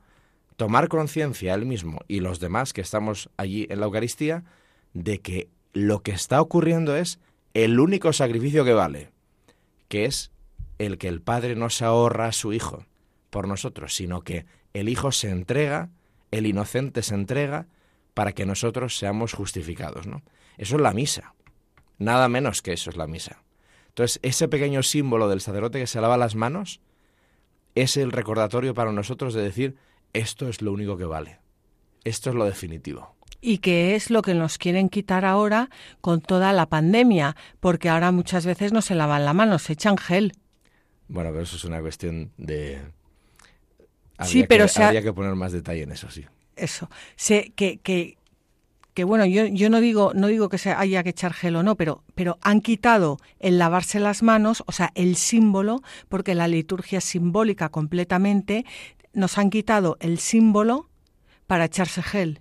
tomar 0.56 0.88
conciencia 0.88 1.54
él 1.54 1.66
mismo 1.66 2.00
y 2.08 2.20
los 2.20 2.40
demás 2.40 2.72
que 2.72 2.80
estamos 2.80 3.30
allí 3.36 3.66
en 3.70 3.80
la 3.80 3.86
Eucaristía 3.86 4.44
de 4.92 5.20
que 5.20 5.48
lo 5.72 6.02
que 6.02 6.12
está 6.12 6.40
ocurriendo 6.40 6.96
es 6.96 7.18
el 7.54 7.80
único 7.80 8.12
sacrificio 8.12 8.64
que 8.64 8.74
vale, 8.74 9.10
que 9.88 10.04
es 10.04 10.30
el 10.80 10.96
que 10.96 11.08
el 11.08 11.20
Padre 11.20 11.56
no 11.56 11.68
se 11.68 11.84
ahorra 11.84 12.26
a 12.26 12.32
su 12.32 12.52
Hijo 12.52 12.86
por 13.28 13.46
nosotros, 13.46 13.94
sino 13.94 14.22
que 14.22 14.46
el 14.72 14.88
Hijo 14.88 15.12
se 15.12 15.28
entrega, 15.28 15.90
el 16.30 16.46
inocente 16.46 17.02
se 17.02 17.14
entrega 17.14 17.66
para 18.14 18.32
que 18.32 18.46
nosotros 18.46 18.96
seamos 18.96 19.34
justificados, 19.34 20.06
¿no? 20.06 20.22
Eso 20.56 20.76
es 20.76 20.82
la 20.82 20.92
misa. 20.92 21.34
Nada 21.98 22.28
menos 22.28 22.62
que 22.62 22.72
eso 22.72 22.88
es 22.88 22.96
la 22.96 23.06
misa. 23.06 23.42
Entonces, 23.88 24.20
ese 24.22 24.48
pequeño 24.48 24.82
símbolo 24.82 25.28
del 25.28 25.42
sacerdote 25.42 25.78
que 25.78 25.86
se 25.86 26.00
lava 26.00 26.16
las 26.16 26.34
manos 26.34 26.80
es 27.74 27.98
el 27.98 28.10
recordatorio 28.10 28.72
para 28.72 28.92
nosotros 28.92 29.34
de 29.34 29.42
decir, 29.42 29.76
esto 30.14 30.48
es 30.48 30.62
lo 30.62 30.72
único 30.72 30.96
que 30.96 31.04
vale. 31.04 31.40
Esto 32.04 32.30
es 32.30 32.36
lo 32.36 32.46
definitivo. 32.46 33.16
Y 33.42 33.58
que 33.58 33.94
es 33.94 34.10
lo 34.10 34.22
que 34.22 34.32
nos 34.34 34.56
quieren 34.56 34.88
quitar 34.88 35.26
ahora 35.26 35.68
con 36.00 36.22
toda 36.22 36.54
la 36.54 36.66
pandemia, 36.66 37.36
porque 37.60 37.90
ahora 37.90 38.12
muchas 38.12 38.46
veces 38.46 38.72
no 38.72 38.80
se 38.80 38.94
lavan 38.94 39.26
la 39.26 39.34
mano, 39.34 39.58
se 39.58 39.74
echan 39.74 39.98
gel. 39.98 40.32
Bueno, 41.10 41.30
pero 41.30 41.42
eso 41.42 41.56
es 41.56 41.64
una 41.64 41.80
cuestión 41.80 42.32
de... 42.38 42.80
sí, 44.24 44.44
pero 44.48 44.66
que, 44.66 44.82
habría 44.82 45.02
que 45.02 45.12
poner 45.12 45.34
más 45.34 45.52
detalle 45.52 45.82
en 45.82 45.92
eso, 45.92 46.10
sí 46.10 46.24
eso. 46.60 46.90
Sé 47.16 47.52
que, 47.56 47.78
que, 47.78 48.18
que 48.94 49.04
bueno, 49.04 49.26
yo, 49.26 49.46
yo 49.46 49.70
no 49.70 49.80
digo, 49.80 50.12
no 50.14 50.28
digo 50.28 50.48
que 50.48 50.58
se 50.58 50.70
haya 50.70 51.02
que 51.02 51.10
echar 51.10 51.32
gel 51.32 51.56
o 51.56 51.62
no, 51.62 51.76
pero, 51.76 52.04
pero 52.14 52.38
han 52.42 52.60
quitado 52.60 53.18
el 53.38 53.58
lavarse 53.58 53.98
las 54.00 54.22
manos, 54.22 54.62
o 54.66 54.72
sea, 54.72 54.92
el 54.94 55.16
símbolo, 55.16 55.82
porque 56.08 56.34
la 56.34 56.48
liturgia 56.48 56.98
es 56.98 57.04
simbólica 57.04 57.70
completamente, 57.70 58.64
nos 59.12 59.38
han 59.38 59.50
quitado 59.50 59.96
el 60.00 60.18
símbolo 60.18 60.88
para 61.46 61.64
echarse 61.64 62.02
gel. 62.02 62.40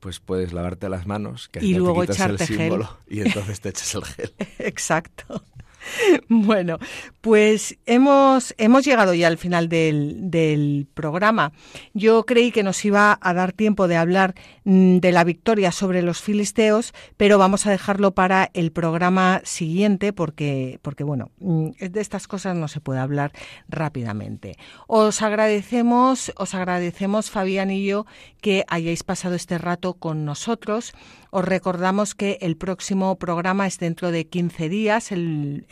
Pues 0.00 0.18
puedes 0.18 0.52
lavarte 0.52 0.88
las 0.88 1.06
manos, 1.06 1.48
que 1.48 1.64
y 1.64 1.74
luego 1.74 2.04
te 2.04 2.12
echarte 2.12 2.42
el 2.42 2.48
símbolo 2.48 2.98
y 3.06 3.20
entonces 3.20 3.60
te 3.60 3.68
echas 3.70 3.94
el 3.94 4.04
gel. 4.04 4.34
Exacto. 4.58 5.44
Bueno, 6.28 6.78
pues 7.20 7.78
hemos, 7.86 8.54
hemos 8.58 8.84
llegado 8.84 9.14
ya 9.14 9.28
al 9.28 9.38
final 9.38 9.68
del, 9.68 10.30
del, 10.30 10.86
programa. 10.94 11.52
Yo 11.94 12.24
creí 12.24 12.52
que 12.52 12.62
nos 12.62 12.84
iba 12.84 13.18
a 13.20 13.34
dar 13.34 13.52
tiempo 13.52 13.88
de 13.88 13.96
hablar 13.96 14.34
mm, 14.64 14.98
de 14.98 15.12
la 15.12 15.24
victoria 15.24 15.72
sobre 15.72 16.02
los 16.02 16.20
filisteos, 16.20 16.92
pero 17.16 17.38
vamos 17.38 17.66
a 17.66 17.70
dejarlo 17.70 18.12
para 18.12 18.50
el 18.54 18.72
programa 18.72 19.40
siguiente 19.44 20.12
porque, 20.12 20.78
porque 20.82 21.04
bueno, 21.04 21.30
mm, 21.38 21.70
de 21.78 22.00
estas 22.00 22.28
cosas 22.28 22.56
no 22.56 22.68
se 22.68 22.80
puede 22.80 23.00
hablar 23.00 23.32
rápidamente. 23.68 24.56
Os 24.86 25.22
agradecemos, 25.22 26.32
os 26.36 26.54
agradecemos, 26.54 27.30
Fabián 27.30 27.70
y 27.70 27.84
yo, 27.84 28.06
que 28.42 28.66
hayáis 28.68 29.02
pasado 29.04 29.36
este 29.36 29.56
rato 29.56 29.94
con 29.94 30.26
nosotros. 30.26 30.92
Os 31.30 31.42
recordamos 31.44 32.14
que 32.14 32.36
el 32.42 32.58
próximo 32.58 33.16
programa 33.16 33.66
es 33.66 33.78
dentro 33.78 34.10
de 34.10 34.26
15 34.26 34.68
días, 34.68 35.12
el, 35.12 35.64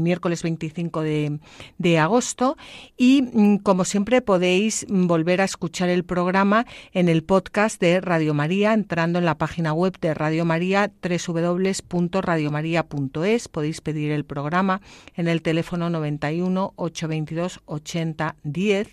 miércoles 0.00 0.42
25 0.42 1.00
de, 1.00 1.38
de 1.78 1.98
agosto. 1.98 2.58
Y 2.98 3.22
mm, 3.22 3.56
como 3.58 3.84
siempre 3.86 4.20
podéis 4.20 4.84
volver 4.90 5.40
a 5.40 5.44
escuchar 5.44 5.88
el 5.88 6.04
programa 6.04 6.66
en 6.92 7.08
el 7.08 7.22
podcast 7.22 7.80
de 7.80 8.02
Radio 8.02 8.34
María, 8.34 8.74
entrando 8.74 9.20
en 9.20 9.24
la 9.24 9.38
página 9.38 9.72
web 9.72 9.96
de 10.00 10.12
Radio 10.12 10.44
María, 10.44 10.92
www.radiomaria.es. 11.02 13.48
Podéis 13.48 13.80
pedir 13.80 14.10
el 14.10 14.24
programa 14.24 14.80
en 15.14 15.28
el 15.28 15.40
teléfono 15.40 15.88
91 15.88 16.72
822 16.76 17.60
80 17.64 18.34
10 18.42 18.88